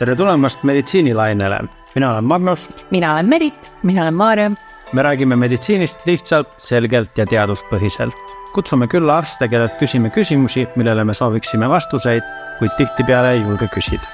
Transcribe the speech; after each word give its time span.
tere 0.00 0.14
tulemast 0.16 0.62
meditsiinilainele, 0.64 1.58
mina 1.94 2.10
olen 2.10 2.24
Magnus. 2.24 2.70
mina 2.90 3.12
olen 3.12 3.28
Merit. 3.28 3.72
mina 3.82 4.02
olen 4.02 4.14
Maarja. 4.14 4.50
me 4.92 5.02
räägime 5.02 5.36
meditsiinist 5.36 6.06
lihtsalt, 6.06 6.48
selgelt 6.56 7.18
ja 7.18 7.26
teaduspõhiselt. 7.26 8.16
kutsume 8.52 8.86
külla 8.86 9.18
arste, 9.18 9.48
kellelt 9.48 9.72
küsime 9.72 10.10
küsimusi, 10.10 10.68
millele 10.76 11.04
me 11.04 11.14
sooviksime 11.14 11.68
vastuseid, 11.68 12.22
kuid 12.58 12.70
tihtipeale 12.76 13.32
ei 13.32 13.42
julge 13.42 13.68
küsida. 13.74 14.06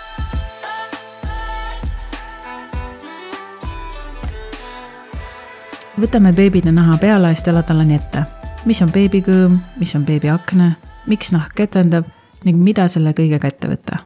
võtame 6.00 6.34
beebide 6.34 6.72
naha 6.72 6.98
pealaest 6.98 7.46
jalatallani 7.46 7.94
ette. 7.94 8.24
mis 8.64 8.82
on 8.82 8.90
beebikõõm, 8.90 9.58
mis 9.76 9.94
on 9.94 10.04
beebiakne, 10.04 10.72
miks 11.06 11.32
nahk 11.32 11.60
etendab 11.60 12.10
ning 12.44 12.58
mida 12.58 12.88
selle 12.88 13.12
kõigega 13.12 13.46
ette 13.46 13.68
võtta? 13.68 14.02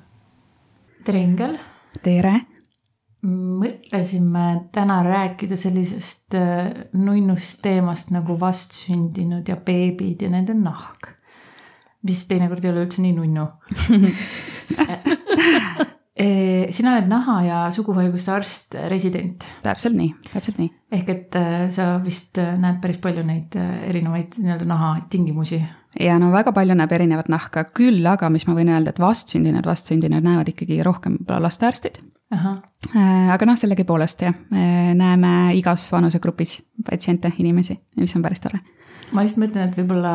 tere, 1.04 1.18
Ingel. 1.18 1.69
Tere. 2.02 2.40
mõtlesime 3.20 4.44
täna 4.72 5.02
rääkida 5.04 5.56
sellisest 5.60 6.34
äh, 6.38 6.70
nunnust 6.96 7.58
teemast 7.60 8.14
nagu 8.14 8.38
vastsündinud 8.40 9.48
ja 9.48 9.58
beebid 9.60 10.22
ja 10.24 10.30
nende 10.32 10.54
nahk. 10.56 11.10
mis 12.02 12.22
teinekord 12.28 12.64
ei 12.64 12.70
ole 12.72 12.86
üldse 12.86 13.02
nii 13.04 13.12
nunnu 13.12 13.44
sina 16.72 16.94
oled 16.94 17.08
naha 17.10 17.34
ja 17.44 17.58
suguhaiguste 17.74 18.32
arst, 18.32 18.74
resident. 18.88 19.44
täpselt 19.62 19.96
nii, 19.98 20.14
täpselt 20.32 20.58
nii. 20.62 20.70
ehk 20.96 21.12
et 21.12 21.36
äh, 21.36 21.68
sa 21.74 21.98
vist 22.04 22.40
äh, 22.40 22.56
näed 22.60 22.80
päris 22.80 23.02
palju 23.04 23.26
neid 23.26 23.56
erinevaid 23.60 24.40
nii-öelda 24.40 24.68
naha 24.70 24.94
tingimusi 25.12 25.60
ja 25.98 26.18
no 26.22 26.30
väga 26.32 26.52
palju 26.54 26.76
näeb 26.78 26.92
erinevat 26.94 27.30
nahka, 27.32 27.64
küll 27.76 28.06
aga, 28.06 28.30
mis 28.30 28.46
ma 28.48 28.54
võin 28.58 28.70
öelda, 28.72 28.94
et 28.94 29.00
vastsündinud, 29.02 29.66
vastsündinud 29.66 30.26
näevad 30.26 30.52
ikkagi 30.52 30.82
rohkem 30.86 31.18
võib-olla 31.18 31.48
lastearstid. 31.48 31.98
Äh, 32.30 32.52
aga 33.34 33.48
noh, 33.48 33.58
sellegipoolest 33.58 34.22
jah, 34.22 34.36
näeme 34.50 35.56
igas 35.58 35.88
vanusegrupis 35.90 36.60
patsiente, 36.86 37.32
inimesi, 37.42 37.80
mis 37.98 38.14
on 38.16 38.22
päris 38.22 38.42
tore. 38.44 38.62
ma 39.12 39.26
just 39.26 39.40
mõtlen, 39.42 39.70
et 39.70 39.78
võib-olla 39.80 40.14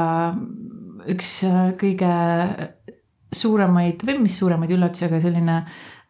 üks 1.11 1.41
äh, 1.44 1.73
kõige 1.80 2.14
suuremaid 3.36 4.05
või 4.08 4.21
mis 4.23 4.38
suuremaid 4.39 4.71
üllatusi, 4.71 5.09
aga 5.09 5.19
selline 5.23 5.58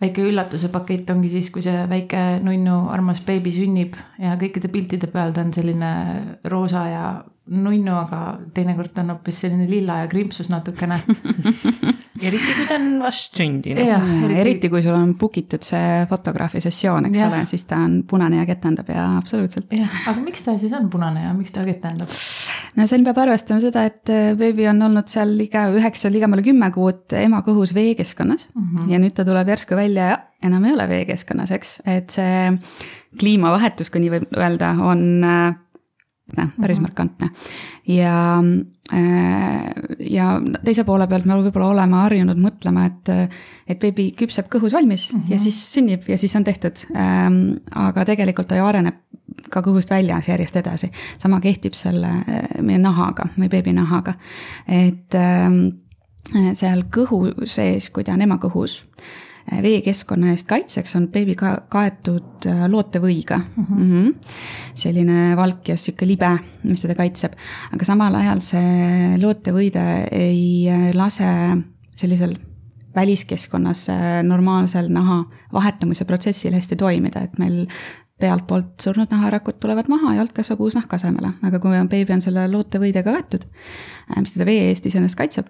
väike 0.01 0.25
üllatuse 0.27 0.69
pakett 0.73 1.09
ongi 1.13 1.31
siis, 1.31 1.49
kui 1.53 1.63
see 1.65 1.85
väike 1.89 2.21
nunnu 2.43 2.85
armas 2.93 3.21
beebi 3.25 3.53
sünnib 3.53 3.95
ja 4.21 4.35
kõikide 4.39 4.69
piltide 4.71 5.09
peal 5.11 5.33
ta 5.33 5.45
on 5.45 5.53
selline 5.55 5.91
roosa 6.51 6.83
ja 6.91 7.05
nunnu, 7.45 7.93
aga 7.93 8.19
teinekord 8.55 8.95
on 9.03 9.11
hoopis 9.13 9.43
selline 9.43 9.67
lilla 9.69 9.99
ja 10.01 10.07
krimpsus 10.09 10.47
natukene 10.49 10.97
eriti 12.25 12.53
kui 12.55 12.65
ta 12.65 12.77
on 12.79 12.87
vastsündinud. 13.03 13.81
Eriti... 13.81 14.37
eriti 14.41 14.69
kui 14.73 14.81
sul 14.81 14.95
on 14.97 15.13
book 15.19 15.37
itud 15.41 15.65
see 15.65 16.05
fotograafi 16.09 16.61
sessioon, 16.63 17.09
eks 17.09 17.21
ja. 17.21 17.27
ole, 17.29 17.43
siis 17.49 17.67
ta 17.69 17.77
on 17.85 17.99
punane 18.09 18.39
ja 18.39 18.47
ketendab 18.49 18.89
ja 18.89 19.05
absoluutselt. 19.19 19.73
aga 19.75 20.15
miks 20.23 20.45
ta 20.47 20.55
siis 20.61 20.73
on 20.77 20.89
punane 20.89 21.27
ja 21.27 21.33
miks 21.37 21.53
ta 21.53 21.65
ketendab? 21.67 22.13
no 22.75 22.87
siin 22.89 23.05
peab 23.05 23.19
arvestama 23.25 23.61
seda, 23.63 23.85
et 23.91 24.13
äh, 24.13 24.31
beebi 24.39 24.65
on 24.71 24.81
olnud 24.87 25.11
seal 25.11 25.35
liga 25.37 25.67
üheksa, 25.73 26.09
ligemale 26.13 26.45
kümme 26.45 26.71
kuud 26.73 27.13
ema 27.19 27.43
kõhus 27.45 27.75
veekeskkonnas 27.77 28.49
mm 28.55 28.63
-hmm. 28.63 28.93
ja 28.93 29.01
nüüd 29.01 29.13
ta 29.17 29.27
tuleb 29.27 29.53
järsku 29.53 29.77
välja 29.77 30.09
ja 30.13 30.17
enam 30.45 30.65
ei 30.65 30.73
ole 30.73 30.87
veekeskkonnas, 30.89 31.51
eks, 31.51 31.77
et 31.85 32.09
see 32.09 32.51
kliimavahetus, 33.19 33.89
kui 33.89 34.01
nii 34.03 34.11
võib 34.17 34.33
öelda, 34.35 34.73
on 34.81 35.23
äh, 35.23 35.61
noh, 36.37 36.49
päris 36.61 36.77
mm 36.77 36.85
-hmm. 36.85 36.87
markantne. 36.87 37.29
ja, 37.87 38.43
äh, 38.93 39.73
ja 39.99 40.41
teise 40.65 40.83
poole 40.83 41.07
pealt 41.07 41.25
me 41.25 41.37
võib-olla 41.37 41.67
oleme 41.67 41.95
harjunud 41.95 42.37
mõtlema, 42.37 42.85
et, 42.85 43.29
et 43.67 43.79
beebi 43.79 44.11
küpseb 44.17 44.49
kõhus 44.55 44.73
valmis 44.73 45.13
mm 45.13 45.19
-hmm. 45.19 45.31
ja 45.31 45.39
siis 45.39 45.73
sünnib 45.73 46.09
ja 46.09 46.17
siis 46.17 46.35
on 46.35 46.43
tehtud. 46.43 46.85
Ähm, 46.95 47.57
aga 47.71 48.05
tegelikult 48.05 48.47
ta 48.47 48.55
ju 48.55 48.65
areneb 48.65 48.95
ka 49.49 49.61
kõhust 49.61 49.89
väljas 49.89 50.27
järjest 50.27 50.55
edasi. 50.55 50.91
sama 51.17 51.41
kehtib 51.41 51.73
selle 51.73 52.07
äh, 52.07 52.61
meie 52.61 52.77
nahaga 52.77 53.27
või 53.37 53.49
beebi 53.49 53.73
nahaga, 53.73 54.13
et 54.67 55.15
ähm, 55.15 55.67
seal 56.53 56.83
kõhu 56.97 57.45
sees, 57.45 57.89
kui 57.89 58.03
ta 58.03 58.13
on 58.13 58.21
ema 58.21 58.37
kõhus 58.37 58.85
Äh, 58.85 59.34
veekeskkonna 59.51 60.31
eest 60.33 60.47
kaitseks 60.49 60.95
on 60.97 61.07
beebi 61.13 61.35
ka 61.37 61.51
kaetud 61.69 62.47
äh, 62.49 62.65
lootevõiga 62.71 63.37
mm. 63.37 63.65
-hmm. 63.65 63.83
Mm 63.83 63.91
-hmm. 63.91 64.13
selline 64.73 65.35
valk 65.37 65.69
ja 65.69 65.77
sihuke 65.77 66.07
libe, 66.07 66.37
mis 66.63 66.81
teda 66.81 66.95
kaitseb, 66.95 67.33
aga 67.73 67.85
samal 67.85 68.15
ajal 68.15 68.41
see 68.41 69.17
lootevõide 69.21 70.07
ei 70.11 70.69
äh, 70.69 70.89
lase 70.93 71.29
sellisel 71.95 72.35
väliskeskkonnas 72.95 73.87
normaalsel 74.23 74.87
naha 74.89 75.25
vahetamise 75.53 76.05
protsessil 76.05 76.53
hästi 76.53 76.75
toimida, 76.75 77.21
et 77.21 77.39
meil 77.39 77.67
pealtpoolt 78.19 78.79
surnud 78.79 79.11
naharakud 79.11 79.57
tulevad 79.59 79.89
maha 79.91 80.13
ja 80.15 80.23
alt 80.23 80.31
kasvab 80.35 80.61
uus 80.63 80.75
nahk 80.77 80.93
asemele, 80.95 81.33
aga 81.43 81.59
kui 81.59 81.75
on 81.75 81.89
beebi 81.91 82.15
on 82.15 82.23
selle 82.23 82.45
lootevõidega 82.51 83.11
kaetud, 83.11 83.43
mis 84.19 84.35
teda 84.35 84.45
vee 84.47 84.69
eest 84.69 84.85
iseenesest 84.85 85.17
kaitseb, 85.17 85.47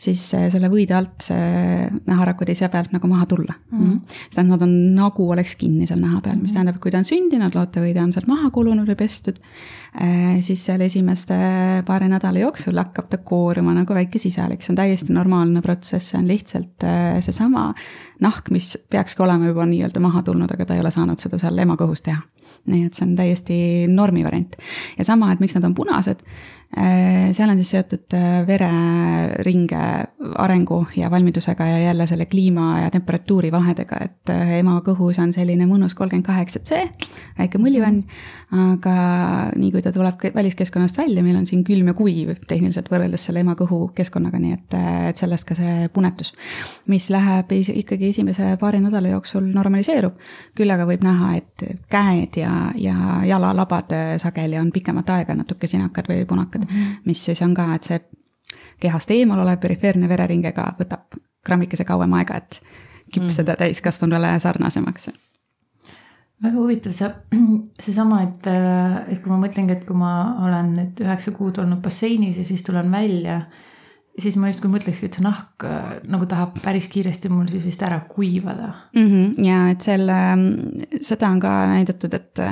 siis 0.00 0.22
selle 0.32 0.70
võide 0.72 0.94
alt 0.96 1.26
see 1.26 1.88
naharakud 2.08 2.48
ei 2.48 2.56
saa 2.58 2.70
pealt 2.72 2.94
nagu 2.94 3.10
maha 3.10 3.26
tulla 3.28 3.52
mm. 3.54 3.78
-hmm. 3.78 3.98
see 4.08 4.36
tähendab, 4.36 4.60
nad 4.60 4.64
on 4.68 4.94
nagu 4.96 5.26
oleks 5.34 5.54
kinni 5.60 5.86
seal 5.86 6.00
naha 6.00 6.20
peal, 6.24 6.38
mis 6.38 6.50
mhm. 6.50 6.54
tähendab, 6.54 6.78
et 6.78 6.82
kui 6.82 6.94
ta 6.94 7.02
on 7.02 7.08
sündinud, 7.08 7.54
lootevõide 7.54 8.02
on 8.02 8.12
sealt 8.12 8.30
maha 8.30 8.50
kulunud 8.54 8.88
või 8.88 8.96
pestud, 8.96 9.40
siis 10.40 10.64
seal 10.64 10.80
esimeste 10.80 11.36
paari 11.86 12.08
nädala 12.08 12.38
jooksul 12.38 12.76
hakkab 12.78 13.08
ta 13.10 13.18
kooruma 13.18 13.74
nagu 13.74 13.94
väike 13.94 14.18
sisalik, 14.18 14.62
see 14.62 14.72
on 14.72 14.80
täiesti 14.80 15.12
normaalne 15.12 15.62
protsess, 15.62 16.10
see 16.12 16.20
on 16.20 16.28
lihtsalt 16.28 16.88
seesama 17.20 17.72
nahk, 18.20 18.50
mis 18.50 18.76
peakski 18.90 19.22
olema 19.22 19.46
juba 19.46 19.66
nii-öelda 19.66 20.00
maha 20.00 20.22
tulnud, 20.22 20.50
aga 20.52 20.64
ta 20.64 20.74
ei 20.74 20.80
ole 20.80 20.90
saanud 20.90 21.20
seda 21.20 21.38
seal 21.38 21.58
ema 21.58 21.76
kõhus 21.76 22.04
teha. 22.04 22.22
nii 22.68 22.84
et 22.84 22.94
see 22.94 23.04
on 23.06 23.16
täiesti 23.16 23.56
normi 23.88 24.24
variant. 24.24 24.56
ja 24.98 25.04
sama, 25.04 25.32
et 25.32 25.40
miks 25.40 25.54
nad 25.54 25.64
on 25.64 25.74
punased 25.74 26.24
Äh, 26.24 26.57
seal 27.32 27.48
on 27.50 27.56
siis 27.56 27.70
seotud 27.72 28.14
äh, 28.14 28.46
vereringe 28.46 29.80
arengu 30.36 30.82
ja 30.96 31.10
valmidusega 31.10 31.66
ja 31.66 31.78
jälle 31.78 32.06
selle 32.06 32.26
kliima 32.26 32.80
ja 32.80 32.90
temperatuuri 32.90 33.52
vahedega, 33.52 33.96
et 34.04 34.30
äh, 34.30 34.58
ema 34.58 34.78
kõhus 34.84 35.20
on 35.22 35.32
selline 35.32 35.66
mõnus 35.66 35.96
kolmkümmend 35.96 36.26
kaheksa 36.26 36.60
C, 36.60 36.82
väike 37.38 37.58
mullivann, 37.58 38.02
aga 38.52 38.96
nii 39.56 39.70
kui 39.72 39.82
ta 39.84 39.92
tuleb 39.92 40.28
väliskeskkonnast 40.34 40.98
välja, 40.98 41.22
meil 41.24 41.38
on 41.40 41.46
siin 41.48 41.64
külm 41.64 41.88
ja 41.88 41.94
kuiv 41.96 42.34
tehniliselt 42.48 42.90
võrreldes 42.92 43.24
selle 43.28 43.40
ema 43.44 43.56
kõhu 43.56 43.88
keskkonnaga, 43.96 44.40
nii 44.40 44.56
et, 44.58 44.78
et 45.10 45.20
sellest 45.20 45.48
ka 45.48 45.56
see 45.56 45.88
punetus, 45.94 46.34
mis 46.92 47.08
läheb 47.12 47.52
ikkagi 47.58 48.12
esimese 48.12 48.54
paari 48.60 48.82
nädala 48.84 49.12
jooksul 49.14 49.48
normaliseerub. 49.54 50.20
küll 50.56 50.70
aga 50.70 50.84
võib 50.88 51.04
näha, 51.04 51.34
et 51.40 51.64
käed 51.88 52.40
ja, 52.40 52.52
ja 52.76 53.22
jalalabad 53.24 53.92
sageli 54.20 54.58
on 54.58 54.72
pikemat 54.72 55.16
aega 55.16 55.36
natuke 55.38 55.66
sinakad 55.66 56.08
või 56.08 56.24
punakad 56.28 56.57
mm, 56.58 56.74
-hmm. 56.74 56.96
mis 57.04 57.24
siis 57.24 57.42
on 57.42 57.54
ka, 57.54 57.74
et 57.74 57.82
see 57.82 58.00
kehast 58.80 59.10
eemal 59.10 59.40
olev 59.44 59.58
perifeerne 59.58 60.08
vereringiga 60.08 60.72
võtab 60.80 61.18
grammikese 61.46 61.84
kauem 61.84 62.12
aega, 62.12 62.36
et 62.36 62.60
küpseda 63.14 63.52
mm. 63.52 63.58
täiskasvanule 63.64 64.38
sarnasemaks 64.40 65.10
väga 66.42 66.54
huvitav 66.58 66.94
see, 66.96 67.08
seesama, 67.84 68.22
et, 68.26 68.50
et 69.12 69.22
kui 69.22 69.32
ma 69.32 69.40
mõtlengi, 69.42 69.74
et 69.74 69.86
kui 69.86 69.96
ma 69.98 70.12
olen 70.46 70.74
nüüd 70.76 71.02
üheksa 71.04 71.34
kuud 71.36 71.58
olnud 71.62 71.82
basseinis 71.84 72.38
ja 72.38 72.46
siis 72.46 72.62
tulen 72.66 72.90
välja, 72.94 73.40
siis 74.18 74.38
ma 74.38 74.50
justkui 74.50 74.70
mõtlekski, 74.72 75.08
et 75.08 75.18
see 75.18 75.26
nahk 75.26 75.66
nagu 76.10 76.28
tahab 76.30 76.58
päris 76.62 76.88
kiiresti 76.92 77.30
mul 77.32 77.48
siis 77.50 77.64
vist 77.66 77.82
ära 77.86 78.00
kuivada 78.10 78.72
mm. 78.94 79.08
-hmm. 79.08 79.48
ja 79.48 79.64
et 79.72 79.88
selle, 79.88 80.20
seda 81.00 81.30
on 81.30 81.42
ka 81.42 81.58
näidatud, 81.74 82.14
et 82.14 82.44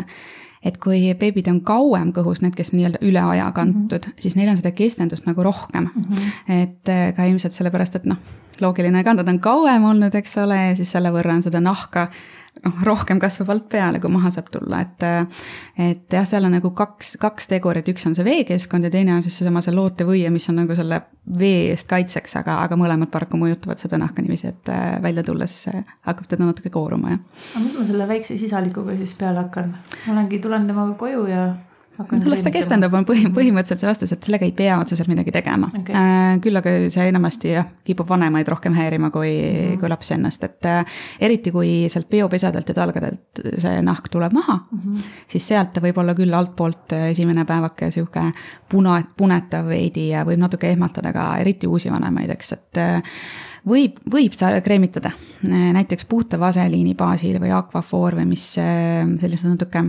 et 0.67 0.79
kui 0.83 1.15
beebid 1.19 1.49
on 1.53 1.61
kauem 1.67 2.11
kõhus, 2.17 2.43
need, 2.43 2.57
kes 2.59 2.73
nii-öelda 2.75 3.03
üle 3.07 3.23
aja 3.23 3.51
kantud 3.55 4.01
mm, 4.01 4.11
-hmm. 4.11 4.23
siis 4.23 4.37
neil 4.37 4.51
on 4.51 4.59
seda 4.59 4.73
kestendust 4.75 5.27
nagu 5.27 5.43
rohkem 5.43 5.89
mm. 5.89 6.03
-hmm. 6.03 6.63
et 6.63 6.89
äh, 6.89 7.15
ka 7.17 7.25
ilmselt 7.25 7.55
sellepärast, 7.55 7.97
et 7.97 8.07
noh, 8.07 8.19
loogiline 8.61 9.05
ka, 9.05 9.15
nad 9.15 9.29
on 9.29 9.41
kauem 9.41 9.85
olnud, 9.85 10.15
eks 10.15 10.39
ole, 10.43 10.59
ja 10.69 10.77
siis 10.77 10.91
selle 10.91 11.13
võrra 11.13 11.37
on 11.37 11.43
seda 11.43 11.61
nahka 11.61 12.09
noh, 12.65 12.79
rohkem 12.87 13.21
kasvab 13.23 13.51
alt 13.55 13.69
peale, 13.73 14.01
kui 14.03 14.13
maha 14.13 14.31
saab 14.35 14.49
tulla, 14.55 14.81
et 14.85 15.05
et 15.77 16.17
jah, 16.17 16.27
seal 16.29 16.47
on 16.49 16.57
nagu 16.57 16.71
kaks, 16.77 17.17
kaks 17.23 17.51
tegurit, 17.51 17.89
üks 17.93 18.07
on 18.09 18.17
see 18.17 18.27
veekeskkond 18.27 18.89
ja 18.89 18.93
teine 18.93 19.15
on 19.17 19.25
siis 19.25 19.37
seesama 19.41 19.63
see 19.65 19.75
lootevõie, 19.77 20.31
mis 20.33 20.49
on 20.53 20.61
nagu 20.63 20.77
selle 20.79 21.03
vee 21.39 21.71
eest 21.73 21.89
kaitseks, 21.91 22.39
aga, 22.41 22.61
aga 22.65 22.79
mõlemad 22.81 23.11
paraku 23.13 23.41
mõjutavad 23.41 23.83
seda 23.83 24.01
nahka 24.01 24.25
niiviisi, 24.25 24.53
et 24.55 24.73
äh, 24.73 24.97
välja 25.03 25.25
tulles 25.27 25.59
hakkab 26.07 26.31
teda 26.31 26.49
natuke 26.49 26.73
kooruma, 26.73 27.17
jah. 27.17 27.47
aga 27.55 27.65
mis 27.67 27.79
ma 27.79 27.89
selle 27.93 28.09
väikse 28.11 28.39
sisalikuga 28.41 28.97
siis 29.01 29.17
peale 29.21 29.45
hakkan? 29.45 29.75
ma 30.07 30.17
olengi, 30.17 30.41
tulen 30.43 30.69
temaga 30.71 30.97
koju 31.01 31.27
ja 31.31 31.47
no 31.99 32.31
las 32.31 32.43
ta 32.45 32.53
kestendab, 32.55 32.95
on 32.97 33.07
põhi, 33.09 33.27
põhimõtteliselt 33.33 33.83
see 33.83 33.89
vastus, 33.89 34.13
et 34.15 34.27
sellega 34.27 34.47
ei 34.47 34.53
pea 34.57 34.77
otseselt 34.81 35.09
midagi 35.11 35.33
tegema 35.35 35.69
okay.. 35.71 35.95
Äh, 35.97 36.39
küll 36.45 36.59
aga 36.59 36.75
see 36.93 37.07
enamasti 37.11 37.53
jah, 37.55 37.69
kipub 37.87 38.09
vanemaid 38.11 38.49
rohkem 38.53 38.77
häirima 38.77 39.11
kui 39.15 39.33
mm, 39.33 39.57
-hmm. 39.57 39.81
kui 39.81 39.91
lapsi 39.93 40.15
ennast, 40.15 40.45
et 40.45 40.69
äh, 40.69 40.99
eriti 41.21 41.53
kui 41.55 41.73
sealt 41.93 42.09
peopesadelt 42.13 42.69
ja 42.69 42.75
talgadelt 42.75 43.43
see 43.57 43.83
nahk 43.83 44.09
tuleb 44.13 44.33
maha 44.37 44.59
mm, 44.59 44.79
-hmm. 44.79 45.11
siis 45.29 45.49
sealt 45.49 45.73
ta 45.73 45.81
võib 45.81 45.99
olla 45.99 46.15
küll 46.15 46.35
altpoolt 46.35 46.93
äh, 46.93 47.11
esimene 47.11 47.45
päevake 47.45 47.91
sihuke 47.91 48.31
puna, 48.69 49.03
punetav 49.17 49.69
veidi 49.69 50.09
ja 50.09 50.25
võib 50.25 50.39
natuke 50.39 50.71
ehmatada 50.71 51.13
ka 51.13 51.37
eriti 51.39 51.67
uusi 51.67 51.91
vanemaid, 51.91 52.31
eks, 52.31 52.53
et 52.53 52.81
võib, 53.67 54.01
võib 54.13 54.33
sa 54.33 54.61
kreemitada 54.61 55.11
näiteks 55.43 56.05
puhta 56.05 56.41
vaseliini 56.41 56.95
baasil 56.95 57.41
või 57.41 57.53
Aquaphor 57.53 58.15
või 58.15 58.27
mis 58.27 58.53
sellised 58.53 59.49
natuke 59.49 59.85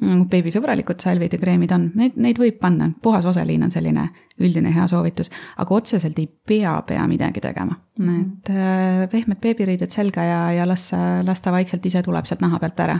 nagu 0.00 0.24
beebisõbralikud 0.30 1.00
salvid 1.02 1.34
ja 1.36 1.38
kreemid 1.40 1.72
on, 1.76 1.90
neid, 1.98 2.16
neid 2.20 2.40
võib 2.40 2.58
panna, 2.60 2.90
puhas 3.02 3.26
vaseliin 3.28 3.62
on 3.66 3.72
selline 3.72 4.08
üldine 4.40 4.72
hea 4.72 4.86
soovitus, 4.88 5.28
aga 5.60 5.74
otseselt 5.76 6.18
ei 6.18 6.26
pea, 6.26 6.78
pea 6.86 7.06
midagi 7.08 7.40
tegema. 7.40 7.76
-hmm. 8.00 8.20
et 8.20 8.50
äh, 8.50 9.08
pehmed 9.10 9.40
beebiriided 9.40 9.90
selga 9.90 10.24
ja, 10.24 10.52
ja 10.52 10.68
las, 10.68 10.90
las 11.22 11.40
ta 11.40 11.52
vaikselt 11.52 11.86
ise 11.86 12.02
tuleb 12.02 12.24
sealt 12.24 12.40
naha 12.40 12.58
pealt 12.58 12.80
ära. 12.80 12.98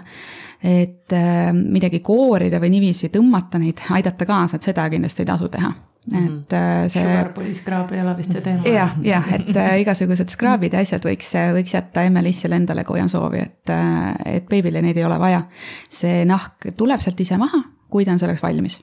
et 0.63 1.13
äh, 1.13 1.53
midagi 1.53 2.01
koorida 2.01 2.61
või 2.61 2.71
niiviisi 2.71 3.09
tõmmata 3.09 3.59
neid, 3.59 3.81
aidata 3.91 4.27
kaasa, 4.27 4.57
et 4.57 4.63
seda 4.63 4.91
kindlasti 4.91 5.23
ei 5.23 5.27
tasu 5.27 5.49
teha 5.49 5.73
Mhm. 5.73 5.90
Et 6.09 6.53
äh, 6.53 6.89
see. 6.89 7.03
Sugarboy 7.03 7.55
skraab 7.55 7.91
ei 7.93 8.01
ole 8.01 8.15
vist 8.17 8.33
see 8.33 8.45
teema. 8.45 8.65
jah, 8.65 8.95
jah, 9.05 9.33
et 9.37 9.51
äh, 9.53 9.75
igasugused 9.83 10.33
skraabid 10.33 10.75
ja 10.75 10.85
asjad 10.85 11.05
võiks, 11.05 11.29
äh, 11.37 11.51
võiks 11.57 11.75
jätta 11.77 12.07
emme-lissile 12.09 12.57
endale, 12.57 12.87
kui 12.89 13.03
on 13.03 13.13
soovi, 13.13 13.45
et, 13.45 13.75
et 14.25 14.47
beebile 14.49 14.81
neid 14.85 14.97
ei 14.97 15.05
ole 15.05 15.19
vaja. 15.21 15.45
see 15.93 16.25
nahk 16.29 16.73
tuleb 16.77 17.05
sealt 17.05 17.21
ise 17.21 17.37
maha, 17.41 17.67
kui 17.93 18.09
ta 18.09 18.17
on 18.17 18.23
selleks 18.23 18.43
valmis 18.43 18.81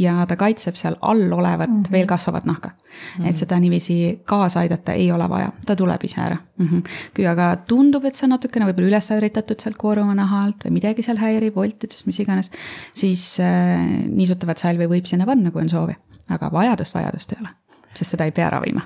ja 0.00 0.14
ta 0.24 0.36
kaitseb 0.40 0.78
seal 0.80 0.94
all 1.04 1.32
olevat 1.32 1.68
mm 1.68 1.82
-hmm. 1.82 1.92
veel 1.92 2.06
kasvavat 2.06 2.44
nahka 2.44 2.68
mm. 2.68 3.24
-hmm. 3.24 3.28
et 3.28 3.36
seda 3.36 3.58
niiviisi 3.60 4.20
kaasa 4.24 4.60
aidata 4.60 4.92
ei 4.92 5.12
ole 5.12 5.28
vaja, 5.28 5.52
ta 5.66 5.76
tuleb 5.76 6.04
ise 6.04 6.20
ära 6.20 6.36
mm. 6.58 6.68
-hmm. 6.68 6.82
kui 7.16 7.26
aga 7.26 7.56
tundub, 7.56 8.04
et 8.04 8.14
see 8.14 8.26
on 8.26 8.30
natukene 8.30 8.66
võib-olla 8.66 8.88
üles 8.88 9.10
ärritatud 9.10 9.60
sealt 9.60 9.76
kooruma 9.76 10.14
naha 10.14 10.44
alt 10.44 10.64
või 10.64 10.70
midagi 10.70 11.02
seal 11.02 11.20
häirib, 11.20 11.54
voltides, 11.54 12.06
mis 12.06 12.20
iganes, 12.20 12.50
siis 12.94 13.40
äh, 13.40 14.08
niisutavat 14.08 14.58
salvi 14.58 14.86
võib 14.86 15.04
sinna 15.04 15.26
panna, 15.26 15.50
kui 15.50 15.62
on 15.62 15.68
soovi 15.68 15.96
aga 16.34 16.50
vajadust, 16.52 16.94
vajadust 16.96 17.34
ei 17.34 17.42
ole, 17.42 17.52
sest 17.94 18.16
seda 18.16 18.26
ei 18.28 18.34
pea 18.36 18.50
ravima. 18.52 18.84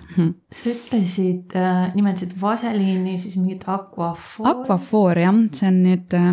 sa 0.53 0.71
ütlesid 0.73 1.57
äh,, 1.57 1.89
nimetasid 1.95 2.37
vaseliini, 2.41 3.17
siis 3.23 3.39
mingit 3.41 3.67
Aquaphor. 3.67 4.53
Aquaphor 4.53 5.23
jah, 5.23 5.43
see 5.57 5.71
on 5.71 5.83
nüüd 5.87 6.17
äh, 6.19 6.31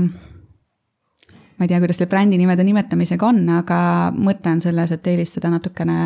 ma 1.57 1.65
ei 1.65 1.71
tea, 1.71 1.79
kuidas 1.79 1.99
selle 1.99 2.09
brändi 2.11 2.37
nimede 2.41 2.65
nimetamisega 2.67 3.29
on, 3.29 3.41
aga 3.59 3.79
mõte 4.15 4.51
on 4.51 4.61
selles, 4.63 4.91
et 4.95 5.07
eelistada 5.07 5.51
natukene 5.53 5.97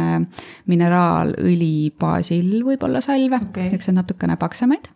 mineraalõli 0.70 1.90
baasil 2.00 2.60
võib-olla 2.68 3.02
salve 3.04 3.40
okay., 3.40 3.68
niisuguseid 3.68 3.98
natukene 3.98 4.38
paksemaid 4.40 4.90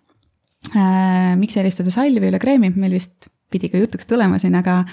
äh,. 0.75 1.33
miks 1.39 1.57
eelistada 1.57 1.93
salvi 1.93 2.29
üle 2.29 2.41
kreemi, 2.41 2.73
meil 2.75 2.99
vist 2.99 3.31
pidi 3.51 3.71
ka 3.71 3.81
jutuks 3.81 4.07
tulema 4.07 4.39
siin, 4.39 4.55
aga 4.59 4.83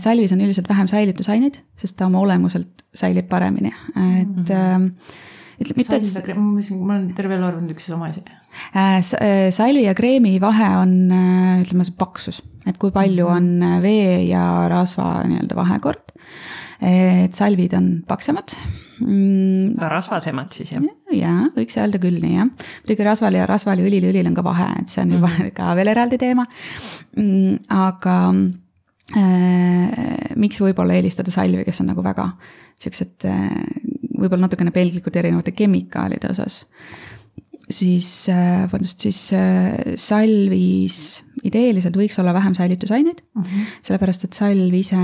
salvis 0.00 0.32
on 0.32 0.40
üldiselt 0.40 0.68
vähem 0.68 0.88
säilitusaineid, 0.88 1.58
sest 1.76 1.98
ta 1.98 2.06
oma 2.06 2.22
olemuselt 2.24 2.84
säilib 2.96 3.28
paremini, 3.28 3.74
et 3.92 4.28
mm. 4.28 4.44
-hmm 4.48 4.90
ütleme 5.60 5.82
mitte, 5.82 5.98
et. 6.00 6.30
ma 6.36 6.46
mõtlesin, 6.46 6.80
ma 6.82 6.96
olen 6.96 7.10
terve 7.16 7.36
elu 7.38 7.46
arvanud 7.48 7.74
üks 7.74 7.86
sama 7.90 8.08
asi. 8.10 8.22
Äh, 8.74 8.98
äh, 8.98 9.50
salvi 9.54 9.84
ja 9.86 9.94
kreemi 9.98 10.36
vahe 10.42 10.70
on, 10.80 10.94
ütleme, 11.62 11.86
see 11.86 11.96
paksus, 11.98 12.40
et 12.66 12.78
kui 12.80 12.94
palju 12.94 13.28
mm 13.28 13.34
-hmm. 13.34 13.74
on 13.74 13.82
vee 13.82 14.24
ja 14.28 14.68
rasva 14.70 15.24
nii-öelda 15.28 15.56
vahekord. 15.56 16.12
et 16.84 17.34
salvid 17.34 17.72
on 17.72 18.02
paksemad 18.06 18.50
mm.. 19.00 19.78
rasvasemad 19.78 20.50
siis 20.52 20.72
jah? 20.72 20.82
jaa, 21.12 21.46
võiks 21.56 21.78
öelda 21.78 21.98
küll 22.02 22.18
nii 22.20 22.34
jah. 22.34 22.50
muidugi 22.82 23.06
rasval 23.06 23.34
ja 23.34 23.46
rasval 23.46 23.78
ja 23.78 23.86
õlil 23.86 24.04
ja 24.04 24.10
õlil 24.10 24.26
on 24.26 24.34
ka 24.34 24.44
vahe, 24.44 24.66
et 24.80 24.88
see 24.88 25.02
on 25.02 25.12
juba 25.12 25.28
mm 25.28 25.38
-hmm. 25.38 25.54
ka 25.58 25.74
veel 25.76 25.88
eraldi 25.88 26.18
teema 26.18 26.44
mm,. 27.16 27.56
aga 27.68 28.18
Äh, 28.34 28.63
miks 29.12 30.60
võib-olla 30.62 30.94
eelistada 30.96 31.32
salvi, 31.32 31.64
kes 31.66 31.82
on 31.82 31.90
nagu 31.92 32.02
väga 32.04 32.24
siuksed 32.80 33.26
äh, 33.28 33.50
võib-olla 34.16 34.46
natukene 34.46 34.72
pelglikud 34.74 35.16
erinevate 35.20 35.52
kemikaalide 35.52 36.30
osas. 36.32 36.62
siis, 37.68 38.08
äh, 38.32 38.64
vabandust, 38.64 39.04
siis 39.04 39.20
salvis 40.00 40.98
ideeliselt 41.44 41.96
võiks 41.96 42.18
olla 42.20 42.32
vähem 42.32 42.54
säilitusaineid 42.56 43.20
mm, 43.20 43.42
-hmm. 43.42 43.72
sellepärast 43.82 44.24
et 44.24 44.32
salv 44.32 44.74
ise 44.74 44.96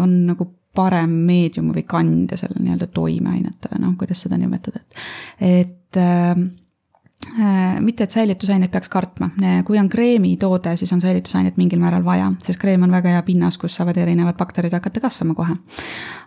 on 0.00 0.12
nagu 0.26 0.46
parem 0.74 1.10
meedium 1.26 1.72
või 1.74 1.82
kandja 1.82 2.36
selle 2.38 2.60
nii-öelda 2.62 2.86
toimeainetele, 2.94 3.80
noh, 3.82 3.96
kuidas 3.98 4.20
seda 4.22 4.36
nimetada, 4.38 4.84
et, 4.84 4.92
et 5.40 5.80
Äh, 5.96 6.36
mitte, 7.80 8.04
et 8.04 8.10
säilitusaineid 8.14 8.70
peaks 8.72 8.88
kartma, 8.88 9.30
äh, 9.42 9.60
kui 9.64 9.78
on 9.78 9.88
kreemitoode, 9.88 10.74
siis 10.76 10.92
on 10.92 11.00
säilitusainet 11.00 11.56
mingil 11.60 11.80
määral 11.82 12.04
vaja, 12.04 12.30
sest 12.44 12.60
kreem 12.60 12.82
on 12.86 12.92
väga 12.92 13.14
hea 13.14 13.22
pinnas, 13.26 13.58
kus 13.60 13.76
saavad 13.76 13.98
erinevad 14.00 14.38
bakterid 14.38 14.72
hakata 14.72 15.00
kasvama 15.00 15.34
kohe. 15.38 15.56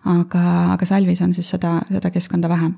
aga, 0.06 0.44
aga 0.74 0.86
salvis 0.86 1.22
on 1.22 1.34
siis 1.34 1.50
seda, 1.50 1.80
seda 1.92 2.12
keskkonda 2.14 2.50
vähem. 2.50 2.76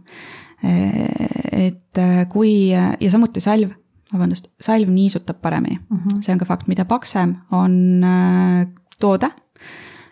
Äh, 0.64 1.68
et 1.68 2.02
kui 2.32 2.72
ja 2.72 3.12
samuti 3.12 3.44
salv, 3.44 3.76
vabandust, 4.14 4.48
salv 4.62 4.90
niisutab 4.90 5.42
paremini 5.42 5.80
mm, 5.80 5.98
-hmm. 5.98 6.22
see 6.22 6.34
on 6.34 6.40
ka 6.40 6.46
fakt, 6.46 6.68
mida 6.68 6.86
paksem 6.86 7.36
on 7.52 8.02
toode, 9.00 9.30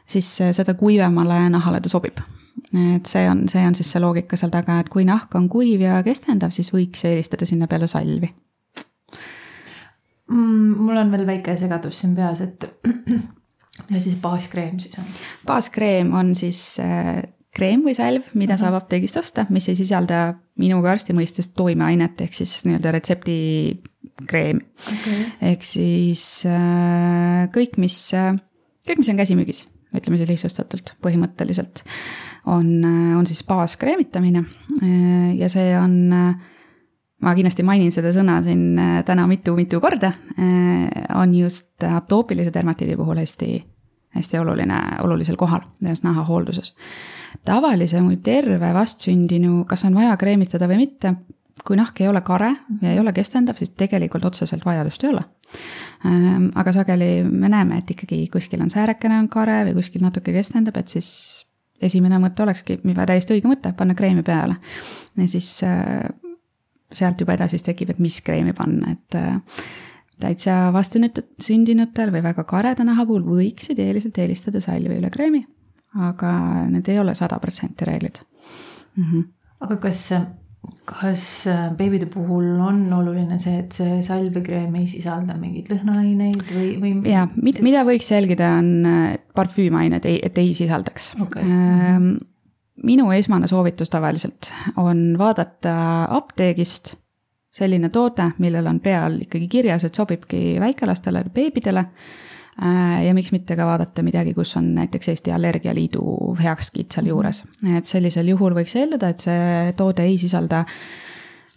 siis 0.06 0.40
seda 0.52 0.74
kuivemale 0.74 1.50
nahale 1.50 1.82
ta 1.82 1.90
sobib 1.90 2.20
et 2.74 3.10
see 3.10 3.30
on, 3.30 3.48
see 3.50 3.66
on 3.66 3.76
siis 3.76 3.92
see 3.92 4.02
loogika 4.02 4.38
seal 4.40 4.54
taga, 4.54 4.80
et 4.82 4.90
kui 4.94 5.06
nahk 5.06 5.36
on 5.36 5.50
kuiv 5.50 5.82
ja 5.82 6.02
kestendav, 6.06 6.54
siis 6.56 6.74
võiks 6.74 7.06
eelistada 7.10 7.46
sinna 7.50 7.68
peale 7.68 7.88
salvi 7.90 8.30
mm,. 10.30 10.76
mul 10.78 10.98
on 10.98 11.14
veel 11.14 11.26
väike 11.30 11.58
segadus 11.60 12.02
siin 12.04 12.16
peas, 12.18 12.42
et 12.46 12.68
ja 13.94 14.00
siis 14.02 14.18
baaskreem 14.22 14.80
siis 14.82 15.00
on? 15.02 15.08
baaskreem 15.48 16.14
on 16.18 16.34
siis 16.38 16.62
äh, 16.84 17.24
kreem 17.54 17.84
või 17.86 17.94
salv, 17.98 18.30
mida 18.34 18.54
mm 18.54 18.56
-hmm. 18.56 18.62
saab 18.62 18.80
apteegist 18.82 19.18
osta, 19.18 19.46
mis 19.50 19.70
ei 19.70 19.78
sisalda 19.78 20.22
minuga 20.60 20.92
arsti 20.92 21.14
mõistes 21.14 21.52
toimeainet 21.58 22.22
ehk 22.22 22.34
siis 22.34 22.64
nii-öelda 22.66 22.92
retseptikreemi 22.98 24.62
okay.. 24.62 25.26
ehk 25.54 25.66
siis 25.66 26.46
äh, 26.50 27.50
kõik, 27.54 27.78
mis 27.78 27.98
äh,, 28.18 28.34
kõik, 28.88 29.02
mis 29.02 29.10
on 29.10 29.22
käsimüügis, 29.22 29.68
ütleme 29.94 30.18
siis 30.18 30.30
lihtsustatult, 30.30 30.96
põhimõtteliselt 31.06 31.84
on, 32.46 32.86
on 33.18 33.26
siis 33.28 33.44
baaskreemitamine 33.48 34.44
ja 35.38 35.50
see 35.50 35.74
on, 35.80 36.12
ma 37.24 37.36
kindlasti 37.36 37.64
mainin 37.64 37.92
seda 37.94 38.12
sõna 38.16 38.40
siin 38.44 38.80
täna 39.08 39.28
mitu-mitu 39.30 39.80
korda, 39.84 40.14
on 41.16 41.36
just 41.38 41.84
atoopilise 41.88 42.54
dermatiidi 42.54 42.98
puhul 43.00 43.22
hästi, 43.22 43.52
hästi 44.18 44.42
oluline, 44.42 44.80
olulisel 45.04 45.40
kohal 45.40 45.64
selles 45.80 46.04
nahahoolduses. 46.04 46.74
tavalise 47.46 48.02
või 48.02 48.18
terve 48.24 48.74
vastsündinu, 48.74 49.64
kas 49.66 49.86
on 49.86 49.96
vaja 49.96 50.18
kreemitada 50.18 50.68
või 50.68 50.84
mitte, 50.84 51.16
kui 51.64 51.78
nahk 51.80 52.02
ei 52.02 52.10
ole 52.10 52.22
kare 52.26 52.50
ja 52.82 52.92
ei 52.92 53.00
ole 53.00 53.14
kestendav, 53.16 53.56
siis 53.60 53.72
tegelikult 53.78 54.26
otseselt 54.26 54.66
vajadust 54.66 55.04
ei 55.04 55.10
ole. 55.14 55.24
aga 56.56 56.74
sageli 56.76 57.24
me 57.24 57.50
näeme, 57.50 57.78
et 57.78 57.92
ikkagi 57.92 58.28
kuskil 58.34 58.62
on 58.62 58.70
säärekene 58.74 59.20
on 59.22 59.30
kare 59.30 59.64
või 59.70 59.78
kuskil 59.80 60.04
natuke 60.04 60.34
kestendab, 60.36 60.78
et 60.78 60.92
siis 60.92 61.46
esimene 61.84 62.20
mõte 62.22 62.44
olekski, 62.46 62.80
täiesti 62.84 63.38
õige 63.38 63.50
mõte, 63.52 63.74
panna 63.78 63.96
kreemi 63.96 64.24
peale. 64.24 64.58
ja 65.18 65.28
siis 65.28 65.50
äh, 65.68 66.10
sealt 66.94 67.22
juba 67.22 67.38
edasi 67.38 67.60
tekib, 67.64 67.94
et 67.94 68.00
mis 68.04 68.20
kreemi 68.22 68.54
panna, 68.58 68.94
et 68.94 69.18
äh, 69.18 69.66
täitsa 70.22 70.70
vastsündinutel 70.74 72.14
või 72.14 72.24
väga 72.24 72.46
kareda 72.48 72.86
naha 72.88 73.06
puhul 73.10 73.26
võiksid 73.28 73.80
eeliselt 73.82 74.18
eelistada 74.22 74.62
salvi 74.64 75.00
üle 75.00 75.10
kreemi, 75.14 75.44
aga 76.00 76.34
need 76.70 76.90
ei 76.90 77.00
ole 77.02 77.16
sada 77.18 77.40
protsenti 77.42 77.86
reeglid 77.86 78.22
mm. 78.96 79.04
-hmm. 79.04 79.28
aga 79.66 79.78
kas 79.78 80.12
kas 80.88 81.48
äh, 81.52 81.70
beebide 81.78 82.08
puhul 82.12 82.60
on 82.64 82.86
oluline 82.96 83.38
see, 83.42 83.58
et 83.64 83.76
see 83.76 84.02
salvekreem 84.06 84.74
ei 84.80 84.88
sisalda 84.88 85.36
mingeid 85.40 85.72
lõhnaaineid 85.72 86.44
või, 86.50 86.70
või? 86.82 86.92
jaa, 87.12 87.28
mida 87.40 87.84
võiks 87.88 88.12
jälgida, 88.12 88.54
on 88.60 88.70
äh, 88.88 89.06
parfüümained, 89.36 90.08
et 90.12 90.40
ei 90.42 90.54
sisaldaks 90.58 91.14
okay.. 91.24 91.44
Ähm, 91.44 92.10
minu 92.84 93.12
esmane 93.16 93.48
soovitus 93.48 93.92
tavaliselt 93.94 94.52
on 94.82 95.14
vaadata 95.20 95.76
apteegist 96.18 96.96
selline 97.54 97.92
toode, 97.94 98.32
millel 98.42 98.68
on 98.68 98.80
peal 98.84 99.20
ikkagi 99.24 99.48
kirjas, 99.52 99.86
et 99.86 99.96
sobibki 99.96 100.58
väikelastele, 100.62 101.26
beebidele 101.34 101.86
ja 102.62 103.14
miks 103.18 103.32
mitte 103.34 103.56
ka 103.58 103.66
vaadata 103.66 104.04
midagi, 104.06 104.34
kus 104.34 104.58
on 104.58 104.74
näiteks 104.76 105.10
Eesti 105.10 105.32
Allergialiidu 105.34 106.36
heakskiit 106.44 106.92
sealjuures. 106.92 107.44
Mhm. 107.62 107.78
et 107.78 107.86
sellisel 107.90 108.28
juhul 108.28 108.54
võiks 108.54 108.76
eeldada, 108.78 109.10
et 109.10 109.26
see 109.26 109.74
toode 109.78 110.06
ei 110.06 110.18
sisalda 110.22 110.66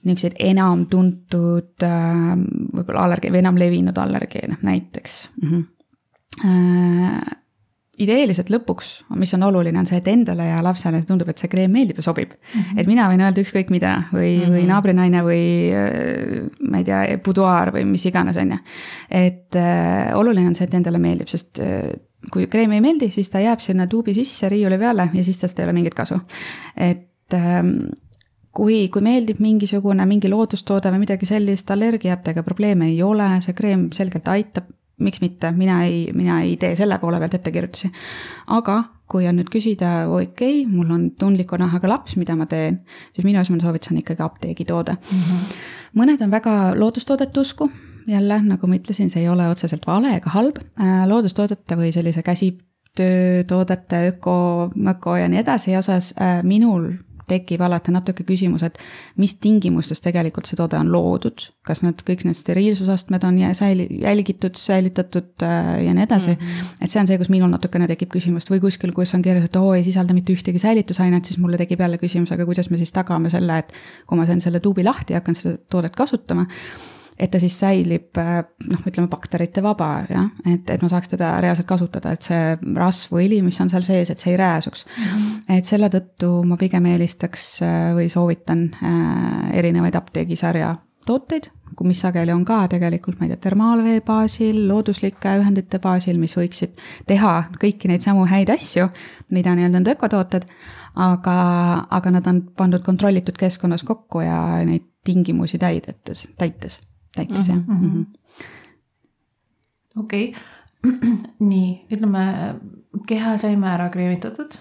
niisuguseid 0.07 0.37
enam 0.39 0.87
tuntud 0.87 1.83
äh, 1.83 2.37
võib-olla 2.77 3.07
allergi- 3.09 3.33
või 3.33 3.43
enam 3.43 3.59
levinud 3.59 3.99
allergeene 3.99 4.57
näiteks 4.63 5.29
mm. 5.43 5.51
-hmm 5.51 5.65
ideeliselt 8.03 8.51
lõpuks, 8.53 8.91
mis 9.17 9.33
on 9.37 9.47
oluline, 9.47 9.79
on 9.81 9.89
see, 9.89 10.01
et 10.03 10.09
endale 10.13 10.49
ja 10.51 10.59
lapsele 10.65 11.01
tundub, 11.09 11.31
et 11.33 11.41
see 11.41 11.51
kreem 11.53 11.73
meeldib 11.73 12.01
ja 12.01 12.05
sobib 12.05 12.35
mm. 12.35 12.61
-hmm. 12.61 12.81
et 12.81 12.91
mina 12.91 13.09
võin 13.11 13.23
öelda 13.25 13.41
ükskõik 13.41 13.71
mida 13.73 13.95
või 14.13 14.37
mm, 14.37 14.43
-hmm. 14.43 14.57
või 14.57 14.67
naabrinaine 14.71 15.23
või 15.25 15.45
äh, 15.73 16.51
ma 16.71 16.83
ei 16.83 16.85
tea, 16.85 17.19
buduaar 17.25 17.73
või 17.73 17.87
mis 17.89 18.07
iganes, 18.07 18.37
on 18.37 18.53
ju. 18.57 18.59
et 19.11 19.57
äh, 19.57 20.13
oluline 20.15 20.53
on 20.53 20.55
see, 20.55 20.69
et 20.69 20.75
endale 20.75 20.99
meeldib, 20.99 21.29
sest 21.33 21.61
äh, 21.61 21.91
kui 22.33 22.47
kreem 22.47 22.73
ei 22.73 22.81
meeldi, 22.81 23.11
siis 23.11 23.31
ta 23.31 23.41
jääb 23.41 23.61
sinna 23.61 23.87
tuubi 23.87 24.15
sisse 24.15 24.49
riiuli 24.49 24.79
peale 24.79 25.11
ja 25.13 25.25
siis 25.25 25.39
tast 25.39 25.59
ei 25.59 25.65
ole 25.65 25.73
mingit 25.73 25.95
kasu. 25.95 26.21
et 26.77 27.33
äh, 27.35 27.63
kui, 28.57 28.89
kui 28.93 29.05
meeldib 29.05 29.41
mingisugune, 29.45 30.07
mingi 30.09 30.31
loodustoode 30.33 30.91
või 30.93 31.05
midagi 31.05 31.29
sellist, 31.29 31.71
allergiatega 31.71 32.45
probleeme 32.47 32.91
ei 32.93 33.03
ole, 33.05 33.29
see 33.45 33.57
kreem 33.57 33.89
selgelt 33.97 34.29
aitab, 34.33 34.69
miks 34.99 35.21
mitte, 35.21 35.51
mina 35.53 35.83
ei, 35.85 36.11
mina 36.17 36.41
ei 36.43 36.57
tee 36.61 36.77
selle 36.77 36.99
poole 36.99 37.19
pealt 37.21 37.35
ettekirjutusi. 37.39 37.91
aga 38.57 38.83
kui 39.11 39.27
on 39.29 39.37
nüüd 39.39 39.51
küsida, 39.53 40.07
okei 40.11 40.63
okay,, 40.63 40.63
mul 40.67 40.91
on 40.91 41.11
tundliku 41.19 41.59
nahaga 41.61 41.91
laps, 41.91 42.17
mida 42.19 42.37
ma 42.39 42.49
teen, 42.51 42.81
siis 43.15 43.27
minu 43.27 43.41
esimene 43.41 43.63
soovitus 43.63 43.93
on 43.93 44.01
ikkagi 44.01 44.25
apteegitoode 44.25 44.97
mm. 44.97 45.21
-hmm. 45.27 45.59
mõned 46.01 46.23
on 46.25 46.31
väga 46.31 46.75
loodustoodete 46.79 47.41
usku, 47.41 47.71
jälle, 48.09 48.41
nagu 48.43 48.67
ma 48.67 48.79
ütlesin, 48.79 49.11
see 49.11 49.23
ei 49.23 49.29
ole 49.29 49.49
otseselt 49.49 49.87
vale 49.87 50.17
ega 50.17 50.31
halb, 50.35 50.59
äh, 50.81 51.05
loodustoodete 51.09 51.77
või 51.77 51.93
sellise 51.93 52.23
käsitöötoodete, 52.23 54.07
öko, 54.15 54.71
möko 54.75 55.17
ja 55.17 55.29
nii 55.29 55.45
edasi 55.45 55.77
osas 55.77 56.15
äh, 56.21 56.43
minul 56.43 56.93
tekib 57.31 57.63
alati 57.67 57.93
natuke 57.95 58.25
küsimus, 58.27 58.63
et 58.67 58.79
mis 59.21 59.35
tingimustes 59.43 60.03
tegelikult 60.05 60.49
see 60.49 60.59
toode 60.59 60.79
on 60.79 60.91
loodud, 60.93 61.47
kas 61.67 61.83
need 61.83 62.03
kõik 62.07 62.25
need 62.27 62.39
steriilsusastmed 62.39 63.27
on 63.27 63.41
säili-, 63.59 63.89
jälgitud, 64.03 64.59
säilitatud 64.61 65.47
äh, 65.47 65.73
ja 65.87 65.95
nii 65.97 66.07
edasi 66.07 66.35
mm. 66.35 66.41
-hmm. 66.41 66.73
et 66.81 66.91
see 66.91 67.01
on 67.01 67.11
see, 67.11 67.19
kus 67.19 67.33
minul 67.33 67.51
natukene 67.51 67.89
tekib 67.91 68.13
küsimust 68.15 68.51
või 68.51 68.63
kuskil, 68.65 68.95
kus 68.97 69.15
on 69.15 69.23
kirjas, 69.27 69.49
et 69.51 69.57
oo, 69.57 69.75
ei 69.75 69.85
sisalda 69.85 70.15
mitte 70.15 70.33
ühtegi 70.33 70.63
säilitusainet, 70.63 71.25
siis 71.25 71.39
mulle 71.39 71.59
tekib 71.59 71.81
jälle 71.81 71.99
küsimus, 71.99 72.33
aga 72.33 72.47
kuidas 72.47 72.71
me 72.71 72.79
siis 72.79 72.93
tagame 72.93 73.31
selle, 73.31 73.59
et 73.59 73.73
kui 74.07 74.19
ma 74.19 74.27
teen 74.27 74.41
selle 74.41 74.61
tuubi 74.61 74.85
lahti 74.85 75.15
ja 75.15 75.23
hakkan 75.23 75.35
seda 75.35 75.57
toodet 75.71 75.97
kasutama 75.97 76.47
et 77.19 77.31
ta 77.33 77.41
siis 77.41 77.57
säilib 77.59 78.19
noh, 78.19 78.87
ütleme 78.87 79.09
bakterite 79.13 79.63
vaba 79.65 79.91
jah, 80.11 80.29
et, 80.45 80.69
et 80.71 80.83
ma 80.83 80.91
saaks 80.93 81.13
teda 81.15 81.33
reaalselt 81.45 81.69
kasutada, 81.69 82.13
et 82.13 82.27
see 82.27 82.57
rasv 82.77 83.17
või 83.17 83.29
õli, 83.31 83.43
mis 83.47 83.61
on 83.65 83.73
seal 83.73 83.85
sees, 83.87 84.13
et 84.13 84.23
see 84.23 84.35
ei 84.35 84.41
rääsuks. 84.41 84.87
-hmm. 84.87 85.45
et 85.59 85.65
selle 85.69 85.91
tõttu 85.93 86.33
ma 86.45 86.59
pigem 86.61 86.87
eelistaks 86.93 87.63
äh, 87.63 87.93
või 87.97 88.09
soovitan 88.13 88.69
äh, 88.75 89.59
erinevaid 89.59 89.97
apteegisarja 89.97 90.75
tooteid, 91.07 91.51
mis 91.87 92.01
sageli 92.03 92.33
on 92.35 92.45
ka 92.45 92.65
tegelikult, 92.69 93.19
ma 93.21 93.27
ei 93.27 93.33
tea, 93.33 93.43
termaalvee 93.47 94.01
baasil, 94.07 94.59
looduslike 94.69 95.37
ühendite 95.41 95.79
baasil, 95.83 96.19
mis 96.19 96.35
võiksid 96.37 96.75
teha 97.07 97.37
kõiki 97.63 97.91
neid 97.91 98.05
samu 98.05 98.27
häid 98.27 98.51
asju, 98.51 98.89
mida 99.31 99.55
nii-öelda 99.55 99.83
need 99.83 99.93
ökotooted, 99.95 100.49
aga, 101.07 101.37
aga 101.91 102.15
nad 102.19 102.27
on 102.27 102.43
pandud 102.59 102.85
kontrollitud 102.87 103.39
keskkonnas 103.39 103.87
kokku 103.87 104.25
ja 104.25 104.41
neid 104.67 104.89
tingimusi 105.07 105.59
täidetes, 105.63 106.27
täites 106.39 106.81
täitis 107.17 107.51
jah 107.53 107.59
mm 107.59 107.81
-hmm.. 107.81 108.07
okei 110.05 110.31
okay. 110.31 110.43
nii, 111.51 111.69
ütleme 111.91 112.25
keha 113.09 113.37
saime 113.41 113.69
ära 113.73 113.89
kreemitatud 113.91 114.61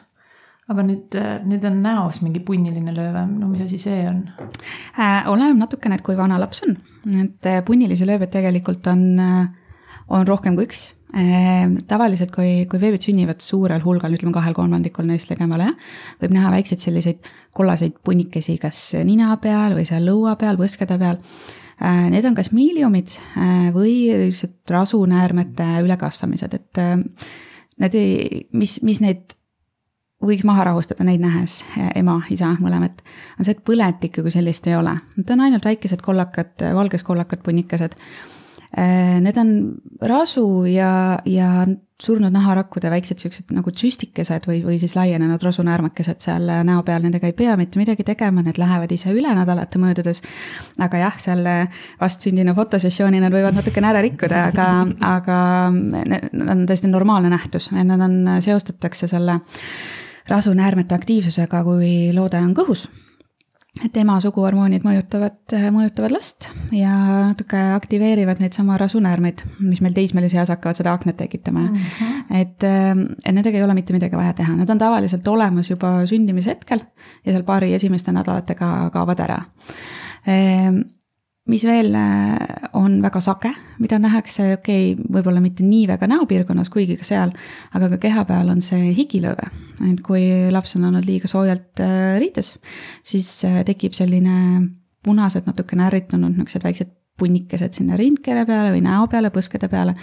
aga 0.71 0.85
nüüd, 0.85 1.15
nüüd 1.45 1.65
on 1.69 1.79
näos 1.83 2.21
mingi 2.25 2.41
punniline 2.45 2.93
lööve, 2.95 3.25
no 3.29 3.49
mis 3.51 3.65
asi 3.67 3.79
see 3.81 4.01
on 4.09 4.23
äh,? 4.97 5.21
oleneb 5.29 5.59
natukene, 5.61 5.99
et 5.99 6.05
kui 6.05 6.17
vana 6.17 6.39
laps 6.41 6.63
on, 6.65 6.77
et 7.21 7.49
äh, 7.49 7.61
punnilisi 7.65 8.07
lööveid 8.07 8.33
tegelikult 8.33 8.87
on, 8.89 9.03
äh, 9.21 9.99
on 10.09 10.25
rohkem 10.27 10.57
kui 10.57 10.65
üks 10.65 10.87
äh,. 11.13 11.69
tavaliselt, 11.89 12.33
kui, 12.33 12.65
kui 12.71 12.81
beebid 12.81 13.05
sünnivad 13.05 13.45
suurel 13.45 13.83
hulgal, 13.85 14.17
ütleme 14.17 14.33
kahel 14.33 14.57
kolmandikul 14.57 15.05
neist 15.09 15.29
ligemale, 15.29 15.69
võib 16.23 16.33
näha 16.33 16.55
väikseid 16.57 16.81
selliseid 16.81 17.29
kollaseid 17.55 18.01
punnikesi 18.01 18.57
kas 18.61 18.87
nina 19.05 19.37
peal 19.41 19.77
või 19.77 19.85
seal 19.85 20.09
lõua 20.09 20.33
peal, 20.41 20.57
põskede 20.57 20.97
peal 21.01 21.21
need 21.81 22.25
on 22.25 22.35
kas 22.37 22.51
miiliumid 22.55 23.17
äh, 23.37 23.71
või 23.75 23.95
lihtsalt 24.25 24.71
rasunäärmete 24.71 25.67
ülekasvamised, 25.83 26.53
et 26.55 26.81
äh, 26.81 26.93
need 27.83 27.97
ei, 27.99 28.45
mis, 28.55 28.79
mis 28.87 29.01
neid 29.03 29.35
võiks 30.25 30.45
maha 30.47 30.63
rahustada 30.71 31.03
neid 31.05 31.21
nähes, 31.21 31.59
ema, 31.99 32.15
isa, 32.33 32.53
mõlemat, 32.63 33.03
on 33.37 33.45
see, 33.45 33.53
et 33.53 33.65
põletikku 33.67 34.23
kui 34.25 34.31
sellist 34.33 34.65
ei 34.71 34.77
ole. 34.77 34.95
Need 35.19 35.33
on 35.35 35.43
ainult 35.45 35.67
väikesed 35.67 36.01
kollakad, 36.01 36.63
valgeskollakad 36.73 37.43
punnikesed 37.45 37.99
Äh, 38.77 39.21
need 39.23 39.37
on 39.37 39.51
rasu 40.01 40.65
ja, 40.67 41.19
ja 41.25 41.65
surnud 42.03 42.33
naharakkude 42.35 42.89
väiksed 42.91 43.21
siuksed 43.23 43.51
nagu 43.55 43.71
süstikesed 43.71 44.47
või, 44.49 44.57
või 44.65 44.79
siis 44.81 44.97
laienenud 44.97 45.43
rasunäärmakesed 45.43 46.19
seal 46.19 46.49
näo 46.67 46.81
peal, 46.83 47.05
nendega 47.05 47.29
ei 47.29 47.35
pea 47.37 47.55
mitte 47.59 47.79
midagi 47.79 48.03
tegema, 48.03 48.43
need 48.43 48.59
lähevad 48.59 48.91
ise 48.91 49.13
üle 49.15 49.31
nädalate 49.37 49.79
möödudes. 49.79 50.19
aga 50.79 50.99
jah, 51.05 51.15
selle 51.23 51.55
vastsündinu 52.01 52.55
fotosessiooni 52.55 53.23
nad 53.23 53.31
võivad 53.31 53.55
natukene 53.55 53.91
ära 53.93 54.03
rikkuda, 54.03 54.43
aga, 54.51 54.67
aga 55.07 55.39
need 55.71 56.27
on 56.43 56.65
täiesti 56.67 56.91
normaalne 56.91 57.31
nähtus, 57.31 57.71
nad 57.71 58.01
on, 58.01 58.19
seostatakse 58.43 59.07
selle 59.07 59.39
rasunäärmete 60.27 60.95
aktiivsusega, 60.95 61.63
kui 61.63 62.11
loode 62.13 62.43
on 62.43 62.51
kõhus 62.57 62.89
et 63.83 63.97
ema 63.99 64.15
suguhormoonid 64.23 64.85
mõjutavad, 64.87 65.55
mõjutavad 65.75 66.13
last 66.15 66.47
ja 66.75 66.93
natuke 67.31 67.59
aktiveerivad 67.75 68.39
neid 68.39 68.55
sama 68.55 68.77
rasunäärmeid, 68.79 69.43
mis 69.59 69.81
meil 69.83 69.95
teismelise 69.97 70.39
eas 70.39 70.51
hakkavad 70.53 70.79
seda 70.79 70.93
aknet 70.95 71.17
tekitama 71.19 71.65
mm. 71.65 71.75
-hmm. 71.75 72.41
et, 72.41 72.63
et 72.63 73.35
nendega 73.35 73.57
ei 73.59 73.63
ole 73.63 73.75
mitte 73.75 73.93
midagi 73.93 74.15
vaja 74.15 74.33
teha, 74.33 74.55
nad 74.55 74.69
on 74.69 74.79
tavaliselt 74.79 75.27
olemas 75.27 75.69
juba 75.69 75.97
sündimise 76.07 76.55
hetkel 76.55 76.85
ja 77.25 77.33
seal 77.33 77.43
paari 77.43 77.73
esimeste 77.73 78.15
nädalatega 78.15 78.89
kaovad 78.93 79.19
ära 79.27 79.41
ehm, 80.27 80.79
mis 81.51 81.63
veel 81.67 81.93
äh, 81.93 82.69
on 82.73 82.97
väga 83.03 83.21
sage, 83.21 83.51
mida 83.79 83.99
nähakse, 84.01 84.47
okei 84.57 84.93
okay,, 84.93 85.07
võib-olla 85.17 85.41
mitte 85.43 85.65
nii 85.65 85.85
väga 85.89 86.09
näopiirkonnas, 86.09 86.71
kuigi 86.73 86.97
ka 86.97 87.05
seal, 87.05 87.33
aga 87.77 87.91
ka 87.93 87.99
keha 88.07 88.25
peal 88.29 88.49
on 88.53 88.63
see 88.65 88.91
higilööve. 88.97 89.51
et 89.91 90.01
kui 90.05 90.25
laps 90.51 90.75
on 90.79 90.89
olnud 90.89 91.05
liiga 91.05 91.29
soojalt 91.29 91.83
äh, 91.85 92.15
riides, 92.21 92.55
siis 93.05 93.29
äh, 93.45 93.61
tekib 93.67 93.93
selline 93.93 94.37
punased, 95.05 95.45
natukene 95.45 95.85
ärritunud 95.85 96.33
niisugused 96.33 96.65
väiksed 96.65 96.93
punnikesed 97.15 97.77
sinna 97.77 97.95
rindkere 97.95 98.43
peale 98.45 98.73
või 98.73 98.81
näo 98.83 99.05
peale, 99.07 99.29
põskede 99.31 99.69
peale. 99.71 99.93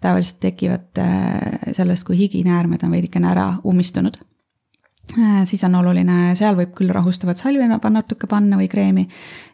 tavaliselt 0.00 0.38
tekivad 0.44 1.00
sellest, 1.74 2.04
kui 2.06 2.18
higinäärmed 2.20 2.84
on 2.86 2.92
veidikene 2.94 3.32
ära 3.32 3.46
ummistunud 3.66 4.20
siis 5.48 5.62
on 5.66 5.74
oluline, 5.80 6.34
seal 6.38 6.56
võib 6.58 6.74
küll 6.76 6.92
rahustavat 6.94 7.40
salvi 7.40 7.66
natuke 7.66 8.28
panna 8.30 8.58
või 8.60 8.68
kreemi 8.70 9.06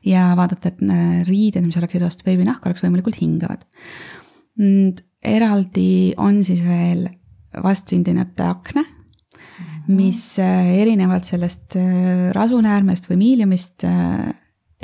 ja 0.06 0.30
vaadata, 0.38 0.72
et 0.72 0.82
äh, 0.84 1.22
riided, 1.28 1.64
mis 1.66 1.78
oleksid 1.80 2.04
vastu 2.04 2.26
beebinahka, 2.26 2.70
oleks 2.70 2.84
võimalikult 2.84 3.20
hingavad. 3.20 3.64
eraldi 5.22 6.14
on 6.16 6.42
siis 6.44 6.62
veel 6.64 7.06
vastsündinute 7.62 8.44
akne, 8.46 8.84
mis 9.88 10.22
äh, 10.42 10.72
erinevalt 10.82 11.28
sellest 11.28 11.78
rasunäärmest 12.36 13.08
või 13.10 13.22
miiliumist 13.22 13.86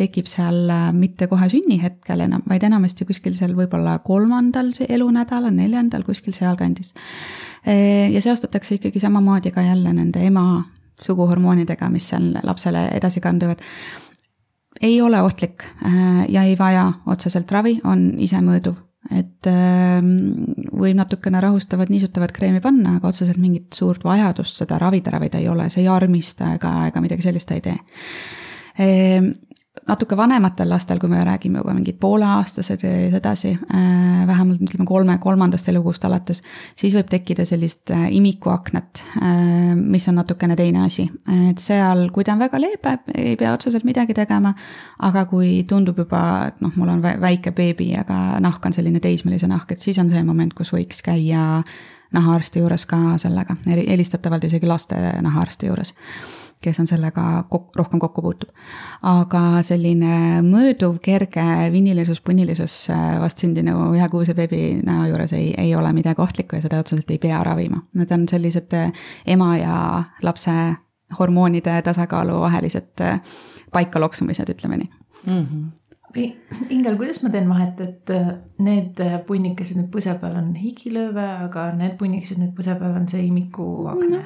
tekib 0.02 0.28
seal 0.30 0.68
mitte 0.98 1.30
kohe 1.30 1.48
sünnihetkel 1.52 2.26
enam, 2.26 2.44
vaid 2.50 2.66
enamasti 2.66 3.06
kuskil 3.08 3.38
seal 3.38 3.56
võib-olla 3.56 3.96
kolmandal 4.04 4.74
elunädalal, 4.88 5.54
neljandal, 5.54 6.04
kuskil 6.06 6.34
sealkandis. 6.36 6.92
Ja 7.62 8.18
seostatakse 8.22 8.80
ikkagi 8.80 8.98
samamoodi 8.98 9.52
ka 9.54 9.62
jälle 9.62 9.92
nende 9.94 10.24
ema 10.26 10.64
suguhormoonidega, 11.00 11.90
mis 11.90 12.08
seal 12.12 12.32
lapsele 12.42 12.88
edasi 12.96 13.20
kanduvad. 13.20 13.60
ei 14.82 15.00
ole 15.02 15.22
ohtlik 15.22 15.62
äh, 15.86 16.24
ja 16.28 16.42
ei 16.42 16.58
vaja 16.58 16.92
otseselt 17.06 17.50
ravi, 17.52 17.76
on 17.84 18.14
isemõõduv, 18.18 18.74
et 19.14 19.46
ähm, 19.46 20.08
võib 20.72 20.96
natukene 20.98 21.40
rahustavat, 21.40 21.90
niisutavat 21.92 22.32
kreemi 22.32 22.60
panna, 22.60 22.96
aga 22.96 23.08
otseselt 23.12 23.38
mingit 23.38 23.72
suurt 23.76 24.04
vajadust 24.04 24.58
seda 24.58 24.78
ravida, 24.82 25.12
ravida 25.14 25.38
ei 25.38 25.48
ole, 25.48 25.68
see 25.70 25.84
ei 25.84 25.88
armista 25.92 26.54
ega, 26.56 26.72
ega 26.88 27.04
midagi 27.04 27.28
sellist 27.28 27.50
ta 27.50 27.58
ei 27.58 27.64
tee 27.68 27.78
natuke 29.88 30.16
vanematel 30.16 30.68
lastel, 30.68 30.98
kui 31.00 31.08
me 31.08 31.22
räägime 31.24 31.58
juba 31.62 31.72
mingid 31.74 31.96
pooleaastased 32.00 32.82
ja 32.84 33.10
sedasi, 33.10 33.52
äh, 33.74 34.26
vähemalt 34.26 34.60
ütleme 34.62 34.84
kolme, 34.86 35.16
kolmandast 35.18 35.68
elukuust 35.68 36.04
alates, 36.04 36.42
siis 36.76 36.94
võib 36.94 37.08
tekkida 37.10 37.44
sellist 37.48 37.90
äh, 37.90 38.04
imikuaknat, 38.12 39.02
äh, 39.16 39.72
mis 39.76 40.08
on 40.08 40.20
natukene 40.20 40.56
teine 40.56 40.84
asi. 40.86 41.08
et 41.50 41.58
seal, 41.58 42.08
kui 42.12 42.24
ta 42.24 42.36
on 42.36 42.44
väga 42.44 42.60
leebe, 42.60 42.98
ei 43.14 43.36
pea 43.40 43.54
otseselt 43.56 43.84
midagi 43.88 44.14
tegema, 44.14 44.52
aga 44.98 45.24
kui 45.30 45.64
tundub 45.68 45.98
juba, 46.04 46.22
et 46.52 46.60
noh, 46.60 46.76
mul 46.76 46.92
on 46.92 47.02
väike 47.02 47.54
beebi, 47.56 47.92
aga 47.98 48.38
nahk 48.44 48.66
on 48.66 48.76
selline 48.76 49.00
teismelise 49.00 49.48
nahk, 49.48 49.72
et 49.72 49.80
siis 49.80 49.98
on 49.98 50.12
see 50.12 50.22
moment, 50.22 50.54
kus 50.54 50.72
võiks 50.74 51.02
käia 51.02 51.62
nahaarsti 52.12 52.60
juures 52.60 52.84
ka 52.86 53.16
sellega, 53.18 53.56
helistatavalt 53.66 54.44
isegi 54.44 54.68
laste 54.68 55.00
nahaarsti 55.24 55.72
juures 55.72 55.94
kes 56.62 56.80
on 56.80 56.86
sellega 56.86 57.44
kok-, 57.50 57.74
rohkem 57.76 58.00
kokku 58.00 58.22
puutub. 58.22 58.50
aga 59.02 59.62
selline 59.66 60.42
mõõduv, 60.46 60.98
kerge 61.02 61.44
vinnilisus, 61.72 62.22
punnilisus 62.24 62.76
äh, 62.94 63.18
vastsündinu 63.22 63.90
ühekuuse 63.96 64.34
beebi 64.38 64.62
näo 64.86 65.08
juures 65.10 65.34
ei, 65.36 65.52
ei 65.58 65.74
ole 65.76 65.92
midagi 65.92 66.22
ohtlikku 66.22 66.56
ja 66.56 66.64
seda 66.66 66.80
otseselt 66.82 67.10
ei 67.10 67.20
pea 67.22 67.42
ravima. 67.44 67.82
Need 67.98 68.14
on 68.14 68.26
sellised 68.30 68.74
äh, 68.78 69.04
ema 69.26 69.56
ja 69.58 69.76
lapse 70.22 70.56
hormoonide 71.18 71.82
tasakaalu 71.84 72.40
vahelised 72.40 73.04
äh, 73.04 73.20
paikaloksumised, 73.72 74.50
ütleme 74.54 74.82
nii 74.82 74.90
mm. 75.26 75.46
-hmm. 75.46 75.70
Ingel, 76.68 76.96
kuidas 76.96 77.22
ma 77.24 77.30
teen 77.32 77.48
vahet, 77.48 77.78
et 77.80 78.10
need 78.60 78.98
punnikesed 79.26 79.78
nüüd 79.78 79.88
põse 79.94 80.12
peal 80.20 80.34
on 80.36 80.50
higilööve, 80.60 81.24
aga 81.46 81.70
need 81.72 81.94
punnikesed 81.96 82.36
nüüd 82.36 82.52
põse 82.52 82.74
peal 82.76 82.98
on 82.98 83.08
see 83.08 83.24
imikuakne 83.30 84.18
no.? 84.18 84.24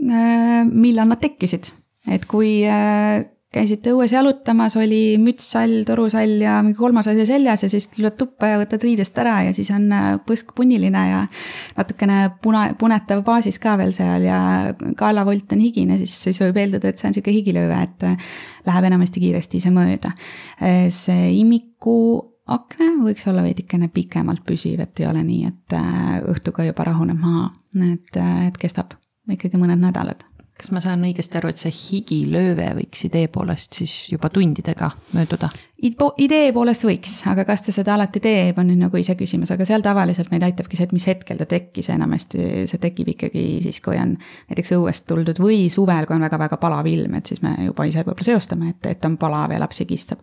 Äh, 0.00 0.64
millal 0.64 1.10
nad 1.10 1.20
tekkisid. 1.20 1.74
et 2.08 2.24
kui, 2.24 2.64
äh, 2.64 3.26
käisite 3.52 3.92
õues 3.92 4.14
jalutamas, 4.14 4.72
oli 4.80 5.18
mütssall, 5.20 5.82
torusall 5.84 6.40
ja 6.40 6.54
mingi 6.64 6.78
kolmas 6.78 7.10
asi 7.10 7.26
seljas 7.28 7.66
ja 7.66 7.68
siis 7.68 7.90
tuled 7.92 8.16
tuppa 8.16 8.48
ja 8.48 8.60
võtad 8.62 8.80
riidest 8.86 9.18
ära 9.20 9.34
ja 9.44 9.52
siis 9.52 9.68
on 9.74 9.90
äh, 9.92 10.06
põsk 10.24 10.54
punniline 10.56 11.02
ja 11.10 11.18
natukene 11.76 12.30
puna, 12.40 12.70
punetav 12.80 13.20
baasis 13.26 13.60
ka 13.60 13.74
veel 13.76 13.92
seal 13.92 14.24
ja 14.24 14.38
kaelavolt 14.96 15.52
on 15.52 15.60
higine, 15.66 16.00
siis, 16.00 16.16
siis 16.24 16.40
võib 16.40 16.62
eeldada, 16.62 16.88
et 16.88 17.02
see 17.02 17.10
on 17.10 17.12
niisugune 17.12 17.36
higilööve, 17.36 17.82
et 17.84 18.08
äh, 18.08 18.32
läheb 18.70 18.88
enamasti 18.88 19.26
kiiresti 19.26 19.60
ise 19.60 19.74
mööda. 19.74 20.14
See 20.96 21.28
imiku 21.36 21.98
akna 22.48 22.94
võiks 23.04 23.28
olla 23.28 23.44
veidikene 23.44 23.92
pikemalt 23.92 24.46
püsiv, 24.48 24.80
et 24.80 25.04
ei 25.04 25.10
ole 25.12 25.26
nii, 25.28 25.52
et 25.52 25.78
õhtuga 26.32 26.64
juba 26.70 26.88
rahuneb 26.88 27.20
maha, 27.20 27.50
et, 27.92 28.20
et 28.48 28.60
kestab 28.60 28.96
ikkagi 29.36 29.60
mõned 29.60 29.80
nädalad 29.82 30.26
kas 30.60 30.70
ma 30.76 30.82
saan 30.84 31.04
õigesti 31.08 31.38
aru, 31.40 31.50
et 31.52 31.60
see 31.60 31.72
higilööve 31.72 32.66
võiks 32.76 33.06
idee 33.08 33.30
poolest 33.32 33.78
siis 33.80 33.94
juba 34.12 34.28
tundidega 34.32 34.90
mööduda? 35.16 35.48
Idee 35.80 36.50
poolest 36.52 36.84
võiks, 36.84 37.14
aga 37.30 37.44
kas 37.48 37.62
ta 37.64 37.72
seda 37.72 37.94
alati 37.94 38.20
teeb, 38.20 38.58
on 38.60 38.68
nüüd 38.68 38.80
nagu 38.82 38.98
iseküsimus, 39.00 39.50
aga 39.54 39.64
seal 39.68 39.84
tavaliselt 39.84 40.28
meid 40.32 40.44
aitabki 40.44 40.76
see, 40.76 40.84
et 40.88 40.92
mis 40.92 41.06
hetkel 41.08 41.38
ta 41.40 41.46
tekkis, 41.48 41.88
enamasti 41.94 42.66
see 42.68 42.80
tekib 42.82 43.08
ikkagi 43.14 43.44
siis, 43.64 43.80
kui 43.84 43.96
on 44.00 44.12
näiteks 44.50 44.74
õuest 44.76 45.06
tuldud 45.08 45.40
või 45.40 45.62
suvel, 45.72 46.04
kui 46.08 46.18
on 46.18 46.26
väga-väga 46.26 46.58
palav 46.60 46.88
ilm, 46.90 47.16
et 47.16 47.30
siis 47.30 47.40
me 47.44 47.54
juba 47.64 47.86
ise 47.88 48.04
võib-olla 48.04 48.26
seostame, 48.28 48.74
et, 48.74 48.90
et 48.92 49.08
on 49.08 49.16
palav 49.20 49.54
ja 49.54 49.60
laps 49.62 49.80
higistab. 49.80 50.20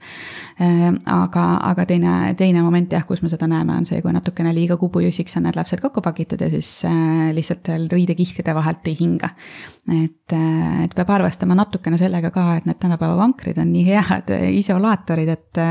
Ehm, 0.62 1.02
aga, 1.10 1.48
aga 1.72 1.88
teine, 1.90 2.14
teine 2.38 2.62
moment 2.66 2.94
jah, 2.94 3.08
kus 3.10 3.24
me 3.26 3.34
seda 3.34 3.50
näeme, 3.50 3.80
on 3.82 3.90
see, 3.90 4.04
kui 4.06 4.14
natukene 4.14 4.54
liiga 4.54 4.78
kubujusiks 4.78 5.40
on 5.42 5.48
need 5.50 5.58
lapsed 5.58 5.82
kokku 5.82 6.06
pakitud 6.06 6.42
ja 6.42 6.52
siis 6.54 6.70
äh, 6.86 7.32
lihtsalt 7.34 7.74
veel 7.74 7.90
riidekihtide 7.92 8.54
vahelt 8.58 8.86
ei 8.88 8.98
hinga. 9.00 9.34
et, 9.88 10.34
äh, 10.36 10.84
et 10.84 10.94
peab 10.94 11.10
arvestama 11.18 11.56
natukene 11.58 11.98
sellega 11.98 12.30
ka, 12.36 12.48
et 12.60 12.70
need 12.70 12.78
tänapäeva 12.78 13.18
vankrid 13.18 13.58
on 13.58 13.72
nii 13.74 13.86
head 13.88 14.34
isolaatorid, 14.60 15.34
et 15.34 15.47
et 15.48 15.62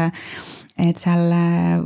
et 0.77 0.99
seal 1.01 1.31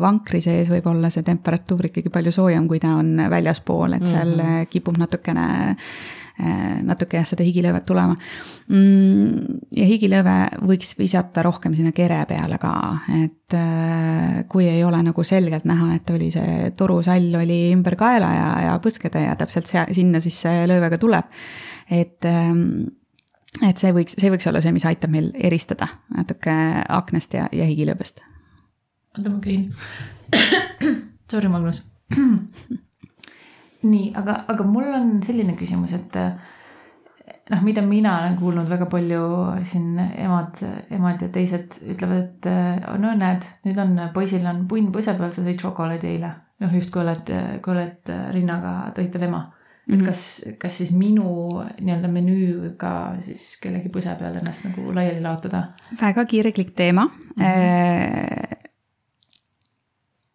vankri 0.00 0.40
sees 0.42 0.70
võib 0.70 0.86
olla 0.90 1.10
see 1.10 1.22
temperatuur 1.22 1.90
ikkagi 1.90 2.10
palju 2.10 2.32
soojem, 2.34 2.66
kui 2.68 2.80
ta 2.82 2.96
on 2.98 3.12
väljaspool, 3.30 3.92
et 3.94 4.06
seal 4.06 4.34
mm 4.34 4.40
-hmm. 4.40 4.66
kipub 4.70 4.98
natukene 4.98 5.46
natuke 6.86 7.18
jah, 7.18 7.26
seda 7.28 7.44
higilöövet 7.44 7.84
tulema. 7.86 8.14
Mm, 8.72 9.58
ja 9.76 9.86
higilööve 9.88 10.36
võiks 10.70 10.94
visata 10.98 11.42
rohkem 11.42 11.74
sinna 11.76 11.92
kere 11.92 12.22
peale 12.30 12.58
ka, 12.58 12.72
et 13.24 13.56
kui 14.48 14.68
ei 14.68 14.84
ole 14.84 15.02
nagu 15.02 15.24
selgelt 15.26 15.66
näha, 15.68 15.94
et 15.94 16.10
oli 16.10 16.30
see 16.30 16.70
torusall 16.76 17.34
oli 17.42 17.60
ümber 17.74 17.96
kaela 18.00 18.30
ja, 18.34 18.48
ja 18.68 18.78
põskede 18.82 19.26
ja 19.26 19.36
täpselt 19.36 19.66
sea, 19.70 19.86
sinna 19.92 20.20
siis 20.20 20.40
see 20.46 20.66
lööve 20.70 20.90
ka 20.90 20.98
tuleb. 20.98 21.24
et 21.90 22.24
et 23.58 23.80
see 23.80 23.90
võiks, 23.94 24.14
see 24.18 24.30
võiks 24.32 24.46
olla 24.50 24.62
see, 24.62 24.74
mis 24.74 24.86
aitab 24.88 25.12
meil 25.14 25.32
eristada 25.34 25.88
natuke 26.14 26.54
aknast 27.00 27.34
ja, 27.34 27.48
ja 27.52 27.66
higilööbest. 27.68 28.22
oota, 29.16 29.30
ma 29.30 29.40
käin. 29.42 29.70
Sorry, 31.30 31.50
Magnus. 31.50 31.84
nii, 33.90 34.06
aga, 34.18 34.44
aga 34.50 34.66
mul 34.66 34.88
on 34.94 35.12
selline 35.26 35.56
küsimus, 35.58 35.94
et 35.96 36.18
noh, 37.50 37.62
mida 37.66 37.82
mina 37.86 38.16
olen 38.20 38.36
kuulnud 38.38 38.70
väga 38.70 38.86
palju 38.90 39.22
siin 39.66 39.98
emad, 39.98 40.62
emad 40.94 41.22
ja 41.24 41.30
teised 41.34 41.80
ütlevad, 41.94 42.28
et 42.46 42.98
no 43.02 43.14
näed, 43.18 43.46
nüüd 43.66 43.78
on 43.82 43.96
poisil 44.14 44.46
on 44.46 44.66
punn 44.70 44.92
põse 44.94 45.16
peal, 45.18 45.34
sa 45.34 45.46
sõid 45.46 45.62
šokolaadi 45.62 46.14
eile. 46.14 46.34
noh, 46.60 46.74
just 46.76 46.92
kui 46.92 47.00
oled, 47.02 47.30
kui 47.64 47.72
oled 47.72 48.10
rinnaga 48.34 48.92
talle 48.94 49.26
ema 49.26 49.46
et 49.90 49.98
mhm. 49.98 50.06
kas, 50.06 50.24
kas 50.58 50.76
siis 50.78 50.92
minu 50.94 51.26
nii-öelda 51.80 52.08
menüüga 52.12 52.92
siis 53.26 53.58
kellegi 53.62 53.90
põse 53.92 54.12
peal 54.18 54.36
ennast 54.38 54.66
nagu 54.68 54.94
laiali 54.94 55.22
laotada? 55.24 55.62
väga 56.00 56.24
kirglik 56.30 56.74
teema 56.78 57.04
mm. 57.04 57.44
-hmm. 57.44 58.68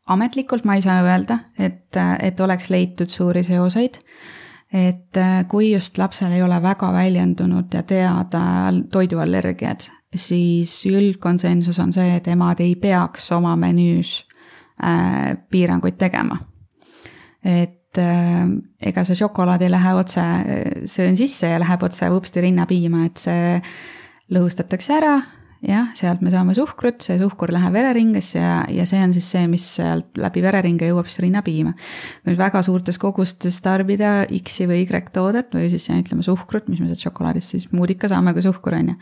ametlikult 0.07 0.65
ma 0.65 0.75
ei 0.75 0.81
saa 0.81 1.03
öelda, 1.03 1.39
et, 1.59 1.97
et 2.19 2.39
oleks 2.39 2.69
leitud 2.69 3.09
suuri 3.09 3.43
seoseid. 3.43 4.01
et 4.73 5.17
äh, 5.17 5.47
kui 5.47 5.71
just 5.71 5.97
lapsel 5.97 6.31
ei 6.31 6.41
ole 6.43 6.61
väga 6.61 6.91
väljendunud 6.93 7.73
ja 7.73 7.83
teada 7.83 8.73
toiduallergiad, 8.91 9.87
siis 10.15 10.85
üldkonsensus 10.85 11.79
on 11.79 11.93
see, 11.93 12.15
et 12.15 12.27
emad 12.27 12.59
ei 12.59 12.75
peaks 12.75 13.31
oma 13.31 13.55
menüüs 13.55 14.25
äh, 14.83 15.37
piiranguid 15.49 15.97
tegema. 15.97 16.37
et 17.43 17.84
ega 17.99 19.03
see 19.07 19.17
šokolaad 19.19 19.63
ei 19.65 19.71
lähe 19.71 19.93
otse, 19.99 20.23
söön 20.89 21.17
sisse 21.17 21.49
ja 21.53 21.59
läheb 21.61 21.83
otse 21.87 22.09
vupsti 22.11 22.43
rinnapiima, 22.47 23.05
et 23.07 23.21
see 23.21 23.59
lõhustatakse 24.35 24.95
ära, 24.97 25.15
jah, 25.65 25.91
sealt 25.97 26.21
me 26.25 26.31
saame 26.33 26.55
suhkrut, 26.57 26.99
see 27.05 27.17
suhkur 27.19 27.53
läheb 27.55 27.73
vereringesse 27.75 28.39
ja, 28.39 28.57
ja 28.71 28.85
see 28.89 29.01
on 29.03 29.13
siis 29.15 29.29
see, 29.35 29.45
mis 29.51 29.65
sealt 29.77 30.19
läbi 30.19 30.43
vereringe 30.45 30.89
jõuab 30.89 31.09
siis 31.09 31.23
rinnapiima. 31.25 31.73
kui 31.75 32.33
nüüd 32.33 32.41
väga 32.41 32.61
suurtes 32.65 32.99
kogustes 33.01 33.61
tarbida 33.65 34.25
X-i 34.41 34.67
või 34.69 34.83
Y 34.83 35.01
toodet 35.15 35.53
või 35.55 35.69
siis 35.71 35.87
ütleme 35.93 36.25
suhkrut, 36.25 36.69
mis 36.69 36.81
me 36.83 36.89
sealt 36.91 37.07
šokolaadist 37.07 37.55
siis 37.55 37.67
muud 37.73 37.93
ikka 37.93 38.11
saame 38.11 38.33
kui 38.35 38.45
suhkur, 38.45 38.77
on 38.79 38.93
ju. 38.93 38.97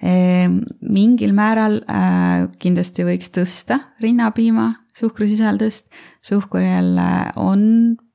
Ehm, 0.00 0.60
mingil 0.80 1.34
määral 1.36 1.82
äh, 1.84 2.48
kindlasti 2.62 3.04
võiks 3.04 3.32
tõsta 3.36 3.78
rinnapiima 4.00 4.70
suhkrusisaldust, 4.96 5.90
suhkur 6.24 6.64
jälle 6.64 7.10
on 7.40 7.62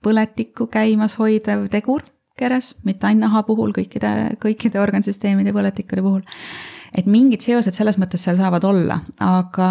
põletikku 0.06 0.68
käimas 0.74 1.18
hoidev 1.22 1.70
tegur 1.74 2.04
keres, 2.38 2.74
mitte 2.84 3.08
ainult 3.08 3.30
naha 3.30 3.44
puhul, 3.48 3.72
kõikide, 3.76 4.36
kõikide 4.44 4.82
organsüsteemide 4.82 5.54
põletikude 5.56 6.04
puhul. 6.04 6.26
Et 6.96 7.10
mingid 7.10 7.44
seosed 7.44 7.76
selles 7.76 8.00
mõttes 8.02 8.24
seal 8.24 8.38
saavad 8.40 8.64
olla, 8.68 9.00
aga 9.20 9.70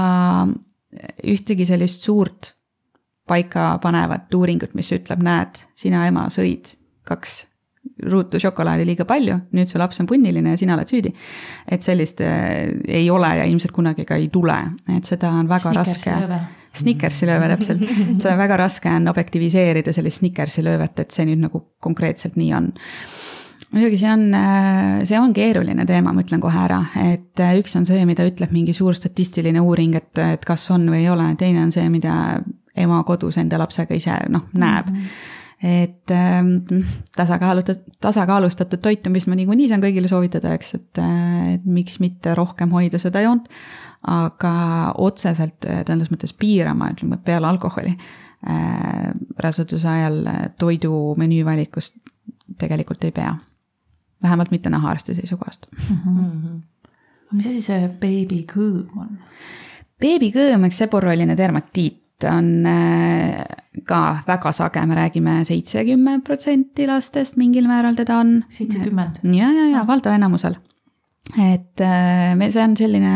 ühtegi 1.24 1.66
sellist 1.66 2.04
suurt 2.04 2.52
paikapanevat 3.28 4.34
uuringut, 4.36 4.74
mis 4.76 4.90
ütleb, 4.92 5.22
näed, 5.24 5.64
sina 5.78 6.04
ema 6.08 6.26
sõid 6.32 6.74
kaks 7.08 7.44
ruutu 8.08 8.40
šokolaadi 8.40 8.84
liiga 8.88 9.04
palju, 9.08 9.36
nüüd 9.56 9.68
su 9.68 9.78
laps 9.80 10.00
on 10.00 10.08
punniline 10.08 10.54
ja 10.54 10.60
sina 10.60 10.76
oled 10.76 10.88
süüdi. 10.88 11.12
et 11.68 11.84
sellist 11.84 12.20
äh, 12.24 12.70
ei 12.88 13.10
ole 13.10 13.28
ja 13.38 13.44
ilmselt 13.44 13.72
kunagi 13.76 14.06
ka 14.08 14.16
ei 14.16 14.28
tule, 14.32 14.56
et 14.96 15.04
seda 15.04 15.30
on 15.30 15.48
väga 15.48 15.72
Snickersi 15.72 16.10
raske 16.10 16.40
Snickersi 16.74 17.28
lööve 17.28 17.48
täpselt, 17.52 17.84
seda 18.20 18.34
on 18.34 18.40
väga 18.40 18.56
raske 18.58 18.90
on 18.90 19.08
objektiviseerida 19.12 19.92
sellist 19.92 20.22
Snickersi 20.22 20.64
löövet, 20.64 21.04
et 21.04 21.14
see 21.14 21.28
nüüd 21.28 21.44
nagu 21.44 21.60
konkreetselt 21.84 22.38
nii 22.40 22.52
on 22.56 22.72
muidugi 23.74 23.98
see 24.00 24.10
on, 24.10 24.26
see 25.08 25.18
on 25.18 25.34
keeruline 25.36 25.86
teema, 25.88 26.14
ma 26.14 26.24
ütlen 26.24 26.42
kohe 26.42 26.58
ära, 26.64 26.80
et 27.02 27.42
üks 27.60 27.76
on 27.78 27.86
see, 27.88 28.02
mida 28.08 28.26
ütleb 28.28 28.54
mingi 28.54 28.74
suur 28.76 28.96
statistiline 28.96 29.62
uuring, 29.62 29.96
et, 29.98 30.12
et 30.22 30.44
kas 30.46 30.66
on 30.74 30.86
või 30.92 31.02
ei 31.02 31.08
ole, 31.12 31.32
teine 31.40 31.64
on 31.66 31.72
see, 31.74 31.88
mida 31.92 32.40
ema 32.78 33.02
kodus 33.06 33.38
enda 33.42 33.58
lapsega 33.60 33.96
ise 33.98 34.18
noh, 34.32 34.50
näeb 34.52 34.90
mm. 34.90 35.00
-hmm 35.00 35.32
et 35.64 36.10
äh, 36.12 36.42
tasakaalustatud, 37.16 37.94
tasakaalustatud 38.02 38.82
toitumist 38.84 39.30
ma 39.30 39.36
niikuinii 39.38 39.68
saan 39.70 39.80
kõigile 39.80 40.10
soovitada, 40.10 40.50
eks, 40.58 40.74
et, 40.76 41.00
et 41.54 41.64
miks 41.64 42.00
mitte 42.02 42.34
rohkem 42.36 42.74
hoida 42.74 42.98
seda 43.00 43.22
joont 43.24 43.46
aga 44.10 44.54
otseselt 45.00 45.64
äh, 45.68 45.82
selles 45.86 46.10
mõttes 46.12 46.34
piirama, 46.36 46.90
ütleme 46.94 47.18
peale 47.24 47.48
alkoholi 47.48 47.94
äh, 47.94 49.10
raseduse 49.40 49.88
ajal 49.88 50.20
äh, 50.28 50.42
toidu 50.60 51.14
menüüvalikust 51.20 51.96
tegelikult 52.60 53.04
ei 53.08 53.14
pea. 53.16 53.32
Vähemalt 54.24 54.50
mitte 54.54 54.72
nahaarsti 54.72 55.14
seisukohast 55.14 55.66
mm. 55.72 55.98
-hmm. 56.04 56.60
mis 57.32 57.50
asi 57.50 57.60
see 57.64 57.88
beebikõõm 58.00 58.98
on? 59.06 59.18
beebikõõm, 60.00 60.68
eks 60.68 60.84
seborrooline 60.84 61.36
dermatiit 61.36 62.00
on 62.30 62.66
ka 63.84 64.00
väga 64.26 64.52
sage, 64.52 64.84
me 64.86 64.94
räägime 64.94 65.40
seitsekümmend 65.44 66.24
protsenti 66.24 66.86
lastest 66.86 67.36
mingil 67.36 67.66
määral 67.68 67.94
teda 67.94 68.18
on. 68.18 68.44
seitsekümmend? 68.48 69.20
ja, 69.24 69.50
ja, 69.52 69.66
ja 69.78 69.86
valdav 69.86 70.14
enamusel 70.14 70.56
et 71.32 71.80
äh, 71.80 72.34
me, 72.36 72.50
see 72.52 72.62
on 72.62 72.76
selline 72.76 73.12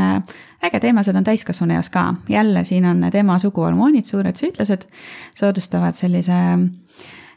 äge 0.64 0.80
teema, 0.80 1.02
seda 1.04 1.20
on 1.20 1.26
täiskasvanu 1.26 1.76
eas 1.76 1.90
ka. 1.92 2.14
jälle 2.28 2.64
siin 2.64 2.86
on 2.88 3.00
need 3.04 3.14
ema 3.14 3.38
suguhormoonid, 3.38 4.08
suured 4.08 4.36
süütlased, 4.36 4.88
soodustavad 5.36 5.94
sellise 5.94 6.32
äh, 6.32 6.62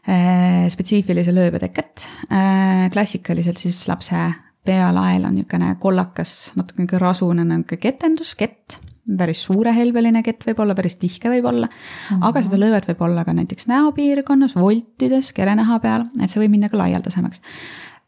spetsiifilise 0.02 1.34
lööbeteket 1.36 2.08
äh,. 2.32 2.88
klassikaliselt 2.94 3.58
siis 3.62 3.84
lapse 3.88 4.18
pealael 4.66 5.26
on 5.26 5.36
niisugune 5.36 5.76
kollakas, 5.82 6.54
natuke 6.58 6.98
rasune 7.02 7.46
niisugune 7.46 7.78
ketendus, 7.82 8.34
kett 8.36 8.80
päris 9.18 9.44
suurehelbeline 9.48 10.22
kett 10.24 10.46
võib 10.46 10.62
olla, 10.64 10.76
päris 10.78 10.96
tihke 11.02 11.30
võib 11.32 11.46
olla 11.50 11.68
mm, 11.68 11.78
-hmm. 12.10 12.26
aga 12.30 12.42
seda 12.46 12.60
löövet 12.60 12.88
võib 12.92 13.02
olla 13.08 13.26
ka 13.26 13.34
näiteks 13.34 13.68
näopiirkonnas, 13.68 14.56
voltides, 14.56 15.32
kerenaha 15.34 15.80
peal, 15.80 16.06
et 16.22 16.30
see 16.30 16.44
võib 16.44 16.56
minna 16.58 16.70
ka 16.70 16.78
laialdasemaks. 16.78 17.42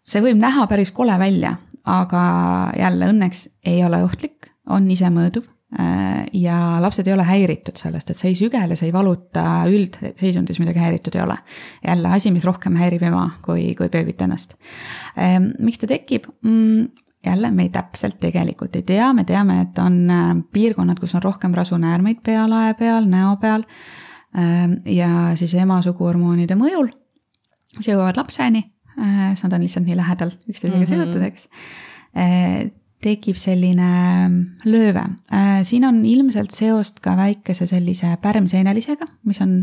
see 0.01 0.21
võib 0.21 0.37
näha 0.37 0.67
päris 0.67 0.91
kole 0.91 1.17
välja, 1.19 1.55
aga 1.83 2.23
jälle 2.77 3.09
õnneks 3.09 3.49
ei 3.65 3.83
ole 3.85 4.03
ohtlik, 4.03 4.51
on 4.69 4.89
isemõõduv 4.91 5.47
äh, 5.47 5.52
ja 6.33 6.81
lapsed 6.81 7.07
ei 7.07 7.13
ole 7.13 7.23
häiritud 7.25 7.77
sellest, 7.79 8.11
et 8.11 8.19
see 8.19 8.31
ei 8.31 8.35
sügele, 8.37 8.75
see 8.77 8.89
ei 8.89 8.93
valuta, 8.93 9.63
üldseisundis 9.69 10.59
midagi 10.61 10.81
häiritud 10.83 11.15
ei 11.17 11.23
ole. 11.23 11.37
jälle 11.87 12.11
asi, 12.13 12.31
mis 12.31 12.45
rohkem 12.45 12.75
häirib 12.77 13.03
ema 13.09 13.29
kui, 13.45 13.73
kui 13.77 13.89
beebit 13.89 14.21
ennast. 14.21 14.53
Ähm, 15.17 15.51
miks 15.59 15.81
ta 15.81 15.89
tekib? 15.89 16.27
Mm, 16.45 16.87
jälle 17.25 17.51
me 17.51 17.67
ei 17.67 17.69
täpselt 17.73 18.19
tegelikult 18.19 18.75
ei 18.75 18.83
tea, 18.85 19.13
me 19.13 19.23
teame, 19.23 19.61
et 19.61 19.79
on 19.81 19.97
äh, 20.11 20.35
piirkonnad, 20.53 20.99
kus 20.99 21.15
on 21.15 21.23
rohkem 21.23 21.55
rasunäärmeid 21.57 22.21
pealae 22.23 22.73
peal, 22.77 23.09
näo 23.09 23.35
peal. 23.41 23.65
Äh, 24.37 24.77
ja 24.85 25.09
siis 25.39 25.55
ema 25.55 25.81
suguhormoonide 25.81 26.57
mõjul, 26.59 26.93
mis 27.77 27.89
jõuavad 27.89 28.21
lapseni, 28.21 28.67
siis 28.93 29.41
nad 29.41 29.55
on 29.57 29.63
lihtsalt 29.65 29.87
nii 29.87 29.95
lähedal 29.97 30.29
üksteisega 30.45 30.77
mm 30.77 30.83
-hmm. 30.83 30.89
seotud, 30.89 31.21
eks 31.25 31.49
tekib 33.03 33.37
selline 33.39 33.87
ähm, 34.25 34.37
lööve. 34.65 35.03
Äh, 35.33 35.61
siin 35.67 35.85
on 35.87 36.01
ilmselt 36.07 36.53
seost 36.55 37.01
ka 37.03 37.15
väikese 37.19 37.67
sellise 37.69 38.13
pärmseenelisega, 38.23 39.07
mis 39.27 39.41
on 39.43 39.55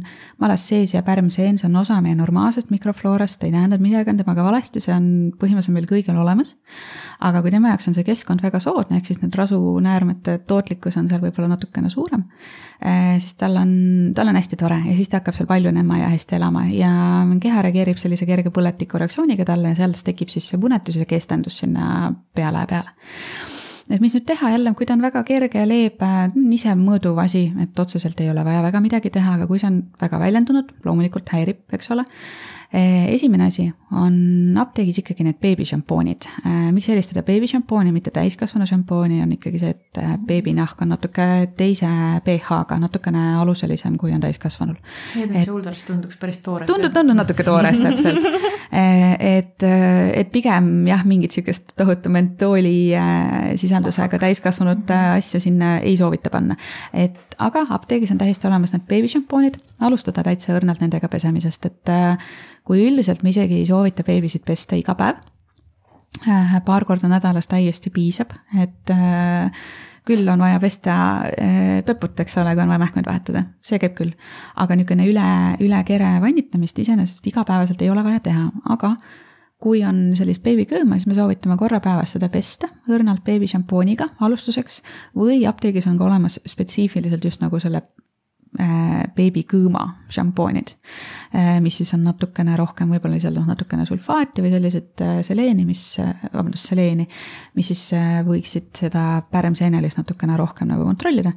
malas 0.42 0.66
sees 0.68 0.94
ja 0.94 1.02
pärmseen, 1.06 1.58
see 1.60 1.68
on 1.68 1.78
osa 1.80 2.00
meie 2.04 2.16
normaalsest 2.18 2.72
mikrofloorast, 2.74 3.44
ei 3.44 3.54
tähenda, 3.54 3.78
et 3.78 3.84
midagi 3.84 4.12
on 4.12 4.20
temaga 4.20 4.44
valesti, 4.46 4.82
see 4.82 4.94
on 4.94 5.06
põhimõtteliselt 5.40 5.76
meil 5.76 5.88
kõigil 5.90 6.20
olemas. 6.20 6.56
aga 7.20 7.42
kui 7.42 7.52
tema 7.52 7.72
jaoks 7.72 7.90
on 7.90 7.96
see 7.96 8.06
keskkond 8.06 8.42
väga 8.44 8.60
soodne, 8.62 8.98
ehk 8.98 9.08
siis 9.08 9.20
need 9.22 9.36
rasunäärmete 9.36 10.38
tootlikkus 10.48 10.96
on 11.00 11.08
seal 11.08 11.20
võib-olla 11.22 11.50
natukene 11.54 11.90
suurem, 11.92 12.24
äh, 12.84 13.16
siis 13.20 13.36
tal 13.40 13.56
on, 13.60 13.72
tal 14.16 14.30
on 14.32 14.40
hästi 14.40 14.60
tore 14.60 14.80
ja 14.86 14.96
siis 14.96 15.08
ta 15.08 15.20
hakkab 15.20 15.36
seal 15.36 15.48
paljunema 15.50 16.00
ja 16.00 16.12
hästi 16.12 16.36
elama 16.38 16.66
ja 16.72 16.92
keha 17.40 17.64
reageerib 17.68 18.00
sellise 18.00 18.28
kerge 18.28 18.52
põletiku 18.54 19.00
reaktsiooniga 19.00 19.48
talle 19.48 19.74
ja 19.74 19.80
sealt 19.82 20.00
tekib 20.04 20.32
siis 20.32 20.48
see 20.52 20.60
punetus 20.60 20.96
ja 21.00 21.08
kestendus 21.08 21.60
sinna 21.64 22.10
peale 22.34 22.64
ja 22.64 22.70
peale 22.70 22.96
et 23.90 24.00
mis 24.02 24.14
nüüd 24.14 24.26
teha 24.26 24.52
jälle, 24.52 24.72
kui 24.78 24.86
ta 24.86 24.94
on 24.94 25.02
väga 25.02 25.24
kerge 25.26 25.64
leebe, 25.66 26.10
ise 26.54 26.74
mõõduv 26.78 27.18
asi, 27.22 27.48
et 27.62 27.78
otseselt 27.82 28.20
ei 28.22 28.30
ole 28.30 28.44
vaja 28.46 28.62
väga 28.62 28.80
midagi 28.84 29.10
teha, 29.10 29.34
aga 29.38 29.50
kui 29.50 29.58
see 29.58 29.70
on 29.70 29.82
väga 30.00 30.20
väljendunud, 30.22 30.72
loomulikult 30.86 31.32
häirib, 31.34 31.64
eks 31.74 31.90
ole 31.96 32.06
esimene 32.72 33.46
asi 33.50 33.64
on 33.98 34.56
apteegis 34.62 35.00
ikkagi 35.02 35.24
need 35.26 35.38
beebišampoonid. 35.42 36.26
Eh, 36.44 36.68
miks 36.74 36.86
eelistada 36.92 37.24
beebišampooni, 37.26 37.90
mitte 37.92 38.12
täiskasvanu 38.14 38.66
šampooni, 38.70 39.18
on 39.24 39.32
ikkagi 39.34 39.58
see, 39.58 39.72
et 39.74 39.98
eh, 39.98 40.12
beebinahk 40.26 40.82
on 40.84 40.92
natuke 40.94 41.26
teise 41.58 41.90
pH-ga, 42.26 42.78
natukene 42.78 43.24
aluselisem, 43.40 43.96
kui 43.98 44.14
on 44.14 44.22
täiskasvanul. 44.22 44.78
And 45.18 45.40
Shoulders 45.42 45.82
tunduks 45.88 46.20
päris 46.20 46.38
toores. 46.46 46.70
tundub, 46.70 46.94
tundub 46.94 47.18
natuke 47.18 47.46
toores 47.46 47.82
täpselt 47.86 48.28
et, 48.70 49.64
et 49.66 50.30
pigem 50.30 50.70
jah, 50.86 51.02
mingit 51.06 51.34
sihukest 51.34 51.74
tohutu 51.78 52.12
mentooli 52.12 52.92
sisaldusega 53.58 54.20
täiskasvanute 54.22 54.94
asja 55.16 55.40
sinna 55.42 55.78
ei 55.78 55.96
soovita 55.98 56.30
panna. 56.30 56.54
et 56.94 57.18
aga 57.38 57.64
apteegis 57.74 58.12
on 58.14 58.20
täiesti 58.20 58.46
olemas 58.46 58.74
need 58.74 58.86
beebišampoonid, 58.88 59.58
alustada 59.80 60.22
täitsa 60.22 60.54
õrnalt 60.54 60.82
nendega 60.84 61.08
pesemisest, 61.10 61.66
et 61.66 61.92
kui 62.70 62.84
üldiselt 62.86 63.24
me 63.26 63.32
isegi 63.34 63.56
ei 63.58 63.66
soovita 63.66 64.04
beebisid 64.06 64.44
pesta 64.46 64.76
iga 64.78 64.94
päev, 64.94 65.16
äh, 66.22 66.52
paar 66.62 66.84
korda 66.86 67.08
nädalas 67.10 67.50
täiesti 67.50 67.90
piisab, 67.90 68.30
et 68.62 68.92
äh, 68.94 69.64
küll 70.06 70.28
on 70.30 70.38
vaja 70.38 70.60
pesta 70.62 70.98
äh, 71.26 71.80
peput, 71.86 72.14
eks 72.22 72.38
ole, 72.38 72.52
kui 72.54 72.62
on 72.62 72.70
vaja 72.70 72.82
mähkmeid 72.84 73.08
vahetada, 73.10 73.42
see 73.66 73.80
käib 73.82 73.96
küll. 73.98 74.12
aga 74.54 74.76
niisugune 74.78 75.08
üle, 75.10 75.32
üle 75.66 75.80
kere 75.88 76.12
vannitamist 76.22 76.78
iseenesest 76.78 77.26
igapäevaselt 77.32 77.82
ei 77.82 77.90
ole 77.90 78.06
vaja 78.06 78.22
teha, 78.28 78.46
aga 78.70 78.94
kui 79.60 79.82
on 79.84 80.12
sellist 80.16 80.44
beebikõõma, 80.46 80.96
siis 80.96 81.10
me 81.10 81.18
soovitame 81.18 81.58
korra 81.58 81.82
päevas 81.82 82.14
seda 82.14 82.30
pesta 82.32 82.70
õrnalt 82.88 83.26
beebišampooniga 83.26 84.12
alustuseks 84.22 84.78
või 85.18 85.42
apteegis 85.50 85.90
on 85.90 85.98
ka 85.98 86.06
olemas 86.06 86.38
spetsiifiliselt 86.46 87.26
just 87.26 87.42
nagu 87.42 87.58
selle 87.60 87.82
beebikõõma 89.14 89.84
šampoonid, 90.10 90.72
äh, 91.38 91.58
mis 91.62 91.76
siis 91.80 91.92
on 91.94 92.02
natukene 92.08 92.56
rohkem, 92.58 92.90
võib-olla 92.90 93.20
seal 93.22 93.36
noh, 93.38 93.46
natukene 93.46 93.86
sulfaati 93.86 94.42
või 94.42 94.50
sellised 94.54 95.04
äh, 95.06 95.20
seleeni, 95.26 95.66
mis, 95.68 95.84
vabandust, 96.32 96.72
seleeni, 96.72 97.06
mis 97.54 97.70
siis 97.70 97.84
võiksid 98.26 98.72
seda 98.82 99.04
pärmseenelist 99.30 100.02
natukene 100.02 100.38
rohkem 100.40 100.72
nagu 100.72 100.88
kontrollida 100.88 101.34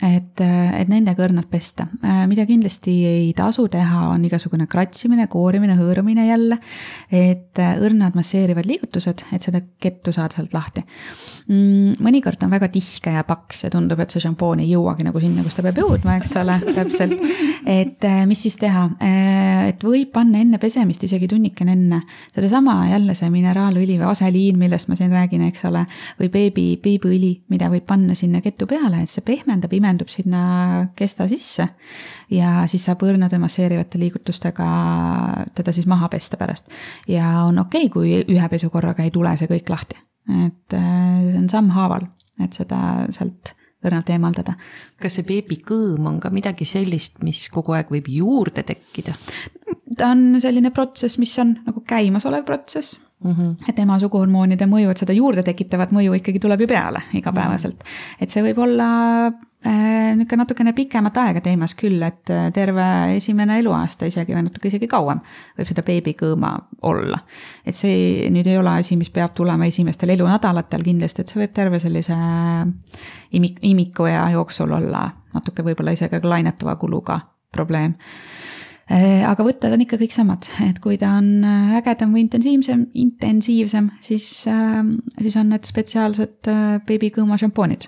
et, 0.00 0.40
et 0.40 0.88
nendega 0.88 1.24
õrnalt 1.26 1.50
pesta. 1.50 1.86
mida 2.28 2.46
kindlasti 2.48 2.94
ei 3.04 3.32
tasu 3.36 3.66
teha, 3.68 4.06
on 4.14 4.24
igasugune 4.24 4.66
kratsimine, 4.70 5.26
koorimine, 5.30 5.76
hõõrumine 5.76 6.26
jälle. 6.28 6.58
et 7.12 7.58
õrnad 7.60 8.16
masseerivad 8.16 8.66
liigutused, 8.68 9.24
et 9.32 9.44
seda 9.44 9.60
kettu 9.80 10.12
saada 10.12 10.38
sealt 10.38 10.54
lahti. 10.54 10.84
Mm, 11.48 12.00
mõnikord 12.00 12.40
on 12.46 12.52
väga 12.54 12.70
tihke 12.72 13.12
ja 13.12 13.24
paks 13.28 13.64
ja 13.66 13.70
tundub, 13.72 14.00
et 14.00 14.12
see 14.12 14.22
šampoon 14.24 14.62
ei 14.64 14.70
jõuagi 14.70 15.04
nagu 15.04 15.20
sinna, 15.20 15.44
kus 15.44 15.58
ta 15.58 15.64
peab 15.66 15.82
jõudma, 15.82 16.16
eks 16.20 16.34
ole, 16.40 16.56
täpselt. 16.78 17.20
et 17.66 18.08
mis 18.30 18.40
siis 18.46 18.56
teha, 18.60 18.86
et 19.68 19.84
võib 19.84 20.12
panna 20.14 20.40
enne 20.40 20.58
pesemist 20.62 21.04
isegi 21.04 21.28
tunnikene 21.28 21.76
enne 21.76 22.00
sedasama 22.34 22.88
jälle 22.90 23.14
see 23.18 23.28
mineraalõli 23.32 23.98
või 24.00 24.08
aseliin, 24.10 24.58
millest 24.58 24.88
ma 24.88 24.96
siin 24.98 25.12
räägin, 25.12 25.44
eks 25.50 25.66
ole, 25.68 25.84
või 26.20 26.32
beebi, 26.32 26.66
beebiõli, 26.82 27.34
mida 27.52 27.68
võib 27.72 27.84
panna 27.86 28.16
sinna 28.18 28.40
ketu 28.44 28.66
peale, 28.70 29.02
et 29.04 29.12
see 29.12 29.24
pehmendab, 29.26 29.72
imendab 29.76 29.89
imendub 29.90 30.10
sinna 30.12 30.42
kesta 30.96 31.26
sisse 31.30 31.66
ja 32.30 32.64
siis 32.70 32.86
saab 32.86 33.02
õrnade 33.06 33.38
masseerivate 33.42 34.00
liigutustega 34.00 34.68
teda 35.54 35.74
siis 35.74 35.88
maha 35.90 36.08
pesta 36.12 36.38
pärast. 36.40 36.70
ja 37.08 37.42
on 37.44 37.58
okei 37.58 37.88
okay,, 37.88 37.92
kui 37.92 38.36
ühe 38.36 38.48
pesukorraga 38.48 39.04
ei 39.04 39.10
tule 39.10 39.34
see 39.36 39.50
kõik 39.50 39.70
lahti, 39.72 39.98
et 40.46 40.76
äh, 40.78 41.18
see 41.26 41.40
on 41.42 41.48
sammhaaval, 41.50 42.06
et 42.44 42.56
seda 42.56 43.08
sealt 43.10 43.54
õrnalt 43.84 44.10
eemaldada. 44.12 44.54
kas 45.00 45.18
see 45.18 45.26
beebikõõm 45.26 46.06
on 46.06 46.18
ka 46.20 46.30
midagi 46.30 46.68
sellist, 46.68 47.22
mis 47.24 47.48
kogu 47.52 47.74
aeg 47.76 47.92
võib 47.92 48.10
juurde 48.12 48.64
tekkida? 48.66 49.16
ta 49.96 50.12
on 50.14 50.40
selline 50.40 50.70
protsess, 50.74 51.18
mis 51.18 51.36
on 51.42 51.56
nagu 51.66 51.82
käimasolev 51.86 52.44
protsess 52.48 53.00
Mm 53.24 53.32
-hmm. 53.32 53.54
et 53.68 53.78
ema 53.78 53.98
suguhormoonide 53.98 54.66
mõju, 54.66 54.90
et 54.90 54.96
seda 54.96 55.12
juurde 55.12 55.42
tekitavat 55.42 55.90
mõju 55.92 56.14
ikkagi 56.16 56.38
tuleb 56.40 56.60
ju 56.60 56.66
peale 56.66 57.02
igapäevaselt. 57.14 57.84
-hmm. 57.84 58.16
et 58.20 58.30
see 58.30 58.42
võib 58.42 58.58
olla 58.58 58.86
äh, 59.26 60.16
niisugune 60.16 60.36
natukene 60.36 60.72
pikemat 60.72 61.16
aega 61.16 61.40
teemas 61.40 61.74
küll, 61.74 62.02
et 62.02 62.30
äh, 62.30 62.52
terve 62.52 63.16
esimene 63.16 63.58
eluaasta 63.58 64.06
isegi 64.06 64.32
või 64.34 64.42
natuke 64.42 64.68
isegi 64.68 64.86
kauem 64.86 65.20
võib 65.58 65.68
seda 65.68 65.82
beebikõõma 65.82 66.58
olla. 66.82 67.18
et 67.66 67.74
see 67.74 68.30
nüüd 68.30 68.46
ei 68.46 68.58
ole 68.58 68.70
asi, 68.70 68.96
mis 68.96 69.10
peab 69.10 69.34
tulema 69.34 69.66
esimestel 69.66 70.08
elunädalatel 70.08 70.82
kindlasti, 70.82 71.20
et 71.20 71.28
see 71.28 71.42
võib 71.42 71.52
terve 71.52 71.78
sellise 71.78 72.16
imik-, 73.32 73.60
imikuea 73.62 74.30
jooksul 74.30 74.72
olla 74.72 75.10
natuke 75.34 75.62
võib-olla 75.62 75.90
isegi 75.92 76.20
lainetava 76.22 76.76
kuluga 76.76 77.20
probleem 77.52 77.94
Äh, 77.94 78.59
aga 78.90 79.44
võtted 79.46 79.74
on 79.74 79.84
ikka 79.84 80.00
kõik 80.00 80.14
samad, 80.14 80.48
et 80.66 80.80
kui 80.82 80.98
ta 80.98 81.12
on 81.20 81.44
äh, 81.46 81.76
ägedam 81.78 82.14
või 82.16 82.24
intensiivsem, 82.26 82.88
intensiivsem, 82.98 83.92
siis, 84.02 84.26
äh, 84.50 84.82
siis 85.20 85.38
on 85.38 85.52
need 85.54 85.68
spetsiaalsed 85.68 86.50
beebikõõma 86.88 87.38
šampoonid 87.40 87.86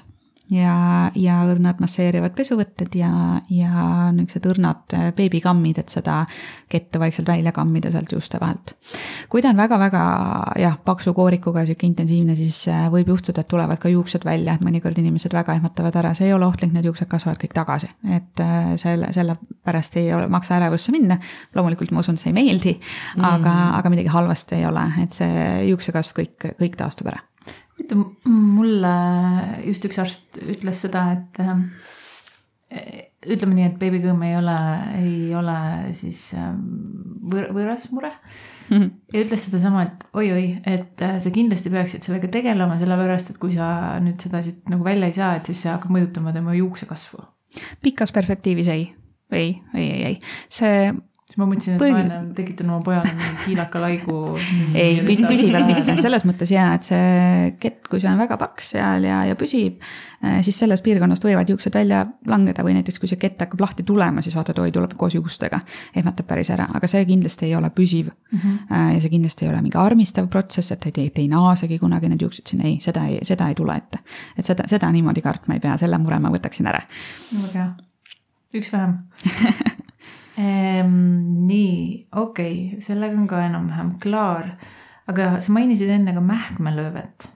ja, 0.53 1.11
ja 1.17 1.39
õrnad 1.49 1.81
masseerivad 1.83 2.35
pesuvõtted 2.37 2.95
ja, 2.99 3.11
ja 3.53 3.87
niisugused 4.13 4.49
õrnad 4.53 4.97
äh, 4.97 5.09
beebikammid, 5.17 5.81
et 5.83 5.93
seda 5.93 6.23
kette 6.73 7.01
vaikselt 7.01 7.29
välja 7.29 7.53
kammida 7.57 7.91
sealt 7.93 8.13
juuste 8.13 8.41
vahelt. 8.41 8.75
kui 9.33 9.43
ta 9.43 9.53
on 9.53 9.61
väga-väga 9.61 10.03
jah, 10.61 10.77
paksu 10.85 11.15
koorikuga, 11.17 11.65
sihuke 11.69 11.89
intensiivne, 11.89 12.37
siis 12.39 12.63
äh, 12.73 12.87
võib 12.93 13.13
juhtuda, 13.15 13.45
et 13.45 13.51
tulevad 13.51 13.81
ka 13.83 13.93
juuksed 13.93 14.27
välja, 14.29 14.57
et 14.57 14.65
mõnikord 14.65 14.99
inimesed 15.01 15.35
väga 15.35 15.57
ehmatavad 15.59 15.99
ära, 16.03 16.15
see 16.19 16.29
ei 16.29 16.37
ole 16.37 16.47
ohtlik, 16.49 16.75
need 16.75 16.89
juuksed 16.91 17.11
kasvavad 17.11 17.41
kõik 17.43 17.57
tagasi, 17.57 17.91
et 18.19 18.45
äh, 18.45 18.73
selle, 18.81 19.13
sellepärast 19.15 20.01
ei 20.01 20.13
ole, 20.15 20.29
maksa 20.33 20.59
ärevusse 20.61 20.95
minna. 20.95 21.19
loomulikult 21.55 21.93
ma 21.93 22.05
usun, 22.05 22.21
see 22.21 22.33
ei 22.33 22.39
meeldi, 22.39 22.79
aga 23.19 23.51
mm., 23.51 23.77
aga 23.81 23.93
midagi 23.93 24.13
halvasti 24.13 24.61
ei 24.61 24.67
ole, 24.69 24.87
et 25.03 25.17
see 25.17 25.45
juuksekasv 25.73 26.19
kõik, 26.21 26.51
kõik 26.61 26.81
taastub 26.81 27.13
ära 27.13 27.23
huvitav, 27.83 28.05
mulle 28.29 28.93
just 29.67 29.85
üks 29.89 29.99
arst 30.03 30.39
ütles 30.43 30.85
seda, 30.85 31.05
et 31.17 31.43
äh, 31.43 33.09
ütleme 33.29 33.57
nii, 33.57 33.67
et 33.71 33.77
beebikõmm 33.81 34.25
ei 34.27 34.37
ole, 34.39 34.57
ei 34.99 35.35
ole 35.39 35.57
siis 35.97 36.33
ähm, 36.39 36.63
võr 37.31 37.51
võõras 37.55 37.85
mure 37.93 38.11
mm. 38.11 38.77
-hmm. 38.77 38.89
ja 39.13 39.25
ütles 39.27 39.47
sedasama, 39.47 39.85
et 39.87 40.07
oi-oi, 40.19 40.47
et 40.67 41.05
äh, 41.05 41.19
sa 41.23 41.35
kindlasti 41.35 41.71
peaksid 41.71 42.07
sellega 42.07 42.31
tegelema, 42.33 42.79
sellepärast 42.81 43.35
et 43.35 43.39
kui 43.43 43.53
sa 43.55 44.01
nüüd 44.03 44.23
seda 44.23 44.43
siit 44.43 44.69
nagu 44.73 44.85
välja 44.85 45.11
ei 45.11 45.19
saa, 45.19 45.37
et 45.37 45.47
siis 45.47 45.63
see 45.63 45.73
hakkab 45.73 45.95
mõjutama 45.95 46.35
tema 46.35 46.57
juuksekasvu. 46.59 47.23
pikas 47.83 48.13
perspektiivis 48.13 48.69
ei, 48.73 48.93
ei, 49.31 49.61
ei, 49.75 49.89
ei, 49.91 50.05
ei, 50.05 50.21
see 50.49 50.93
siis 51.33 51.41
ma 51.41 51.47
mõtlesin, 51.49 51.77
et 51.77 51.81
Põhi... 51.81 51.93
ma 51.95 52.01
enne 52.03 52.35
tekitan 52.37 52.69
oma 52.69 52.85
pojale 52.85 53.13
mingi 53.17 53.47
kiilaka 53.47 53.81
laigu. 53.81 54.17
ei, 54.77 54.99
püsivalt 55.07 55.69
mitte, 55.71 55.95
selles 56.03 56.27
mõttes 56.29 56.53
jaa, 56.53 56.75
et 56.77 56.89
see 56.91 57.53
kett, 57.63 57.89
kui 57.89 58.03
see 58.03 58.11
on 58.11 58.21
väga 58.21 58.37
paks 58.41 58.75
seal 58.75 59.07
ja, 59.09 59.23
ja 59.31 59.37
püsib, 59.39 59.81
eh, 60.21 60.41
siis 60.45 60.59
sellest 60.61 60.85
piirkonnast 60.85 61.25
võivad 61.25 61.49
juuksed 61.49 61.73
välja 61.79 62.05
langeda 62.29 62.65
või 62.67 62.77
näiteks 62.77 63.01
kui 63.01 63.09
see 63.09 63.21
kett 63.23 63.41
hakkab 63.41 63.65
lahti 63.65 63.87
tulema, 63.89 64.25
siis 64.25 64.37
vaatad, 64.37 64.61
oi, 64.61 64.75
tuleb 64.75 64.93
koos 65.01 65.17
juustega. 65.17 65.63
ehmatab 65.97 66.29
päris 66.29 66.53
ära, 66.53 66.69
aga 66.77 66.91
see 66.91 67.05
kindlasti 67.09 67.49
ei 67.49 67.57
ole 67.57 67.73
püsiv 67.73 68.11
mm. 68.13 68.39
-hmm. 68.39 68.95
ja 68.95 69.01
see 69.01 69.17
kindlasti 69.17 69.47
ei 69.47 69.53
ole 69.55 69.63
mingi 69.63 69.81
armistav 69.81 70.29
protsess, 70.29 70.73
et 70.73 70.87
ei, 70.93 71.11
ei 71.17 71.29
naasegi 71.29 71.79
kunagi 71.79 72.13
need 72.13 72.21
juuksed 72.21 72.53
sinna, 72.53 72.69
ei, 72.69 72.81
seda 72.81 73.07
ei, 73.09 73.23
seda 73.23 73.49
ei 73.49 73.55
tule 73.55 73.77
ette. 73.77 74.05
et 74.37 74.45
seda, 74.45 74.69
seda 74.69 74.93
niimoodi 74.93 75.23
kartma 75.23 75.55
ei 75.55 75.61
pea, 75.61 75.77
selle 75.77 75.99
mure 75.99 76.19
ma 76.19 76.29
võtaksin 76.29 76.69
ära. 76.69 76.83
väga 77.33 77.53
hea, 77.55 77.71
üks 78.61 78.73
vähem 78.73 78.99
ehm,. 80.39 80.97
nii, 81.49 82.09
okei 82.13 82.57
okay., 82.71 82.81
sellega 82.85 83.19
on 83.19 83.29
ka 83.31 83.45
enam-vähem 83.47 83.97
klaar. 84.03 84.57
aga 85.11 85.37
sa 85.41 85.53
mainisid 85.53 85.91
enne 85.91 86.15
ka 86.15 86.21
mähkmelöövet 86.25 87.29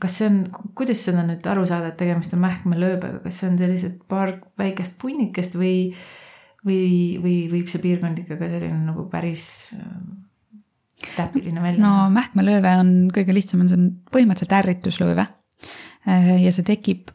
kas 0.00 0.16
see 0.18 0.28
on, 0.28 0.38
kuidas 0.76 1.02
seda 1.06 1.22
nüüd 1.24 1.46
aru 1.48 1.64
saada, 1.68 1.90
et 1.90 1.98
tegemist 2.00 2.34
on 2.36 2.42
mähkmelööbega, 2.44 3.20
kas 3.24 3.40
see 3.40 3.50
on 3.50 3.58
sellised 3.60 4.00
paar 4.10 4.34
väikest 4.60 4.98
punnikest 5.00 5.56
või, 5.58 5.92
või, 6.66 6.82
või 7.22 7.36
võib 7.52 7.70
see 7.72 7.82
piirkond 7.82 8.20
ikka 8.20 8.36
ka 8.40 8.50
selline 8.50 8.80
nagu 8.90 9.06
päris 9.12 9.44
täpiline 11.16 11.62
välja? 11.62 11.80
no 11.84 12.10
mähkmelööve 12.12 12.74
on 12.82 12.92
kõige 13.14 13.36
lihtsam, 13.36 13.64
on 13.64 13.70
see 13.70 13.80
on 13.80 13.88
põhimõtteliselt 14.12 14.58
ärrituslööve. 14.60 15.26
ja 16.44 16.52
see 16.52 16.66
tekib 16.66 17.14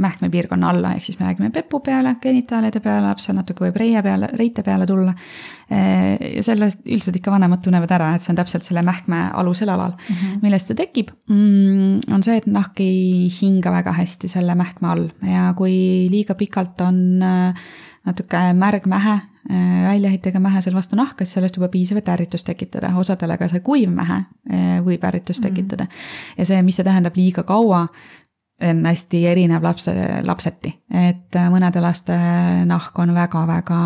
mähkmepiirkonna 0.00 0.70
alla, 0.70 0.92
ehk 0.96 1.04
siis 1.06 1.18
me 1.20 1.26
räägime 1.28 1.50
pepu 1.54 1.78
peale, 1.80 2.16
genitaalide 2.22 2.80
peale, 2.82 3.06
lapsel 3.06 3.36
natuke 3.38 3.62
võib 3.62 3.76
reie 3.78 4.02
peale, 4.02 4.28
reite 4.34 4.64
peale 4.66 4.86
tulla. 4.90 5.14
ja 5.70 6.42
sellest 6.42 6.82
üldiselt 6.84 7.16
ikka 7.16 7.30
vanemad 7.30 7.62
tunnevad 7.62 7.94
ära, 7.94 8.10
et 8.14 8.22
see 8.22 8.32
on 8.34 8.40
täpselt 8.40 8.66
selle 8.66 8.82
mähkme 8.84 9.30
alusel 9.32 9.68
alal 9.68 9.94
mm. 9.94 10.16
-hmm. 10.16 10.42
millest 10.42 10.68
see 10.68 10.76
tekib, 10.76 11.14
on 11.30 12.22
see, 12.22 12.36
et 12.36 12.46
nahk 12.46 12.80
ei 12.80 13.30
hinga 13.40 13.72
väga 13.72 13.92
hästi 13.92 14.28
selle 14.28 14.54
mähkme 14.54 14.88
all 14.88 15.08
ja 15.22 15.52
kui 15.56 16.08
liiga 16.10 16.34
pikalt 16.34 16.80
on 16.80 17.22
äh, 17.22 17.64
natuke 18.04 18.40
märg 18.52 18.86
mähe, 18.86 19.14
äh, 19.50 19.84
väljaheitega 19.88 20.40
mähe 20.40 20.60
seal 20.64 20.76
vastu 20.76 20.96
nahka, 20.96 21.24
siis 21.24 21.38
sellest 21.38 21.56
juba 21.56 21.70
piisab, 21.72 22.00
et 22.02 22.10
ärritust 22.12 22.46
tekitada, 22.46 22.92
osadele 23.00 23.38
ka 23.40 23.48
see 23.48 23.62
kuiv 23.64 23.92
mähe 23.94 24.20
äh, 24.20 24.76
võib 24.84 25.04
ärritust 25.08 25.44
mm 25.44 25.48
-hmm. 25.48 25.54
tekitada. 25.54 25.86
ja 26.38 26.46
see, 26.46 26.62
mis 26.62 26.76
see 26.76 26.84
tähendab 26.84 27.16
liiga 27.16 27.42
kaua, 27.42 27.86
on 28.62 28.84
hästi 28.86 29.24
erinev 29.26 29.64
lapse, 29.66 29.92
lapseti, 30.22 30.70
et 30.94 31.36
äh, 31.36 31.50
mõnede 31.52 31.82
laste 31.82 32.16
nahk 32.68 32.98
on 33.02 33.14
väga-väga 33.16 33.78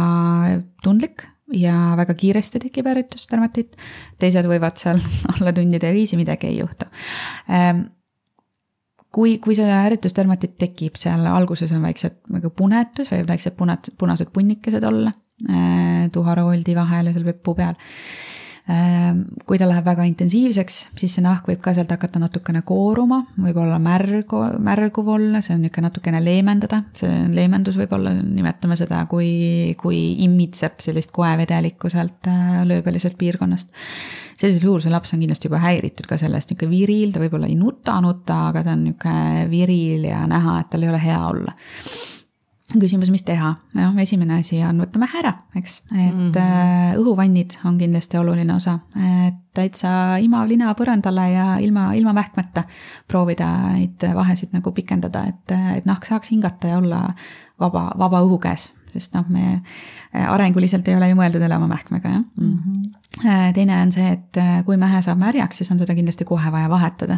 tundlik 0.84 1.24
ja 1.56 1.94
väga 1.96 2.14
kiiresti 2.18 2.60
tekib 2.66 2.88
ärritusdermatiit, 2.90 3.78
teised 4.20 4.48
võivad 4.48 4.76
seal 4.80 5.00
olla 5.34 5.54
tundide 5.56 5.92
viisi, 5.96 6.18
midagi 6.20 6.50
ei 6.50 6.58
juhtu. 6.60 6.88
Ähm, 7.48 7.86
kui, 9.14 9.38
kui 9.42 9.56
see 9.56 9.68
ärritusdermatiit 9.72 10.58
tekib, 10.60 10.98
seal 11.00 11.24
alguses 11.30 11.72
on 11.72 11.84
väiksed 11.88 12.20
nagu 12.34 12.52
punetus, 12.56 13.12
võivad 13.12 13.32
väiksed 13.32 13.56
punased, 13.58 13.96
punased 14.00 14.32
punnikesed 14.34 14.84
olla 14.84 15.12
äh, 15.48 16.08
tuharooldi 16.12 16.76
vahel 16.76 17.10
ja 17.10 17.16
seal 17.16 17.32
puu 17.40 17.56
peal. 17.58 17.78
Kui 18.68 19.56
ta 19.56 19.64
läheb 19.64 19.86
väga 19.86 20.04
intensiivseks, 20.10 20.74
siis 21.00 21.14
see 21.16 21.22
nahk 21.24 21.46
võib 21.48 21.62
ka 21.64 21.72
sealt 21.72 21.88
hakata 21.94 22.20
natukene 22.20 22.60
kooruma, 22.68 23.22
võib-olla 23.40 23.78
märgu, 23.80 24.42
märguv 24.60 25.08
olla, 25.14 25.40
see 25.44 25.54
on 25.54 25.62
niisugune 25.64 25.88
natukene 25.88 26.20
leemendada, 26.20 26.82
see 26.98 27.22
leemendus 27.32 27.78
võib-olla, 27.80 28.12
nimetame 28.20 28.76
seda, 28.76 29.00
kui, 29.08 29.72
kui 29.80 30.02
immitseb 30.26 30.82
sellist 30.84 31.14
koevedelikku 31.16 31.88
sealt 31.92 32.28
äh, 32.28 32.60
lööbeliselt 32.68 33.16
piirkonnast. 33.16 33.72
sellisel 34.36 34.68
juhul 34.68 34.84
see 34.84 34.92
laps 34.92 35.16
on 35.16 35.24
kindlasti 35.24 35.48
juba 35.48 35.62
häiritud 35.64 36.10
ka 36.10 36.20
sellest, 36.20 36.52
niisugune 36.52 36.76
viril, 36.76 37.16
ta 37.16 37.24
võib-olla 37.24 37.48
ei 37.48 37.56
nuta, 37.56 37.96
nuta, 38.04 38.42
aga 38.52 38.66
ta 38.68 38.76
on 38.76 38.84
niisugune 38.90 39.48
viril 39.48 40.04
ja 40.10 40.26
näha, 40.28 40.60
et 40.60 40.72
tal 40.74 40.84
ei 40.84 40.92
ole 40.92 41.02
hea 41.08 41.24
olla 41.32 41.56
küsimus, 42.76 43.08
mis 43.12 43.24
teha, 43.24 43.54
noh, 43.78 43.96
esimene 44.02 44.42
asi 44.42 44.58
on, 44.66 44.82
võtame 44.82 45.08
ära, 45.16 45.32
eks, 45.56 45.78
et 45.94 46.12
mm 46.12 46.32
-hmm. 46.34 46.98
õhuvannid 47.00 47.56
on 47.64 47.78
kindlasti 47.80 48.18
oluline 48.20 48.54
osa, 48.54 48.78
et 49.26 49.38
täitsa 49.56 50.18
imav 50.20 50.48
lina 50.48 50.74
põrandale 50.76 51.28
ja 51.32 51.46
ilma, 51.64 51.92
ilma 51.94 52.14
vähkmeta 52.14 52.64
proovida 53.08 53.48
neid 53.72 54.04
vahesid 54.14 54.52
nagu 54.52 54.72
pikendada, 54.72 55.24
et, 55.28 55.56
et 55.76 55.86
nahk 55.88 56.04
saaks 56.04 56.30
hingata 56.30 56.68
ja 56.68 56.78
olla 56.78 57.14
vaba, 57.60 57.90
vaba 57.98 58.20
õhu 58.20 58.38
käes, 58.38 58.72
sest 58.92 59.14
noh, 59.14 59.24
me 59.28 59.62
arenguliselt 60.12 60.88
ei 60.88 60.96
ole 60.96 61.10
ju 61.10 61.18
mõeldud 61.18 61.42
elama 61.44 61.68
mähkmega, 61.70 62.14
jah 62.16 62.24
mm. 62.24 62.54
-hmm 62.58 62.98
Äh, 63.26 63.52
teine 63.54 63.82
on 63.82 63.90
see, 63.90 64.04
et 64.12 64.36
äh, 64.38 64.60
kui 64.66 64.76
mähe 64.78 65.00
saab 65.02 65.18
märjaks, 65.18 65.58
siis 65.58 65.70
on 65.72 65.78
seda 65.80 65.94
kindlasti 65.96 66.26
kohe 66.28 66.52
vaja 66.54 66.68
vahetada. 66.70 67.16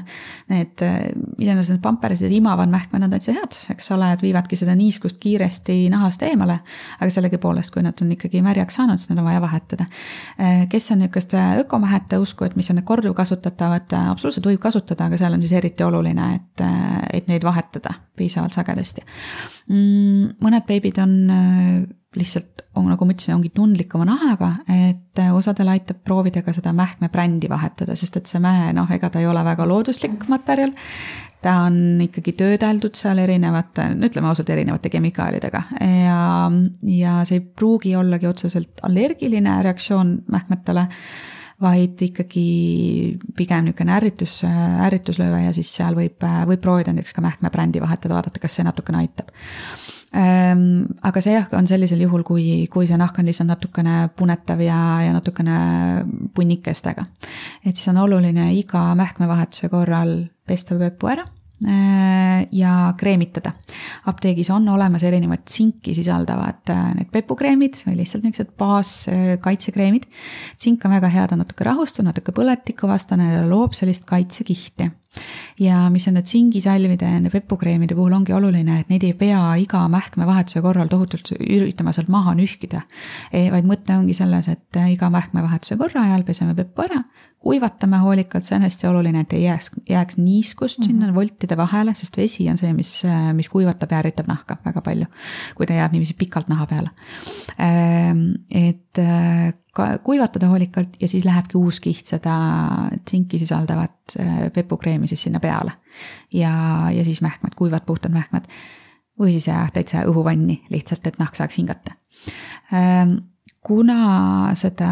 Need 0.48 0.81
äh, 0.87 1.11
iseenesest 1.42 1.74
need 1.74 1.83
pampersid 1.85 2.33
imavad 2.33 2.70
mähkmed 2.72 3.05
on 3.05 3.12
täitsa 3.12 3.35
head, 3.37 3.59
eks 3.74 3.90
ole, 3.92 4.09
et 4.14 4.24
viivadki 4.24 4.57
seda 4.57 4.76
niiskust 4.79 5.18
kiiresti 5.20 5.76
nahast 5.92 6.24
eemale. 6.24 6.61
aga 7.00 7.11
sellegipoolest, 7.12 7.74
kui 7.74 7.85
nad 7.85 8.00
on 8.00 8.14
ikkagi 8.16 8.40
märjaks 8.44 8.81
saanud, 8.81 9.03
siis 9.03 9.12
need 9.12 9.20
on 9.20 9.29
vaja 9.29 9.42
vahetada. 9.44 9.87
kes 10.70 10.90
on 10.94 11.03
niisugust 11.03 11.37
ökomähete 11.37 12.18
usku, 12.22 12.48
et 12.48 12.57
mis 12.57 12.70
on 12.70 12.81
need 12.81 12.88
korduvkasutatavad, 12.88 13.92
absoluutselt 14.14 14.46
võib 14.46 14.61
kasutada, 14.62 15.11
aga 15.11 15.20
seal 15.20 15.37
on 15.37 15.44
siis 15.44 15.53
eriti 15.59 15.85
oluline, 15.85 16.35
et, 16.38 16.66
et 17.12 17.29
neid 17.29 17.44
vahetada 17.44 17.98
piisavalt 18.16 18.57
sagedasti. 18.57 19.05
Mm, 19.68 20.37
mõned 20.40 20.68
beebid 20.68 21.03
on 21.03 21.16
lihtsalt 22.18 22.64
on, 22.75 22.88
nagu 22.90 23.07
ma 23.07 23.14
ütlesin, 23.14 23.37
ongi 23.37 23.53
tundlikuma 23.55 24.07
nahaga, 24.09 24.51
et 24.70 25.20
osadel 25.31 25.70
aitab 25.70 26.01
proovida 26.07 26.42
ka 26.42 26.55
seda 26.55 26.73
mähkme 26.75 27.11
brändi 27.12 27.51
vahetada, 27.51 27.94
sest 27.99 28.18
et 28.18 28.31
see 28.31 28.42
mäe, 28.42 28.73
noh, 28.75 28.90
ega 28.90 29.11
ta 29.12 29.23
ei 29.23 29.29
ole 29.31 29.42
väga 29.46 29.66
looduslik 29.68 30.27
materjal. 30.31 30.75
ta 31.40 31.55
on 31.64 32.01
ikkagi 32.05 32.35
töödeldud 32.37 32.99
seal 32.99 33.18
erinevate, 33.23 33.87
no 33.94 34.09
ütleme 34.11 34.29
ausalt, 34.29 34.51
erinevate 34.53 34.90
kemikaalidega 34.92 35.62
ja, 35.81 36.18
ja 36.85 37.14
see 37.25 37.38
ei 37.38 37.46
pruugi 37.46 37.94
ollagi 37.96 38.29
otseselt 38.29 38.83
allergiline 38.85 39.55
reaktsioon 39.64 40.18
mähkmetele 40.29 40.85
vaid 41.61 42.03
ikkagi 42.05 42.44
pigem 43.37 43.70
niisugune 43.70 43.96
ärritus, 43.96 44.42
ärrituslööve 44.85 45.46
ja 45.46 45.55
siis 45.57 45.73
seal 45.79 45.96
võib, 45.96 46.20
võib 46.49 46.61
proovida 46.61 46.92
näiteks 46.92 47.16
ka 47.16 47.25
mähkme 47.25 47.53
brändi 47.53 47.81
vahetada, 47.81 48.18
vaadata, 48.18 48.40
kas 48.42 48.59
see 48.59 48.68
natukene 48.68 49.01
aitab 49.01 49.33
aga 50.11 51.20
see 51.23 51.37
jah, 51.37 51.44
on 51.55 51.68
sellisel 51.70 52.01
juhul, 52.03 52.25
kui, 52.27 52.44
kui 52.66 52.88
see 52.88 52.99
nahk 52.99 53.20
on 53.23 53.29
lihtsalt 53.31 53.46
natukene 53.46 54.09
punetav 54.18 54.59
ja, 54.64 54.79
ja 55.07 55.12
natukene 55.14 55.59
punnikestega. 56.35 57.05
et 57.62 57.77
siis 57.77 57.92
on 57.92 58.01
oluline 58.03 58.49
iga 58.59 58.88
mähkmevahetuse 58.99 59.70
korral 59.70 60.16
pesta 60.46 60.75
pepu 60.75 61.12
ära 61.12 61.27
Äh, 61.61 62.49
ja 62.57 62.94
kreemitada. 62.96 63.53
apteegis 64.09 64.49
on 64.51 64.68
olemas 64.73 65.03
erinevad 65.05 65.42
tsinki 65.44 65.92
sisaldavad 65.92 66.70
äh, 66.73 66.87
need 66.96 67.11
pepukreemid 67.12 67.77
või 67.85 67.99
lihtsalt 67.99 68.25
niisugused 68.25 68.55
baaskaitsekreemid. 68.57 70.07
tsink 70.57 70.87
on 70.88 70.94
väga 70.96 71.11
hea, 71.12 71.27
ta 71.29 71.37
on 71.37 71.42
natuke 71.44 71.66
rahustav, 71.68 72.07
natuke 72.07 72.33
põletikuvastane 72.33 73.27
ja 73.35 73.44
loob 73.44 73.77
sellist 73.77 74.09
kaitsekihti. 74.09 74.88
Ja 75.61 75.83
mis 75.92 76.07
on 76.09 76.16
need 76.16 76.29
tsingisalvide 76.29 77.07
ja 77.07 77.16
nende 77.16 77.33
pepukreemide 77.33 77.96
puhul 77.99 78.14
ongi 78.16 78.35
oluline, 78.37 78.81
et 78.81 78.92
neid 78.92 79.05
ei 79.07 79.14
pea 79.18 79.40
iga 79.61 79.83
mähkmevahetuse 79.92 80.62
korral 80.64 80.90
tohutult 80.92 81.33
üritama 81.38 81.92
sealt 81.96 82.11
maha 82.12 82.35
nühkida. 82.38 82.85
E, 83.33 83.49
vaid 83.53 83.68
mõte 83.68 83.96
ongi 83.96 84.14
selles, 84.16 84.49
et 84.53 84.81
iga 84.92 85.11
mähkmevahetuse 85.12 85.77
korra 85.81 86.07
ajal 86.09 86.25
peseme 86.29 86.55
peppu 86.59 86.87
ära, 86.87 87.03
kuivatame 87.40 88.01
hoolikalt, 88.03 88.44
see 88.44 88.57
on 88.59 88.66
hästi 88.66 88.88
oluline, 88.90 89.25
et 89.25 89.33
ei 89.37 89.46
jääks, 89.46 89.73
jääks 89.88 90.18
niiskust 90.20 90.79
mm 90.79 90.83
-hmm. 90.83 90.87
sinna 90.87 91.14
voltide 91.14 91.57
vahele, 91.57 91.94
sest 91.94 92.16
vesi 92.16 92.49
on 92.51 92.59
see, 92.61 92.73
mis, 92.73 93.03
mis 93.35 93.49
kuivatab 93.49 93.92
ja 93.92 94.03
ärritab 94.03 94.29
nahka 94.29 94.57
väga 94.64 94.81
palju. 94.81 95.07
kui 95.55 95.66
ta 95.66 95.75
jääb 95.75 95.92
niiviisi 95.92 96.14
pikalt 96.14 96.49
naha 96.49 96.66
peale. 96.66 96.90
Ehm, 97.59 98.33
et 98.51 98.99
kuivatada 100.02 100.48
hoolikalt 100.50 100.96
ja 101.00 101.09
siis 101.09 101.24
lähebki 101.24 101.59
uus 101.59 101.80
kiht 101.80 102.06
seda 102.11 102.35
tsinki 103.04 103.38
sisaldavat 103.38 104.16
äh, 104.20 104.38
pepukreemi 104.52 105.09
siis 105.09 105.22
sinna 105.22 105.40
peale. 105.40 105.72
ja, 106.33 106.52
ja 106.90 107.04
siis 107.04 107.20
mähkmed, 107.22 107.54
kuivad 107.56 107.87
puhtad 107.87 108.12
mähkmed. 108.12 108.48
või 109.20 109.37
siis 109.37 109.46
jah, 109.46 109.70
täitsa 109.72 110.04
õhuvanni 110.09 110.62
lihtsalt, 110.70 111.06
et 111.06 111.18
nahk 111.18 111.37
saaks 111.37 111.59
hingata 111.59 111.94
ehm, 112.72 113.18
kuna 113.66 114.55
seda 114.57 114.90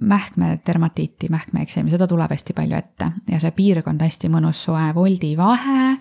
mähkmedermatiiti, 0.00 1.30
mähkmeekseemi, 1.32 1.90
seda 1.90 2.06
tuleb 2.08 2.34
hästi 2.34 2.52
palju 2.56 2.76
ette 2.76 3.08
ja 3.32 3.38
see 3.40 3.54
piirkond 3.56 4.04
hästi 4.04 4.28
mõnus 4.32 4.60
soe, 4.66 4.90
voldi 4.94 5.32
vahe, 5.38 5.94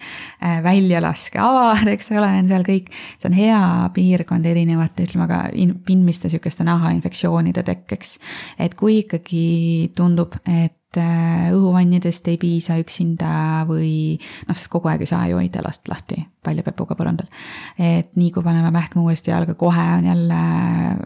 äh, 0.44 0.60
väljalaske 0.64 1.40
avar, 1.40 1.88
eks 1.94 2.12
ole, 2.12 2.28
on 2.42 2.52
seal 2.52 2.68
kõik, 2.68 2.92
see 3.22 3.32
on 3.32 3.38
hea 3.38 3.62
piirkond 3.96 4.50
erinevate, 4.52 5.08
ütleme 5.08 5.30
ka 5.32 5.40
pindmiste 5.88 6.32
sihukeste 6.34 6.68
nahainfektsioonide 6.68 7.64
tekkeks. 7.64 8.18
et 8.60 8.76
kui 8.76 9.00
ikkagi 9.06 9.48
tundub, 9.96 10.36
et 10.46 10.76
õhuvannidest 11.00 12.28
ei 12.28 12.38
piisa 12.42 12.76
üksinda 12.82 13.64
või 13.70 14.20
noh, 14.48 14.56
sest 14.58 14.72
kogu 14.74 14.92
aeg 14.92 15.06
ei 15.06 15.12
saa 15.12 15.28
ju 15.32 15.40
hoida 15.40 15.64
last 15.64 15.88
lahti 15.92 16.20
palja 16.42 16.64
pepuga 16.66 16.96
põrandal. 16.98 17.28
et 17.78 18.16
nii 18.18 18.32
kui 18.34 18.44
paneme 18.44 18.72
mähkme 18.74 19.04
uuesti 19.04 19.32
jalga, 19.32 19.54
kohe 19.56 19.84
on 19.98 20.06
jälle 20.10 20.40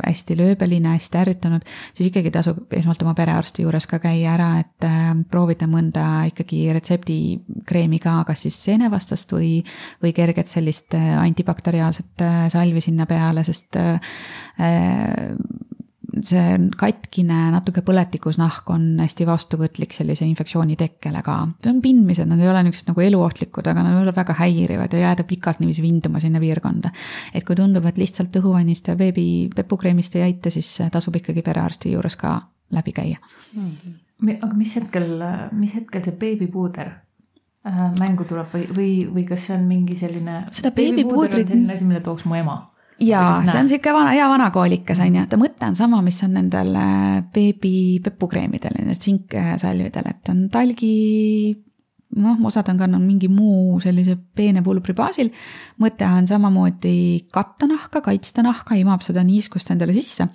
hästi 0.05 0.37
lööbeline, 0.39 0.93
hästi 0.95 1.19
ärritunud, 1.19 1.65
siis 1.93 2.09
ikkagi 2.09 2.31
tasub 2.31 2.73
esmalt 2.73 3.03
oma 3.03 3.13
perearsti 3.17 3.65
juures 3.65 3.87
ka 3.91 3.99
käia 4.03 4.33
ära, 4.37 4.49
et 4.63 4.87
äh, 4.87 5.11
proovida 5.31 5.67
mõnda 5.67 6.07
ikkagi 6.31 6.63
retseptikreemi 6.75 7.99
ka, 8.03 8.21
kas 8.27 8.47
siis 8.47 8.57
seenevastast 8.63 9.35
või, 9.35 9.59
või 10.03 10.15
kerget 10.15 10.51
sellist 10.51 10.95
äh, 10.95 11.13
antibakteriaalset 11.19 12.25
salvi 12.53 12.83
sinna 12.83 13.07
peale, 13.09 13.43
sest 13.43 13.75
see 16.23 16.57
katkine, 16.79 17.37
natuke 17.53 17.81
põletikus 17.85 18.39
nahk 18.39 18.69
on 18.73 18.99
hästi 19.01 19.27
vastuvõtlik 19.27 19.93
sellise 19.95 20.25
infektsiooni 20.27 20.77
tekkele 20.79 21.21
ka. 21.25 21.37
Need 21.51 21.71
on 21.71 21.81
pindmised, 21.83 22.29
nad 22.29 22.41
ei 22.41 22.49
ole 22.51 22.63
niisugused 22.63 22.91
nagu 22.91 23.05
eluohtlikud, 23.05 23.67
aga 23.67 23.83
nad 23.83 23.97
ei 23.97 24.03
ole 24.05 24.15
väga 24.15 24.37
häirivad 24.39 24.95
ja 24.95 25.07
jääda 25.09 25.27
pikalt 25.27 25.59
niiviisi 25.59 25.83
vinduma 25.85 26.21
sinna 26.23 26.39
piirkonda. 26.39 26.91
et 27.33 27.43
kui 27.43 27.55
tundub, 27.55 27.85
et 27.85 27.97
lihtsalt 27.97 28.35
õhuvannist 28.39 28.87
ja 28.87 28.95
beebi 28.95 29.49
pepukreemist 29.55 30.15
ei 30.15 30.29
aita, 30.29 30.49
siis 30.49 30.69
tasub 30.91 31.15
ikkagi 31.19 31.41
perearsti 31.45 31.91
juures 31.91 32.15
ka 32.15 32.37
läbi 32.71 32.91
käia 32.91 33.17
mm. 33.53 33.71
-hmm. 33.71 34.37
aga 34.41 34.53
mis 34.53 34.75
hetkel, 34.75 35.09
mis 35.51 35.75
hetkel 35.75 36.03
see 36.03 36.17
beebipuuder 36.19 36.87
äh, 37.67 37.91
mängu 37.99 38.23
tuleb 38.23 38.47
või, 38.53 38.67
või, 38.77 38.91
või 39.13 39.25
kas 39.27 39.47
see 39.47 39.57
on 39.57 39.67
mingi 39.67 39.95
selline. 39.95 40.45
Seda 40.51 40.69
beebipuudrit- 40.69 41.47
selline 41.47 41.73
asi, 41.73 41.85
mille 41.85 41.99
tooks 41.99 42.25
mu 42.25 42.35
ema. 42.35 42.74
Jaa, 42.99 43.41
see 43.45 43.59
on 43.59 43.69
sihuke 43.71 43.93
vana, 43.93 44.13
hea 44.15 44.27
vanakoolikas 44.29 45.01
on 45.03 45.19
ju, 45.19 45.25
ta 45.31 45.39
mõte 45.39 45.67
on 45.67 45.77
sama, 45.77 46.01
mis 46.05 46.21
on 46.25 46.35
nendel 46.37 46.71
äh, 46.79 47.19
beebi 47.33 47.75
pepukreemidel, 48.05 48.77
nendel 48.79 48.99
sinksalvidel, 48.99 50.11
et 50.13 50.33
on 50.33 50.45
talgi. 50.53 50.93
noh, 52.15 52.39
osad 52.47 52.69
on 52.71 52.77
kandnud 52.79 53.03
mingi 53.03 53.27
muu 53.27 53.79
sellise 53.83 54.15
peene 54.15 54.63
pulbri 54.63 54.93
baasil. 54.95 55.33
mõte 55.81 56.07
on 56.07 56.27
samamoodi 56.27 57.27
katta 57.31 57.67
nahka, 57.67 58.01
kaitsta 58.01 58.43
nahka, 58.45 58.79
imab 58.79 59.03
seda 59.03 59.23
niiskust 59.23 59.71
endale 59.71 59.93
sisse 59.93 60.29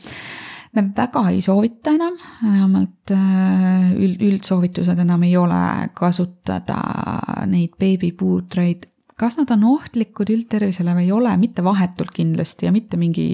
me 0.73 0.85
väga 0.97 1.25
ei 1.31 1.41
soovita 1.43 1.95
enam, 1.97 2.15
vähemalt 2.43 3.13
äh, 3.15 3.91
üld, 3.99 4.21
üldsoovitused 4.23 5.03
enam 5.03 5.25
ei 5.27 5.37
ole 5.37 5.91
kasutada 5.95 6.79
neid 7.51 7.75
beebipuudreid. 7.81 8.87
Kas 9.21 9.37
nad 9.37 9.51
on 9.53 9.67
ohtlikud 9.75 10.31
üldtervisele 10.33 10.95
või 10.97 11.09
ei 11.09 11.13
ole, 11.13 11.33
mitte 11.41 11.65
vahetult 11.65 12.15
kindlasti 12.17 12.69
ja 12.69 12.73
mitte 12.73 12.97
mingi 13.01 13.27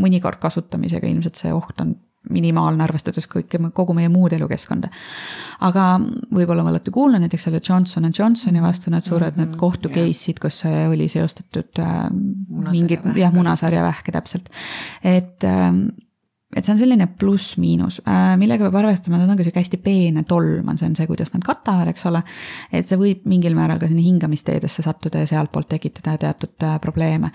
mõnikord 0.00 0.40
kasutamisega, 0.40 1.10
ilmselt 1.10 1.40
see 1.40 1.52
oht 1.52 1.82
on 1.84 1.98
minimaalne, 2.30 2.84
arvestades 2.84 3.24
kõike, 3.30 3.58
kogu 3.74 3.94
meie 3.96 4.10
muud 4.12 4.34
elukeskkonda. 4.36 4.90
aga 5.66 5.84
võib-olla 6.36 6.64
me 6.64 6.74
olete 6.74 6.92
kuulnud 6.92 7.22
näiteks 7.24 7.48
selle 7.48 7.62
Johnson 7.64 8.04
and 8.04 8.18
Johnsoni 8.18 8.60
vastu 8.62 8.92
need 8.92 9.06
suured 9.06 9.36
mm 9.36 9.42
-hmm, 9.42 9.46
need 9.46 9.56
kohtu 9.60 9.88
jah. 9.88 9.96
case'id, 9.96 10.38
kus 10.40 10.62
oli 10.66 11.08
seostatud 11.08 11.80
äh, 11.80 12.10
mingid, 12.70 13.08
jah, 13.16 13.32
munasarjavähke 13.32 14.12
täpselt. 14.12 14.48
et 15.02 15.44
ähm, 15.44 15.88
et 16.56 16.66
see 16.66 16.74
on 16.74 16.80
selline 16.80 17.06
pluss-miinus, 17.18 18.00
millega 18.40 18.66
peab 18.66 18.80
arvestama, 18.82 19.20
nad 19.20 19.30
on 19.30 19.38
ka 19.38 19.46
sihuke 19.46 19.62
hästi 19.62 19.78
peene 19.84 20.24
tolm 20.28 20.68
on, 20.70 20.78
see 20.80 20.88
on 20.88 20.96
see, 20.98 21.06
kuidas 21.10 21.30
nad 21.34 21.44
katavad, 21.46 21.90
eks 21.92 22.06
ole. 22.10 22.22
et 22.72 22.90
see 22.90 22.98
võib 22.98 23.28
mingil 23.30 23.54
määral 23.58 23.78
ka 23.78 23.90
sinna 23.90 24.02
hingamisteedesse 24.02 24.82
sattuda 24.86 25.22
ja 25.22 25.30
sealtpoolt 25.30 25.70
tekitada 25.70 26.16
teatud 26.18 26.66
äh, 26.66 26.80
probleeme. 26.82 27.30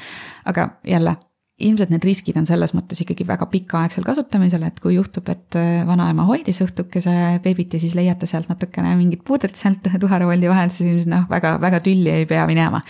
aga 0.45 0.69
jälle, 0.87 1.15
ilmselt 1.55 1.91
need 1.93 2.03
riskid 2.03 2.35
on 2.35 2.47
selles 2.47 2.73
mõttes 2.75 2.99
ikkagi 2.99 3.23
väga 3.27 3.45
pikaaegsel 3.47 4.03
kasutamisel, 4.03 4.65
et 4.67 4.81
kui 4.83 4.97
juhtub, 4.97 5.29
et 5.31 5.55
äh, 5.55 5.85
vanaema 5.87 6.25
hoidis 6.27 6.59
õhtukese 6.65 7.13
beebit 7.43 7.77
ja 7.77 7.79
siis 7.79 7.95
leiate 7.95 8.27
sealt 8.27 8.49
natukene 8.51 8.91
mingit 8.99 9.23
puudrit 9.27 9.55
sealt 9.55 9.87
tuharevoldi 10.01 10.51
vahelt, 10.51 10.75
siis 10.75 10.91
ilmselt 10.91 11.13
noh, 11.13 11.23
väga, 11.31 11.55
väga 11.63 11.79
tülli 11.85 12.11
ei 12.11 12.27
pea 12.27 12.43
minema. 12.49 12.83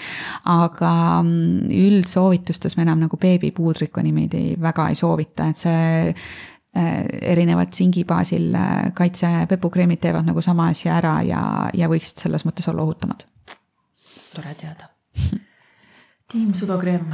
aga 0.49 0.91
mm, 1.21 1.69
üldsoovitustes 1.85 2.77
me 2.77 2.87
enam 2.87 3.05
nagu 3.05 3.21
beebipuudrit 3.21 3.93
kui 3.93 4.07
niimoodi 4.07 4.43
väga 4.61 4.89
ei 4.89 4.97
soovita, 4.97 5.51
et 5.53 5.61
see 5.61 5.87
äh, 6.09 6.91
erinevad 7.35 7.73
singi 7.77 8.01
baasil 8.09 8.49
äh, 8.57 8.75
kaitsepepukreemid 8.97 10.01
teevad 10.01 10.25
nagu 10.25 10.41
sama 10.41 10.71
asja 10.73 10.97
ära 10.97 11.19
ja, 11.21 11.41
ja 11.73 11.91
võiksid 11.91 12.25
selles 12.25 12.49
mõttes 12.49 12.65
olla 12.73 12.81
ohutumad. 12.81 13.29
tore 14.33 14.57
teada. 14.57 14.89
tiim 16.35 16.53
Sudokreem. 16.57 17.13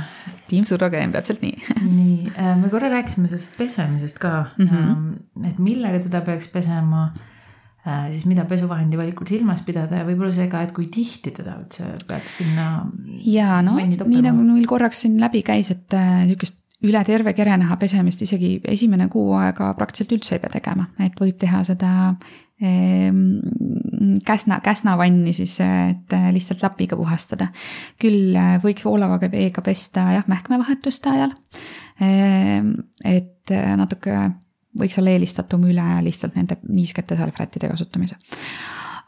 tiim 0.50 0.68
Surrogreem, 0.68 1.14
täpselt 1.16 1.44
nii 1.46 1.58
nii, 1.86 2.32
me 2.62 2.70
korra 2.72 2.92
rääkisime 2.92 3.30
sellest 3.32 3.58
pesemisest 3.60 4.22
ka 4.22 4.34
mm. 4.58 4.72
-hmm. 4.72 5.50
et 5.50 5.60
millega 5.60 6.02
teda 6.04 6.22
peaks 6.26 6.50
pesema, 6.54 7.10
siis 8.12 8.26
mida 8.30 8.46
pesuvahendi 8.46 8.98
valikul 8.98 9.30
silmas 9.30 9.62
pidada 9.66 10.02
ja 10.02 10.08
võib-olla 10.08 10.32
see 10.36 10.48
ka, 10.50 10.62
et 10.66 10.74
kui 10.76 10.88
tihti 10.94 11.34
teda 11.34 11.58
üldse 11.64 11.94
peaks 12.08 12.42
sinna. 12.42 12.88
ja 13.26 13.62
no 13.62 13.78
vanni 13.78 13.98
nii 13.98 14.26
nagu 14.28 14.44
meil 14.44 14.68
korraks 14.70 15.06
siin 15.06 15.20
läbi 15.22 15.44
käis, 15.46 15.72
et 15.72 15.98
äh, 15.98 16.26
niisugust 16.26 16.60
üle 16.82 17.02
terve 17.06 17.34
kerenaha 17.38 17.78
pesemist 17.78 18.22
isegi 18.26 18.56
esimene 18.66 19.08
kuu 19.14 19.36
aega 19.38 19.74
praktiliselt 19.78 20.16
üldse 20.18 20.36
ei 20.36 20.42
pea 20.44 20.56
tegema, 20.58 20.88
et 21.00 21.20
võib 21.20 21.38
teha 21.42 21.64
seda 21.68 21.92
käsna, 24.26 24.60
käsnavanni 24.60 25.34
siis, 25.34 25.58
et 25.62 26.14
äh, 26.14 26.30
lihtsalt 26.34 26.64
lapiga 26.64 26.96
puhastada. 26.98 27.48
küll 28.00 28.36
äh, 28.36 28.56
võiks 28.64 28.86
voolava 28.86 29.20
veega 29.32 29.62
pesta 29.62 30.12
jah, 30.16 30.28
mähkmevahetuste 30.28 31.10
ajal. 31.10 31.34
Ehm, 32.02 32.74
et 33.04 33.52
äh, 33.52 33.74
natuke 33.78 34.32
võiks 34.80 35.00
olla 35.00 35.16
eelistatum 35.16 35.66
üle 35.68 35.88
lihtsalt 36.06 36.36
nende 36.36 36.58
niiskete 36.70 37.18
salvrättide 37.20 37.70
kasutamise. 37.70 38.16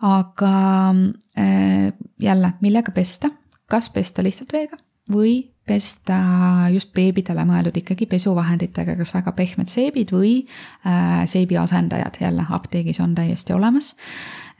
aga 0.03 0.51
jälle, 2.19 2.53
millega 2.61 2.91
pesta, 2.91 3.29
kas 3.71 3.87
pesta 3.89 4.23
lihtsalt 4.23 4.51
veega 4.53 4.77
või 5.11 5.52
pesta 5.67 6.17
just 6.73 6.91
beebidele 6.95 7.45
mõeldud 7.47 7.77
ikkagi 7.79 8.07
pesuvahenditega, 8.11 8.97
kas 8.99 9.13
väga 9.15 9.31
pehmed 9.37 9.71
seebid 9.71 10.11
või 10.15 10.35
äh, 10.87 11.23
seebi 11.29 11.57
asendajad, 11.57 12.19
jälle 12.21 12.45
apteegis 12.49 12.99
on 13.03 13.15
täiesti 13.15 13.55
olemas 13.55 13.95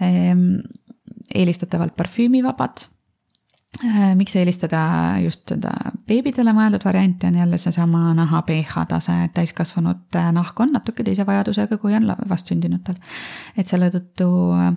ehm,. 0.01 0.63
eelistatavalt 1.33 1.95
parfüümivabad 1.95 2.87
Äh, 3.81 4.11
miks 4.15 4.35
eelistada 4.37 4.79
just 5.23 5.49
seda 5.49 5.71
beebidele 6.05 6.51
mõeldud 6.53 6.83
varianti, 6.85 7.25
on 7.25 7.39
jälle 7.39 7.57
seesama 7.57 8.11
naha 8.13 8.43
pH 8.45 8.83
tase, 8.91 9.15
et 9.25 9.33
täiskasvanute 9.33 10.27
nahk 10.35 10.59
on 10.61 10.75
natuke 10.75 11.01
teise 11.03 11.25
vajadusega, 11.25 11.79
kui 11.81 11.95
on 11.97 12.05
vastsündinutel. 12.29 12.99
et 13.57 13.67
selle 13.67 13.89
tõttu 13.95 14.29
äh, 14.53 14.69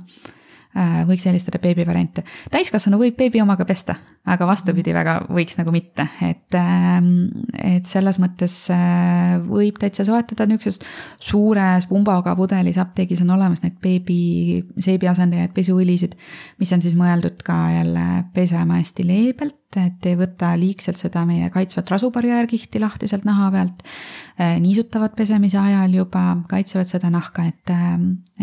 võiks 1.09 1.25
eelistada 1.27 1.61
beebi 1.63 1.87
variante. 1.89 2.25
täiskasvanu 2.53 2.99
võib 3.01 3.17
beebi 3.17 3.41
omaga 3.41 3.65
pesta, 3.65 3.97
aga 4.29 4.49
vastupidi 4.49 4.93
väga 4.95 5.19
võiks 5.33 5.57
nagu 5.57 5.73
mitte, 5.73 6.09
et, 6.25 6.55
ähm, 6.59 7.29
et 7.57 7.87
selles 7.89 8.21
mõttes 8.23 8.55
äh, 8.75 9.37
võib 9.41 9.81
täitsa 9.81 10.05
soetada 10.09 10.47
niisuguses 10.47 10.83
suures 11.19 11.89
pumbaga 11.91 12.37
pudelis 12.37 12.79
apteegis 12.83 13.23
on 13.25 13.33
olemas 13.39 13.65
need 13.65 13.79
beebi, 13.83 14.65
seebi 14.79 15.09
asendajaid, 15.09 15.55
pesuõlisid, 15.57 16.17
mis 16.61 16.73
on 16.77 16.85
siis 16.85 16.97
mõeldud 16.99 17.41
ka 17.47 17.57
jälle 17.73 18.07
pesema 18.37 18.83
hästi 18.83 19.07
leebelt, 19.07 19.59
et 19.81 20.07
ei 20.09 20.17
võta 20.19 20.53
liigselt 20.59 21.01
seda 21.01 21.25
meie 21.29 21.51
kaitsvat 21.55 21.91
rasubarjäärkihti 21.93 22.81
lahti 22.81 23.09
sealt 23.11 23.27
naha 23.29 23.51
pealt. 23.55 23.83
niisutavad 24.61 25.15
pesemise 25.17 25.59
ajal 25.59 25.95
juba, 25.97 26.23
kaitsevad 26.49 26.89
seda 26.91 27.09
nahka, 27.11 27.47
et, 27.49 27.73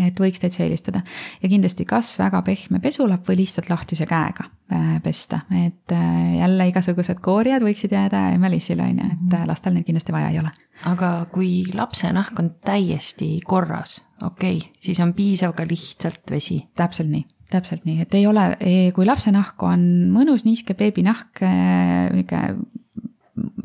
et 0.02 0.18
võiks 0.20 0.42
täitsa 0.42 0.64
eelistada. 0.64 1.02
ja 1.42 1.48
kindlasti 1.48 1.84
kas 1.84 2.14
väga 2.18 2.42
pehme 2.42 2.80
pesulapp 2.82 3.28
või 3.28 3.40
lihtsalt 3.42 3.70
lahtise 3.70 4.06
käega 4.06 4.46
äh, 4.72 5.02
pesta, 5.02 5.40
et 5.64 5.92
äh, 5.92 6.38
jälle 6.40 6.68
igasugused 6.70 7.20
koorijad 7.24 7.64
võiksid 7.64 7.94
jääda 7.94 8.28
emelissile, 8.34 8.86
on 8.86 9.02
ju, 9.02 9.10
et 9.16 9.36
äh, 9.38 9.46
lastel 9.48 9.76
neid 9.76 9.86
kindlasti 9.88 10.14
vaja 10.14 10.32
ei 10.32 10.40
ole. 10.42 10.52
aga 10.90 11.12
kui 11.32 11.64
lapse 11.74 12.10
nahk 12.12 12.38
on 12.40 12.50
täiesti 12.64 13.38
korras, 13.46 14.00
okei 14.22 14.58
okay,, 14.58 14.74
siis 14.78 15.00
on 15.04 15.14
piisav 15.14 15.54
ka 15.56 15.66
lihtsalt 15.68 16.30
vesi. 16.30 16.60
täpselt 16.76 17.12
nii, 17.12 17.26
täpselt 17.54 17.86
nii, 17.88 18.02
et 18.04 18.14
ei 18.18 18.26
ole, 18.26 18.48
kui 18.94 19.06
lapse 19.06 19.32
nahk 19.34 19.62
on 19.62 19.84
mõnus 20.14 20.46
niiske 20.46 20.76
beebinahk, 20.78 21.40
niisugune 21.40 22.72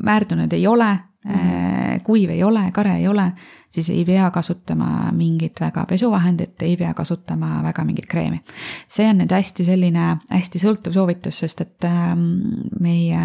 määrdunud 0.02 0.52
ei 0.52 0.66
ole 0.66 0.98
mm, 1.24 1.34
-hmm. 1.34 2.00
kuiv 2.02 2.30
ei 2.30 2.42
ole, 2.42 2.70
kare 2.72 2.96
ei 2.96 3.08
ole, 3.08 3.32
siis 3.70 3.90
ei 3.90 4.04
pea 4.04 4.30
kasutama 4.30 5.12
mingit 5.12 5.60
väga 5.60 5.84
pesuvahendit, 5.86 6.62
ei 6.62 6.76
pea 6.76 6.94
kasutama 6.94 7.62
väga 7.62 7.84
mingit 7.84 8.06
kreemi. 8.06 8.40
see 8.88 9.08
on 9.08 9.18
nüüd 9.18 9.32
hästi 9.32 9.64
selline 9.64 10.16
hästi 10.30 10.58
sõltuv 10.58 10.92
soovitus, 10.92 11.38
sest 11.38 11.60
et 11.60 11.84
ähm, 11.84 12.24
meie 12.80 13.20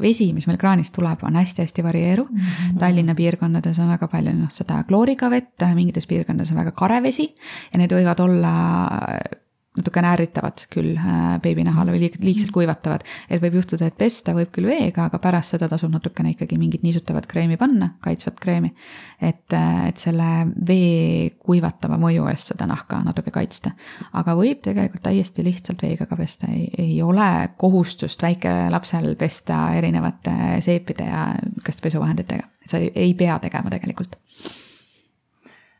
vesi, 0.00 0.32
mis 0.32 0.46
meil 0.46 0.58
kraanist 0.58 0.94
tuleb, 0.94 1.22
on 1.22 1.36
hästi-hästi 1.36 1.82
varieeruv 1.82 2.30
mm. 2.30 2.38
-hmm. 2.38 2.78
Tallinna 2.78 3.14
piirkondades 3.14 3.78
on 3.78 3.88
väga 3.88 4.08
palju 4.08 4.32
noh, 4.32 4.50
seda 4.50 4.84
klooriga 4.84 5.30
vett, 5.30 5.62
mingites 5.74 6.06
piirkondades 6.06 6.52
on 6.52 6.58
väga 6.58 6.72
kare 6.72 7.02
vesi 7.02 7.34
ja 7.72 7.78
need 7.78 7.92
võivad 7.92 8.20
olla 8.20 8.54
natukene 9.76 10.10
ärritavad 10.14 10.62
küll 10.72 10.96
äh, 10.96 11.36
beebinahale 11.42 11.92
või 11.94 12.00
liig, 12.06 12.16
liigselt 12.22 12.50
kuivatavad. 12.54 13.04
et 13.28 13.42
võib 13.42 13.58
juhtuda, 13.60 13.88
et 13.88 13.96
pesta 13.98 14.32
võib 14.36 14.50
küll 14.54 14.68
veega, 14.68 15.06
aga 15.06 15.20
pärast 15.22 15.54
seda 15.54 15.68
tasub 15.70 15.92
natukene 15.92 16.32
ikkagi 16.32 16.58
mingit 16.58 16.82
niisutavat 16.86 17.28
kreemi 17.30 17.58
panna, 17.60 17.92
kaitsvat 18.04 18.40
kreemi. 18.40 18.72
et, 19.20 19.52
et 19.52 20.00
selle 20.00 20.28
vee 20.66 21.30
kuivatava 21.38 21.98
mõju 22.00 22.28
eest 22.32 22.54
seda 22.54 22.66
nahka 22.70 23.02
natuke 23.04 23.32
kaitsta. 23.34 23.74
aga 24.12 24.36
võib 24.38 24.62
tegelikult 24.64 25.04
täiesti 25.04 25.44
lihtsalt 25.46 25.82
veega 25.84 26.08
ka 26.08 26.16
pesta, 26.16 26.50
ei, 26.52 26.70
ei 26.78 27.02
ole 27.02 27.50
kohustust 27.56 28.22
väikelapsel 28.22 29.14
pesta 29.20 29.68
erinevate 29.78 30.62
seepide 30.64 31.10
ja 31.10 31.26
niisuguste 31.42 31.84
pesuvahenditega, 31.84 32.48
et 32.64 32.72
sa 32.72 32.80
ei, 32.80 32.90
ei 32.94 33.12
pea 33.14 33.38
tegema 33.42 33.70
tegelikult. 33.70 34.16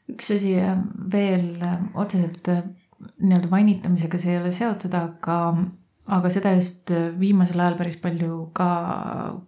üks 0.08 0.30
asi 0.36 0.54
veel 1.12 1.56
otseselt 1.94 2.52
nii-öelda 3.22 3.50
vannitamisega 3.50 4.18
see 4.18 4.34
ei 4.34 4.40
ole 4.40 4.52
seotud, 4.54 4.94
aga, 4.98 5.38
aga 6.18 6.30
seda 6.34 6.52
just 6.56 6.92
viimasel 7.20 7.62
ajal 7.62 7.78
päris 7.78 7.98
palju 8.02 8.48
ka 8.56 8.68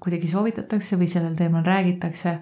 kuidagi 0.03 0.31
soovitatakse 0.31 0.99
või 1.01 1.11
sellel 1.11 1.37
teemal 1.39 1.67
räägitakse. 1.67 2.39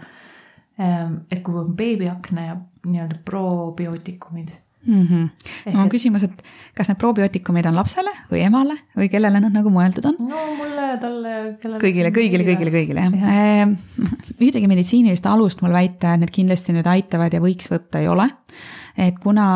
et 0.78 1.40
kui 1.42 1.54
on 1.58 1.72
beebiakne 1.76 2.46
ja 2.46 2.56
nii-öelda 2.86 3.16
probiootikumid 3.26 4.52
mm. 4.86 5.06
-hmm. 5.06 5.72
no 5.72 5.82
on 5.82 5.88
küsimus, 5.88 6.24
et 6.24 6.42
kas 6.74 6.88
need 6.88 6.98
probiootikumid 6.98 7.66
on 7.66 7.76
lapsele 7.76 8.12
või 8.30 8.42
emale 8.46 8.78
või 8.96 9.10
kellele 9.12 9.40
nad 9.40 9.54
nagu 9.54 9.72
mõeldud 9.72 10.08
on? 10.10 10.18
no 10.28 10.44
mulle, 10.58 10.88
talle, 11.02 11.34
kellele. 11.62 11.82
kõigile, 11.82 12.12
kõigile, 12.14 12.46
kõigile, 12.48 12.74
kõigile 12.74 13.06
jah 13.06 13.18
ja. 13.20 13.46
ja.. 13.60 13.68
ühtegi 14.38 14.70
meditsiinilist 14.70 15.26
alust 15.26 15.62
mul 15.62 15.74
väita, 15.76 16.14
et 16.14 16.24
need 16.24 16.34
kindlasti 16.34 16.76
nüüd 16.76 16.88
aitavad 16.88 17.34
ja 17.34 17.42
võiks 17.44 17.70
võtta 17.72 18.02
ei 18.02 18.08
ole. 18.08 18.28
Et 18.98 19.18
kuna 19.22 19.48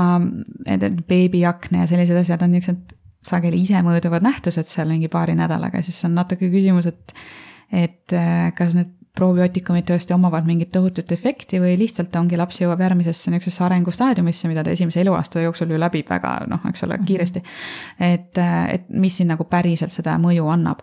beebiakne 1.09 1.83
ja 1.83 1.91
sellised 1.91 2.19
asjad 2.23 2.45
on 2.47 2.55
niisugused 2.57 2.99
sageli 3.23 3.61
isemõõduvad 3.63 4.25
nähtused 4.25 4.71
seal 4.71 4.91
mingi 4.91 5.11
paari 5.11 5.37
nädalaga, 5.39 5.83
siis 5.83 6.01
on 6.09 6.17
natuke 6.19 6.49
küsimus, 6.51 6.89
et, 6.91 7.15
et 7.71 8.15
äh, 8.19 8.51
kas 8.59 8.75
need 8.79 8.91
probiootikumid 9.13 9.85
tõesti 9.91 10.15
omavad 10.17 10.47
mingit 10.49 10.71
tohutut 10.73 11.11
efekti 11.13 11.61
või 11.61 11.75
lihtsalt 11.77 12.15
ongi 12.17 12.39
laps 12.41 12.63
jõuab 12.63 12.81
järgmisesse 12.81 13.31
niisugusesse 13.31 13.65
arengustaadiumisse, 13.67 14.49
mida 14.49 14.65
ta 14.65 14.73
esimese 14.73 15.03
eluaasta 15.03 15.43
jooksul 15.45 15.75
ju 15.75 15.81
läbib 15.81 16.09
väga 16.09 16.39
noh, 16.49 16.65
eks 16.71 16.87
ole, 16.87 16.97
kiiresti. 17.05 17.43
et, 18.01 18.41
et 18.41 18.89
mis 18.89 19.21
siin 19.21 19.29
nagu 19.35 19.45
päriselt 19.51 19.93
seda 19.93 20.17
mõju 20.23 20.49
annab 20.55 20.81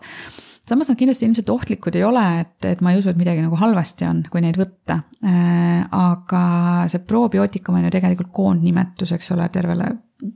samas 0.70 0.90
nad 0.90 0.98
kindlasti 1.00 1.26
ilmselt 1.26 1.50
ohtlikud 1.50 1.96
ei 1.98 2.04
ole, 2.06 2.24
et, 2.44 2.56
et 2.68 2.82
ma 2.84 2.92
ei 2.92 3.00
usu, 3.00 3.10
et 3.10 3.18
midagi 3.18 3.42
nagu 3.44 3.58
halvasti 3.58 4.06
on, 4.08 4.22
kui 4.30 4.42
neid 4.44 4.58
võtta 4.60 5.00
äh,. 5.26 5.82
aga 5.90 6.42
see 6.92 7.02
probiootikum 7.06 7.78
on 7.78 7.88
ju 7.88 7.94
tegelikult 7.96 8.30
koondnimetus, 8.36 9.14
eks 9.16 9.32
ole, 9.34 9.48
tervele 9.52 9.88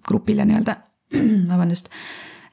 grupile 0.09 0.47
nii-öelda, 0.49 0.77
vabandust, 1.53 1.91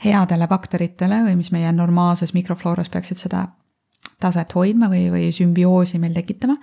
headele 0.06 0.48
bakteritele 0.50 1.24
või 1.28 1.38
mis 1.40 1.52
meie 1.54 1.72
normaalses 1.74 2.36
mikroflooras 2.38 2.90
peaksid 2.94 3.22
seda 3.22 3.46
taset 4.22 4.54
hoidma 4.56 4.90
või, 4.92 5.08
või 5.14 5.30
sümbioosi 5.34 6.00
meil 6.02 6.14
tekitama. 6.18 6.58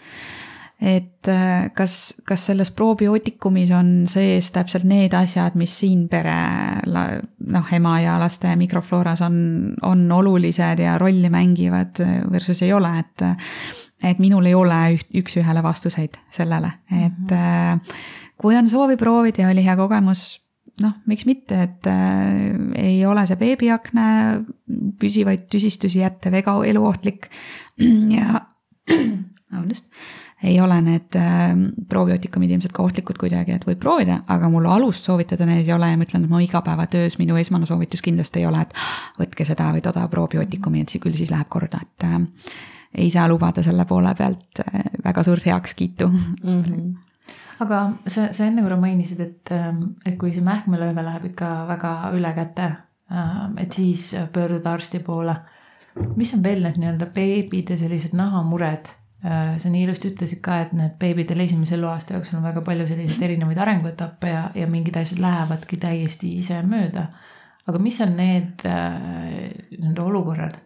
Et 0.78 1.26
äh, 1.28 1.70
kas, 1.74 2.20
kas 2.26 2.44
selles 2.46 2.70
probiootikumis 2.70 3.72
on 3.74 3.90
sees 4.10 4.52
täpselt 4.54 4.86
need 4.86 5.14
asjad, 5.18 5.56
mis 5.58 5.74
siin 5.80 6.06
pere 6.10 6.36
noh, 6.86 7.72
ema 7.74 7.96
ja 7.98 8.14
laste 8.22 8.54
mikroflooras 8.60 9.24
on, 9.26 9.40
on 9.82 10.06
olulised 10.12 10.78
ja 10.84 10.94
rolli 10.98 11.30
mängivad 11.34 11.98
versus 12.30 12.62
ei 12.62 12.72
ole, 12.72 12.94
et 13.02 13.26
et 14.06 14.20
minul 14.22 14.46
ei 14.46 14.54
ole 14.54 14.76
üht, 14.94 15.08
üks-ühele 15.18 15.62
vastuseid 15.66 16.14
sellele, 16.30 16.70
et 16.92 17.30
mm 17.30 17.34
-hmm. 17.34 17.96
kui 18.38 18.56
on 18.56 18.68
soovi 18.68 18.96
proovida 18.96 19.42
ja 19.42 19.48
oli 19.50 19.64
hea 19.64 19.76
kogemus, 19.76 20.40
noh, 20.80 20.92
miks 21.06 21.26
mitte, 21.26 21.62
et 21.62 21.86
äh, 21.86 22.54
ei 22.74 23.06
ole 23.06 23.26
see 23.26 23.36
beebiakne 23.36 24.44
püsivaid 25.00 25.48
tüsistusi 25.50 25.98
jättev 25.98 26.34
ega 26.34 26.54
eluohtlik 26.64 27.26
ja 28.18 28.46
vabandust, 29.52 29.90
ei 30.42 30.60
ole 30.60 30.80
need 30.82 31.16
äh, 31.18 31.50
probiootikumid 31.88 32.52
ilmselt 32.54 32.72
ka 32.76 32.84
ohtlikud 32.86 33.18
kuidagi, 33.18 33.56
et 33.58 33.66
võib 33.66 33.80
proovida, 33.82 34.20
aga 34.30 34.50
mul 34.52 34.68
alust 34.70 35.08
soovitada 35.08 35.46
neid 35.48 35.66
ei 35.66 35.74
ole 35.74 35.90
ja 35.90 35.98
ma 35.98 36.06
ütlen, 36.06 36.24
et 36.24 36.30
mu 36.30 36.42
igapäevatöös 36.44 37.18
minu 37.18 37.36
esmane 37.40 37.66
soovitus 37.66 38.04
kindlasti 38.04 38.42
ei 38.42 38.46
ole, 38.46 38.62
et 38.62 38.74
võtke 39.18 39.46
seda 39.48 39.72
või 39.74 39.82
toda 39.84 40.06
probiootikumi, 40.12 40.84
et 40.84 40.94
küll 41.02 41.16
siis 41.18 41.32
läheb 41.34 41.50
korda, 41.50 41.82
et 41.82 42.06
äh, 42.06 42.20
ei 43.02 43.10
saa 43.10 43.26
lubada 43.28 43.62
selle 43.66 43.84
poole 43.88 44.14
pealt 44.18 44.62
äh, 44.62 44.88
väga 45.04 45.26
suurt 45.26 45.46
heakskiitu 45.46 46.08
mm. 46.08 46.62
-hmm 46.62 46.88
aga 47.58 47.78
sa, 48.06 48.28
sa 48.32 48.46
enne 48.46 48.62
korra 48.62 48.76
mainisid, 48.80 49.20
et, 49.20 49.50
ähm, 49.54 49.80
et 50.06 50.18
kui 50.20 50.30
see 50.34 50.44
mähkmelööve 50.44 51.02
läheb 51.04 51.24
ikka 51.32 51.48
väga 51.68 51.92
üle 52.14 52.32
käte, 52.36 52.68
ähm, 53.10 53.58
et 53.58 53.74
siis 53.74 54.12
pöörduda 54.32 54.72
arsti 54.72 55.00
poole. 55.00 55.36
mis 56.16 56.34
on 56.34 56.42
veel 56.42 56.62
need 56.62 56.76
nii-öelda 56.78 57.06
beebide 57.10 57.76
sellised 57.76 58.12
nahamured? 58.14 58.86
Äh, 59.24 59.56
sa 59.58 59.66
nii 59.66 59.80
ilusti 59.82 60.12
ütlesid 60.12 60.38
ka, 60.44 60.60
et 60.62 60.74
need 60.78 60.92
beebidel 61.00 61.40
esimese 61.42 61.74
eluaasta 61.74 62.14
jooksul 62.14 62.36
on 62.38 62.44
väga 62.46 62.60
palju 62.62 62.84
selliseid 62.86 63.24
erinevaid 63.26 63.58
arenguetappe 63.58 64.30
ja, 64.30 64.44
ja 64.54 64.68
mingid 64.70 64.94
asjad 65.00 65.18
lähevadki 65.24 65.78
täiesti 65.82 66.36
ise 66.38 66.60
mööda. 66.62 67.08
aga 67.66 67.80
mis 67.82 67.98
on 68.00 68.14
need 68.16 68.62
äh, 68.62 69.50
nii-öelda 69.74 70.04
olukorrad 70.04 70.60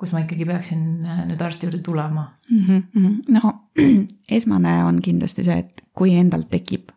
kus 0.00 0.14
ma 0.16 0.24
ikkagi 0.24 0.48
peaksin 0.48 1.04
äh, 1.04 1.20
nüüd 1.28 1.44
arsti 1.44 1.68
juurde 1.68 1.82
tulema 1.84 2.24
mm? 2.48 2.80
-hmm. 2.96 3.20
no 3.36 3.52
esmane 4.38 4.74
on 4.84 5.02
kindlasti 5.02 5.44
see, 5.44 5.58
et 5.58 5.84
kui 5.92 6.16
endal 6.16 6.48
tekib 6.48 6.96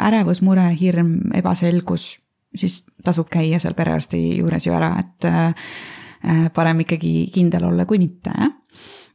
ärevus, 0.00 0.40
mure, 0.40 0.64
hirm, 0.80 1.28
ebaselgus, 1.36 2.18
siis 2.56 2.86
tasub 3.04 3.28
käia 3.28 3.60
seal 3.60 3.76
perearsti 3.76 4.38
juures 4.38 4.66
ju 4.66 4.72
ära, 4.72 4.94
et 4.98 6.52
parem 6.54 6.80
ikkagi 6.80 7.28
kindel 7.34 7.68
olla 7.68 7.84
kui 7.84 7.98
mitte, 8.00 8.32
jah 8.32 8.52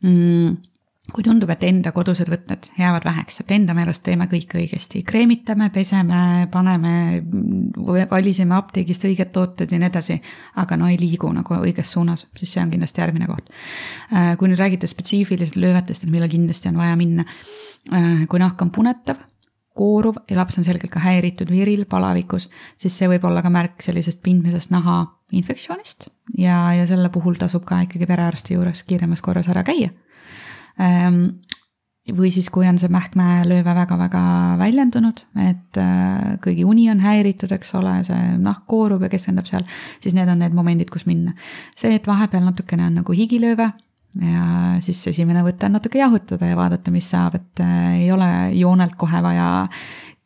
mm 0.02 0.58
kui 1.14 1.24
tundub, 1.24 1.50
et 1.54 1.64
enda 1.64 1.94
kodused 1.96 2.28
võtted 2.30 2.68
jäävad 2.78 3.06
väheks, 3.08 3.40
et 3.42 3.52
enda 3.56 3.74
meelest 3.78 4.04
teeme 4.04 4.28
kõik 4.32 4.58
õigesti, 4.60 5.04
kreemitame, 5.08 5.70
peseme, 5.74 6.48
paneme, 6.52 7.22
valisime 8.12 8.58
apteegist 8.58 9.06
õiged 9.08 9.32
tooted 9.36 9.72
ja 9.72 9.80
nii 9.80 9.88
edasi, 9.88 10.18
aga 10.60 10.78
no 10.80 10.90
ei 10.92 11.00
liigu 11.00 11.32
nagu 11.34 11.60
õiges 11.62 11.96
suunas, 11.96 12.26
siis 12.36 12.56
see 12.56 12.64
on 12.64 12.74
kindlasti 12.74 13.04
järgmine 13.04 13.30
koht. 13.30 13.48
Äh, 14.12 14.34
kui 14.40 14.52
nüüd 14.52 14.60
räägite 14.60 14.90
spetsiifiliselt 14.90 15.56
löövetest, 15.62 16.04
et 16.04 16.12
millal 16.12 16.32
kindlasti 16.32 16.72
on 16.74 16.82
vaja 16.82 16.98
minna, 17.00 17.24
äh, 17.94 18.26
kui 18.28 18.44
nahk 18.44 18.62
on 18.66 18.74
punetav, 18.76 19.22
kooruv 19.78 20.18
ja 20.28 20.40
laps 20.40 20.58
on 20.60 20.66
selgelt 20.66 20.92
ka 20.92 21.00
häiritud 21.04 21.52
viril, 21.54 21.86
palavikus, 21.88 22.50
siis 22.76 22.98
see 22.98 23.08
võib 23.12 23.28
olla 23.30 23.44
ka 23.46 23.52
märk 23.54 23.86
sellisest 23.86 24.24
pindmisest 24.26 24.74
naha 24.74 25.04
infektsioonist 25.38 26.10
ja, 26.40 26.58
ja 26.74 26.88
selle 26.90 27.12
puhul 27.14 27.38
tasub 27.40 27.64
ka 27.68 27.84
ikkagi 27.86 28.10
perearsti 28.10 28.58
juures 28.58 28.82
kiiremas 28.88 29.22
korras 29.22 29.50
ära 29.54 29.62
käia 29.68 29.92
või 32.16 32.30
siis, 32.32 32.48
kui 32.54 32.68
on 32.70 32.78
see 32.80 32.92
mähkmelööve 32.92 33.74
väga-väga 33.76 34.22
väljendunud, 34.60 35.24
et 35.44 35.80
äh, 35.82 36.38
kõigi 36.44 36.64
uni 36.68 36.88
on 36.92 37.02
häiritud, 37.04 37.52
eks 37.56 37.74
ole, 37.80 37.98
see 38.08 38.38
nahk 38.40 38.64
koorub 38.70 39.04
ja 39.04 39.12
keskendub 39.12 39.50
seal, 39.50 39.66
siis 40.04 40.16
need 40.16 40.30
on 40.32 40.40
need 40.44 40.56
momendid, 40.56 40.92
kus 40.94 41.08
minna. 41.10 41.36
see, 41.76 41.96
et 41.96 42.08
vahepeal 42.08 42.46
natukene 42.48 42.88
on 42.88 43.02
nagu 43.02 43.18
higilööve 43.18 43.72
ja 44.22 44.78
siis 44.82 45.02
esimene 45.12 45.44
võte 45.46 45.68
on 45.68 45.76
natuke 45.78 46.00
jahutada 46.00 46.48
ja 46.50 46.58
vaadata, 46.58 46.94
mis 46.96 47.10
saab, 47.12 47.36
et 47.42 47.64
äh, 47.64 48.04
ei 48.04 48.12
ole 48.12 48.30
joonelt 48.56 48.96
kohe 48.98 49.22
vaja 49.24 49.50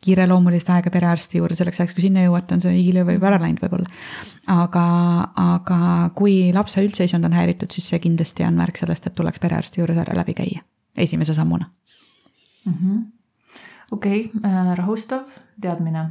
kiireloomulist 0.02 0.70
aega 0.74 0.92
perearsti 0.94 1.38
juurde, 1.38 1.56
selleks 1.58 1.82
ajaks, 1.82 1.96
kui 1.96 2.06
sinna 2.08 2.24
jõuate, 2.26 2.56
on 2.58 2.64
see 2.64 2.74
higilööv 2.74 3.14
juba 3.16 3.30
ära 3.30 3.40
läinud 3.44 3.62
võib-olla. 3.62 3.90
aga, 4.50 4.86
aga 5.44 5.80
kui 6.18 6.36
lapse 6.56 6.82
üldseisund 6.82 7.28
on 7.28 7.38
häiritud, 7.38 7.72
siis 7.74 7.92
see 7.92 8.02
kindlasti 8.02 8.46
on 8.48 8.58
märk 8.58 8.82
sellest, 8.82 9.08
et 9.08 9.18
tuleks 9.18 9.42
perearsti 9.44 9.82
juures 9.82 10.00
ära 10.02 10.18
läbi 10.18 10.36
käia, 10.38 10.66
esimese 10.98 11.34
sammuna 11.38 11.70
mm 12.66 12.74
-hmm.. 12.74 13.04
okei 13.92 14.32
äh,, 14.46 14.76
rahustav 14.78 15.28
teadmine 15.62 16.10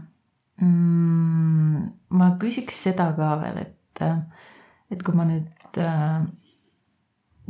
mm,. 0.61 1.89
ma 2.11 2.37
küsiks 2.39 2.83
seda 2.83 3.13
ka 3.17 3.37
veel, 3.43 3.59
et, 3.67 4.05
et 4.91 5.03
kui 5.03 5.15
ma 5.15 5.25
nüüd 5.25 5.79
äh, 5.79 6.23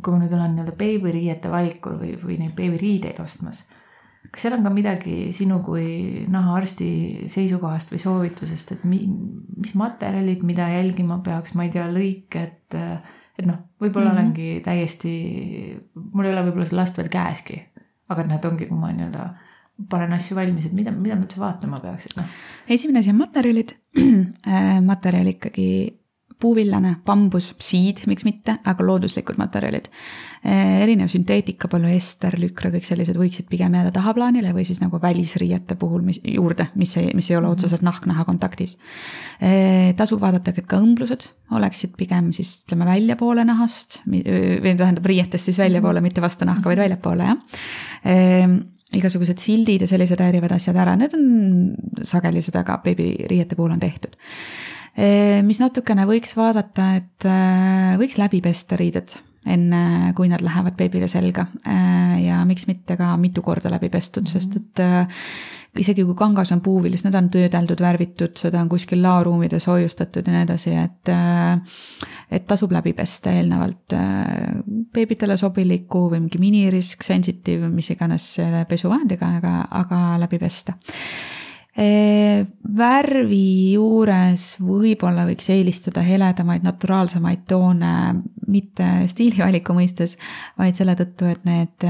kui 0.03 0.15
ma 0.15 0.23
nüüd 0.23 0.33
olen 0.33 0.57
nii-öelda 0.57 0.77
beebiriiete 0.77 1.51
valikul 1.51 1.99
või, 2.01 2.15
või 2.25 2.39
neid 2.41 2.57
beebiriideid 2.57 3.21
ostmas 3.21 3.67
kas 4.31 4.45
seal 4.45 4.55
on 4.57 4.67
ka 4.67 4.73
midagi 4.73 5.17
sinu 5.35 5.59
kui 5.67 6.25
nahaarsti 6.31 6.91
seisukohast 7.31 7.93
või 7.93 8.03
soovitusest, 8.03 8.73
et 8.77 8.87
mi, 8.89 9.03
mis 9.57 9.75
materjalid, 9.79 10.45
mida 10.47 10.69
jälgima 10.71 11.19
peaks, 11.25 11.57
ma 11.59 11.67
ei 11.67 11.75
tea, 11.75 11.89
lõiked, 11.91 12.79
et 12.79 13.47
noh, 13.47 13.61
võib-olla 13.83 14.13
mm 14.13 14.17
-hmm. 14.17 14.19
olengi 14.19 14.63
täiesti, 14.65 15.15
mul 16.13 16.29
ei 16.29 16.35
ole 16.35 16.47
võib-olla 16.49 16.69
seda 16.71 16.83
last 16.83 16.99
veel 17.01 17.11
käeski, 17.13 17.63
aga 18.09 18.27
näed, 18.27 18.45
ongi, 18.45 18.71
kui 18.71 18.79
ma 18.79 18.93
nii-öelda 18.95 19.29
panen 19.91 20.13
asju 20.13 20.37
valmis, 20.37 20.67
et 20.67 20.77
mida, 20.77 20.93
mida 20.93 21.17
ma 21.17 21.25
üldse 21.25 21.41
vaatama 21.41 21.81
peaks, 21.81 22.11
et 22.11 22.17
noh. 22.21 22.37
esimene 22.69 23.01
asi 23.01 23.11
on 23.11 23.19
materjalid 23.23 23.75
materjal 24.91 25.33
ikkagi 25.35 25.71
puuvillane, 26.41 26.97
bambus, 27.05 27.55
siid, 27.61 28.05
miks 28.09 28.25
mitte, 28.25 28.57
aga 28.65 28.87
looduslikud 28.87 29.39
materjalid. 29.41 29.91
Eh, 30.41 30.81
erinev 30.81 31.11
sünteetika, 31.13 31.69
polüester, 31.69 32.33
lükra, 32.41 32.71
kõik 32.73 32.87
sellised 32.89 33.19
võiksid 33.21 33.45
pigem 33.51 33.75
jääda 33.77 33.91
tahaplaanile 33.93 34.55
või 34.57 34.63
siis 34.65 34.79
nagu 34.81 34.97
välisriiete 35.03 35.77
puhul, 35.77 36.01
mis 36.07 36.23
juurde, 36.25 36.71
mis 36.81 36.95
ei, 36.97 37.11
mis 37.13 37.29
ei 37.29 37.37
ole 37.37 37.45
mhm. 37.51 37.59
otseselt 37.59 37.85
nahk-naha 37.85 38.25
kontaktis. 38.25 38.79
Eh, 39.37 39.93
tasub 40.01 40.23
vaadata, 40.25 40.55
et 40.57 40.65
ka 40.71 40.81
õmblused 40.81 41.29
oleksid 41.53 41.93
pigem 42.01 42.33
siis 42.33 42.55
ütleme 42.65 42.89
väljapoole 42.89 43.45
nahast 43.45 44.01
või 44.09 44.75
tähendab 44.81 45.13
riietest 45.13 45.51
siis 45.51 45.61
väljapoole, 45.61 46.01
mhm. 46.01 46.09
mitte 46.09 46.25
vastu 46.25 46.49
nahka, 46.49 46.73
vaid 46.73 46.87
väljapoole, 46.87 47.29
jah 47.35 47.63
eh, 48.09 48.59
igasugused 48.97 49.39
sildid 49.39 49.85
ja 49.85 49.93
sellised 49.93 50.19
häirivad 50.25 50.57
asjad 50.57 50.81
ära, 50.81 50.97
need 50.99 51.13
on 51.15 51.27
sageli 52.01 52.41
seda 52.43 52.65
ka 52.67 52.81
beebiriiete 52.83 53.61
puhul 53.61 53.77
on 53.77 53.83
tehtud 53.83 54.17
Eh, 54.99 55.39
mis 55.47 55.61
natukene 55.63 56.03
võiks 56.09 56.35
vaadata, 56.35 56.95
et 56.99 57.27
võiks 58.01 58.19
läbi 58.19 58.41
pesta 58.43 58.75
riided 58.81 59.15
enne, 59.47 60.13
kui 60.17 60.29
nad 60.29 60.43
lähevad 60.45 60.77
beebile 60.77 61.09
selga 61.09 61.47
eh, 61.65 62.19
ja 62.27 62.43
miks 62.49 62.67
mitte 62.69 62.97
ka 63.01 63.15
mitu 63.17 63.43
korda 63.43 63.73
läbi 63.73 63.89
pestud 63.89 64.27
mm, 64.27 64.27
-hmm. 64.27 64.33
sest 64.33 64.57
et 64.57 65.81
isegi 65.81 66.05
kui 66.05 66.15
kangas 66.19 66.51
on 66.53 66.61
puuvill, 66.61 66.97
siis 66.97 67.05
nad 67.07 67.15
on 67.15 67.29
töödeldud, 67.31 67.81
värvitud, 67.81 68.35
seda 68.37 68.61
on 68.61 68.69
kuskil 68.69 69.03
laoruumides 69.03 69.67
hoiustatud 69.71 70.27
ja 70.27 70.33
nii 70.33 70.43
edasi, 70.43 70.75
et 70.75 71.13
et 72.31 72.47
tasub 72.47 72.73
läbi 72.73 72.93
pesta 72.93 73.33
eelnevalt 73.33 73.95
beebidele 74.93 75.37
sobiliku 75.37 76.09
või 76.11 76.25
mingi 76.25 76.39
minirisk, 76.43 77.03
sensitive, 77.07 77.69
mis 77.69 77.91
iganes 77.91 78.37
pesuvahendiga, 78.69 79.37
aga, 79.39 79.55
aga 79.71 80.01
läbi 80.19 80.39
pesta 80.39 80.75
värvi 81.77 83.73
juures 83.73 84.47
võib-olla 84.61 85.25
võiks 85.29 85.51
eelistada 85.55 86.03
heledamaid, 86.03 86.65
naturaalsemaid 86.67 87.45
toone, 87.49 87.93
mitte 88.51 88.89
stiilivaliku 89.11 89.77
mõistes, 89.77 90.17
vaid 90.59 90.75
selle 90.79 90.97
tõttu, 90.99 91.31
et 91.31 91.45
need 91.47 91.87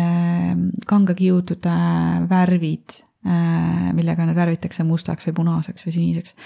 kangakiudude 0.90 1.76
värvid 2.30 3.00
millega 3.20 4.24
need 4.24 4.36
värvitakse 4.36 4.84
mustaks 4.88 5.26
või 5.28 5.34
punaseks 5.36 5.84
või 5.84 5.92
siniseks, 5.92 6.36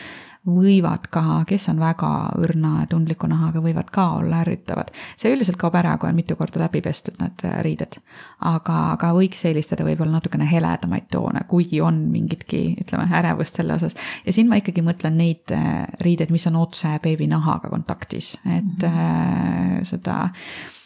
võivad 0.44 1.06
ka, 1.12 1.22
kes 1.48 1.68
on 1.72 1.78
väga 1.80 2.10
õrna 2.42 2.82
ja 2.82 2.88
tundliku 2.90 3.28
nahaga, 3.30 3.62
võivad 3.64 3.88
ka 3.92 4.04
olla 4.18 4.42
ärritavad. 4.44 4.90
see 5.16 5.32
üldiselt 5.32 5.56
kaob 5.60 5.74
ära, 5.80 5.96
kui 5.98 6.08
on 6.08 6.18
mitu 6.18 6.36
korda 6.36 6.60
läbi 6.60 6.82
pestud 6.84 7.16
need 7.20 7.44
äh, 7.48 7.56
riided. 7.64 7.96
aga, 8.40 8.78
aga 8.92 9.12
võiks 9.16 9.44
eelistada 9.48 9.86
võib-olla 9.86 10.18
natukene 10.18 10.48
heledamaid 10.50 11.08
toone, 11.10 11.44
kuigi 11.48 11.80
on 11.80 12.04
mingitki, 12.12 12.62
ütleme, 12.84 13.08
ärevust 13.22 13.56
selle 13.60 13.78
osas. 13.78 13.96
ja 14.26 14.32
siin 14.32 14.48
ma 14.50 14.60
ikkagi 14.60 14.84
mõtlen 14.84 15.16
neid 15.16 15.54
äh, 15.56 15.86
riideid, 16.04 16.30
mis 16.34 16.46
on 16.50 16.60
otse 16.60 16.98
beebi 17.02 17.30
nahaga 17.30 17.72
kontaktis, 17.72 18.34
et 18.44 18.82
mm 18.82 18.90
-hmm. 18.90 19.84
seda 19.84 20.20
Äh, 20.24 20.83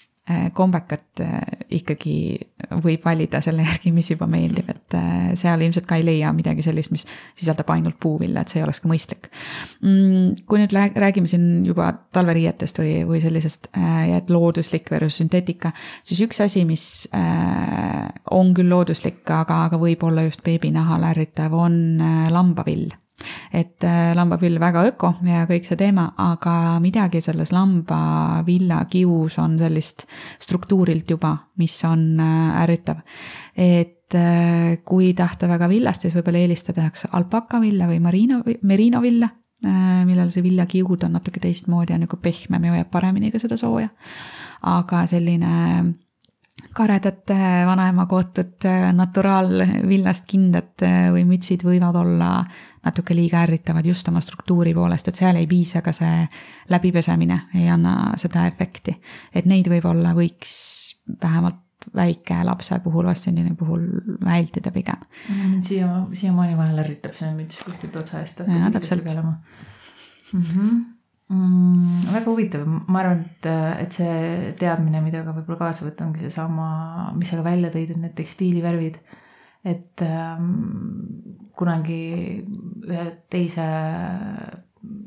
kombekat 0.53 1.23
äh, 1.25 1.41
ikkagi 1.79 2.17
võib 2.85 3.05
valida 3.05 3.41
selle 3.45 3.65
järgi, 3.65 3.93
mis 3.97 4.11
juba 4.13 4.29
meeldib, 4.31 4.69
et 4.69 4.97
äh, 4.99 5.31
seal 5.41 5.65
ilmselt 5.65 5.89
ka 5.89 5.97
ei 5.97 6.05
leia 6.05 6.33
midagi 6.37 6.65
sellist, 6.65 6.93
mis 6.93 7.07
sisaldab 7.39 7.71
ainult 7.73 7.97
puuvilla, 8.03 8.43
et 8.43 8.53
see 8.53 8.61
ei 8.61 8.67
oleks 8.67 8.83
ka 8.85 8.91
mõistlik. 8.91 9.31
Mm, 9.81 10.45
kui 10.49 10.61
nüüd 10.61 10.77
räägime 10.77 11.31
siin 11.31 11.65
juba 11.69 11.91
talveriietest 12.13 12.83
või, 12.83 12.93
või 13.09 13.23
sellisest, 13.25 13.71
et 14.19 14.31
looduslik 14.33 14.93
versus 14.93 15.23
sünteetika, 15.23 15.73
siis 16.07 16.21
üks 16.27 16.43
asi, 16.45 16.65
mis 16.69 16.85
on 18.35 18.55
küll 18.57 18.69
looduslik, 18.69 19.23
aga, 19.25 19.65
aga 19.69 19.81
võib 19.81 20.05
olla 20.09 20.27
just 20.29 20.45
beebinahal 20.47 21.09
ärritav, 21.09 21.57
on 21.57 21.79
lambavill 22.33 22.91
et 23.53 23.85
äh, 23.85 24.13
lambapill 24.17 24.59
väga 24.61 24.85
öko 24.93 25.13
ja 25.27 25.45
kõik 25.49 25.67
see 25.69 25.79
teema, 25.81 26.09
aga 26.23 26.79
midagi 26.83 27.21
selles 27.25 27.53
lambavillakius 27.55 29.39
on 29.43 29.59
sellist 29.61 30.07
struktuurilt 30.43 31.11
juba, 31.11 31.35
mis 31.59 31.77
on 31.89 32.09
äh, 32.23 32.63
ärritav. 32.63 33.03
et 33.57 34.15
äh, 34.15 34.79
kui 34.85 35.13
tahta 35.15 35.49
väga 35.49 35.69
villast, 35.69 36.07
siis 36.07 36.17
võib-olla 36.17 36.45
eelistada 36.45 36.83
tehakse 36.83 37.11
alpakavilla 37.13 37.91
või 37.91 38.01
marino, 38.01 38.43
merinovilla, 38.63 39.31
millel 39.59 40.29
see 40.31 40.43
viljakiud 40.45 41.03
on 41.03 41.17
natuke 41.17 41.41
teistmoodi 41.43 41.91
ja 41.91 41.97
nagu 41.99 42.17
pehmem 42.23 42.69
ja 42.69 42.77
hoiab 42.77 42.93
paremini 42.93 43.33
ka 43.35 43.41
seda 43.43 43.57
sooja. 43.59 43.89
aga 44.63 45.01
selline 45.11 45.95
karedad 46.79 47.33
vanaema 47.67 48.07
kootud 48.07 48.69
naturaalvillast 48.95 50.29
kindad 50.31 50.87
või 51.11 51.25
mütsid 51.27 51.67
võivad 51.67 51.99
olla 51.99 52.31
natuke 52.89 53.17
liiga 53.17 53.43
ärritavad 53.47 53.87
just 53.87 54.09
oma 54.11 54.21
struktuuri 54.25 54.75
poolest, 54.77 55.09
et 55.09 55.21
seal 55.21 55.39
ei 55.39 55.47
piisa 55.51 55.83
ka 55.85 55.95
see 55.97 56.27
läbipesemine, 56.73 57.41
ei 57.61 57.69
anna 57.73 57.95
seda 58.21 58.47
efekti. 58.51 58.97
et 59.35 59.49
neid 59.49 59.71
võib-olla 59.71 60.15
võiks 60.17 60.59
vähemalt 61.23 61.65
väike 61.95 62.43
lapse 62.45 62.81
puhul, 62.85 63.07
vastsendiini 63.07 63.55
puhul 63.57 63.85
vältida 64.25 64.73
pigem 64.75 64.99
mm,. 65.31 65.59
siia, 65.65 65.89
siiamaani 66.13 66.57
vahel 66.59 66.83
ärritab 66.83 67.15
see 67.17 67.31
müts 67.37 67.63
kuskilt 67.65 67.97
otsa 67.97 68.23
eest. 68.25 68.43
jaa, 68.47 68.71
täpselt. 68.75 69.15
Mm 70.33 70.43
-hmm. 70.43 70.79
Mm, 71.29 72.05
väga 72.13 72.25
huvitav, 72.31 72.63
ma 72.65 73.01
arvan, 73.03 73.19
et, 73.21 73.47
et 73.83 73.93
see 73.93 74.53
teadmine, 74.59 75.01
mida 75.05 75.21
ka 75.25 75.35
võib-olla 75.37 75.59
kaasa 75.61 75.85
võtta, 75.85 76.07
ongi 76.07 76.23
seesama, 76.25 76.69
mis 77.17 77.29
sa 77.29 77.37
ka 77.37 77.45
välja 77.45 77.69
tõid, 77.73 77.91
et 77.93 78.01
need 78.01 78.15
tekstiilivärvid 78.17 78.97
et 79.65 80.03
ähm, 80.03 81.48
kunagi 81.59 82.01
ühe 82.89 83.05
teise 83.31 83.67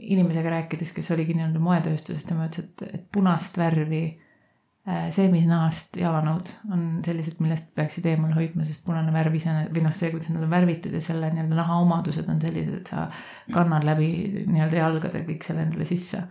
inimesega 0.02 0.52
rääkides, 0.58 0.92
kes 0.96 1.12
oligi 1.16 1.36
nii-öelda 1.38 1.62
moetööstusest, 1.64 2.28
tema 2.28 2.48
ütles, 2.50 2.68
et, 2.68 2.84
et 3.00 3.04
punast 3.14 3.58
värvi 3.60 4.02
äh, 4.10 5.08
seemisnahast 5.16 5.98
jalanõud 6.02 6.52
on 6.74 6.86
sellised, 7.06 7.40
millest 7.44 7.72
peaksid 7.78 8.08
eemal 8.12 8.34
hoidma, 8.36 8.66
sest 8.68 8.86
punane 8.88 9.14
värv 9.16 9.38
ise 9.40 9.54
või 9.72 9.86
noh, 9.86 9.94
see, 9.98 10.12
kuidas 10.14 10.32
nad 10.34 10.44
on 10.46 10.52
värvitud 10.52 10.96
ja 10.98 11.04
selle 11.06 11.32
nii-öelda 11.34 11.60
naha 11.62 11.78
omadused 11.86 12.32
on 12.32 12.42
sellised, 12.44 12.82
et 12.82 12.92
sa 12.92 13.06
kannad 13.54 13.88
läbi 13.88 14.10
nii-öelda 14.50 14.82
jalgade 14.82 15.24
kõik 15.30 15.48
selle 15.48 15.68
endale 15.68 15.88
sisse. 15.88 16.26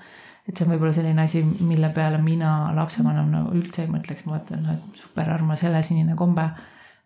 et 0.49 0.57
see 0.57 0.67
on 0.67 0.75
võib-olla 0.75 0.93
selline 0.97 1.23
asi, 1.23 1.45
mille 1.45 1.93
peale 1.95 2.19
mina 2.23 2.75
lapsevanemana 2.77 3.47
no, 3.47 3.55
üldse 3.57 3.87
ei 3.87 3.93
mõtleks, 3.93 4.27
ma 4.27 4.37
mõtlen, 4.37 4.69
et 4.75 5.01
super 5.01 5.31
armas 5.31 5.65
helesinine 5.65 6.17
kombe 6.19 6.51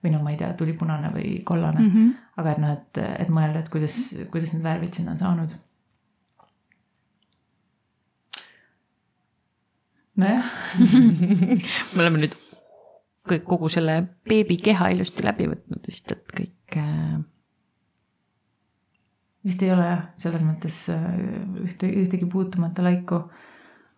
või 0.05 0.13
no 0.13 0.23
ma 0.23 0.35
ei 0.35 0.41
tea, 0.41 0.53
tulipunane 0.59 1.11
või 1.15 1.39
kollane 1.49 1.81
mm. 1.81 1.93
-hmm. 1.93 2.17
aga 2.41 2.53
et 2.53 2.63
noh, 2.63 2.73
et, 2.77 3.05
et 3.25 3.31
mõelda, 3.33 3.65
et 3.65 3.71
kuidas, 3.73 3.99
kuidas 4.33 4.53
need 4.55 4.67
värvid 4.67 5.01
sinna 5.01 5.17
on 5.17 5.23
saanud. 5.25 5.61
nojah 10.15 10.51
me 11.95 12.03
oleme 12.05 12.21
nüüd 12.23 12.37
kõik, 13.29 13.47
kogu 13.49 13.71
selle 13.73 13.97
beebi 14.29 14.59
keha 14.63 14.93
ilusti 14.95 15.25
läbi 15.27 15.49
võtnud 15.51 15.89
vist, 15.89 16.13
et 16.13 16.37
kõik 16.39 16.77
äh.... 16.79 17.17
vist 19.49 19.65
ei 19.65 19.73
ole 19.75 19.89
jah, 19.89 20.05
selles 20.23 20.45
mõttes 20.47 20.85
äh, 20.95 21.09
ühte, 21.65 21.91
ühtegi 22.05 22.29
puutumata 22.31 22.85
laiku 22.85 23.25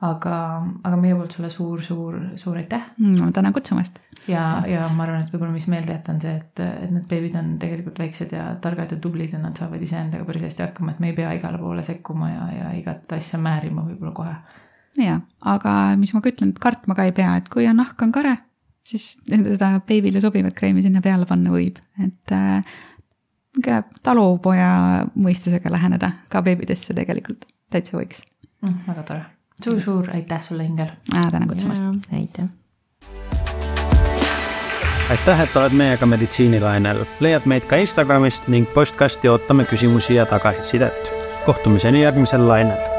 aga, 0.05 0.37
aga 0.85 0.97
meie 1.01 1.17
poolt 1.17 1.37
sulle 1.37 1.49
suur-suur, 1.53 2.19
suur 2.37 2.59
aitäh 2.61 2.83
mm,. 2.99 3.33
tänan 3.33 3.55
kutsumast. 3.57 4.01
ja, 4.29 4.63
ja 4.69 4.89
ma 4.93 5.07
arvan, 5.07 5.25
et 5.25 5.33
võib-olla, 5.33 5.55
mis 5.55 5.69
meelde 5.73 5.95
jätta, 5.95 6.13
on 6.13 6.21
see, 6.21 6.35
et, 6.37 6.63
et 6.65 6.91
need 6.93 7.07
beebid 7.09 7.37
on 7.41 7.55
tegelikult 7.63 8.01
väiksed 8.05 8.35
ja 8.37 8.49
targad 8.63 8.93
ja 8.93 8.99
tublid 9.01 9.33
ja 9.33 9.41
nad 9.41 9.57
saavad 9.57 9.83
iseendaga 9.83 10.27
päris 10.29 10.45
hästi 10.51 10.67
hakkama, 10.67 10.93
et 10.93 11.01
me 11.01 11.13
ei 11.13 11.17
pea 11.17 11.33
igale 11.39 11.61
poole 11.63 11.85
sekkuma 11.87 12.29
ja, 12.31 12.49
ja 12.59 12.73
igat 12.77 13.17
asja 13.17 13.41
määrima 13.41 13.87
võib-olla 13.87 14.13
kohe. 14.17 14.35
ja, 15.01 15.21
aga 15.55 15.77
mis 16.01 16.13
ma 16.17 16.21
ka 16.25 16.33
ütlen, 16.35 16.53
et 16.53 16.61
kartma 16.67 16.99
ka 16.99 17.07
ei 17.09 17.15
pea, 17.17 17.39
et 17.41 17.49
kui 17.53 17.69
on 17.71 17.81
nahk 17.81 18.05
on 18.05 18.13
kare, 18.13 18.35
siis 18.87 19.15
seda 19.25 19.71
beebile 19.87 20.21
sobivat 20.25 20.57
kreemi 20.59 20.85
sinna 20.85 21.01
peale 21.05 21.29
panna 21.29 21.55
võib, 21.55 21.81
et 22.05 22.37
äh, 22.37 22.77
talupoja 24.05 25.07
mõistusega 25.17 25.73
läheneda 25.73 26.13
ka 26.29 26.45
beebidesse 26.45 26.93
tegelikult 26.99 27.49
täitsa 27.73 27.97
võiks 27.97 28.21
mm,. 28.61 28.85
väga 28.91 29.07
tore 29.09 29.25
suur-suur 29.65 30.11
aitäh 30.15 30.43
sulle, 30.43 30.65
Ingel. 30.65 30.89
tänan 31.31 31.49
kutsumast. 31.49 31.85
aitäh. 32.13 32.45
aitäh, 35.11 35.41
et 35.41 35.57
oled 35.57 35.73
meiega 35.73 36.07
meditsiinilainel. 36.07 37.05
leiad 37.21 37.43
meid 37.45 37.65
ka 37.67 37.77
Instagramist 37.77 38.49
ning 38.49 38.67
postkasti 38.75 39.29
ootame 39.29 39.65
küsimusi 39.65 40.15
ja 40.15 40.27
tagasisidet. 40.27 41.13
kohtumiseni 41.47 42.03
järgmisel 42.03 42.49
lainel 42.49 42.96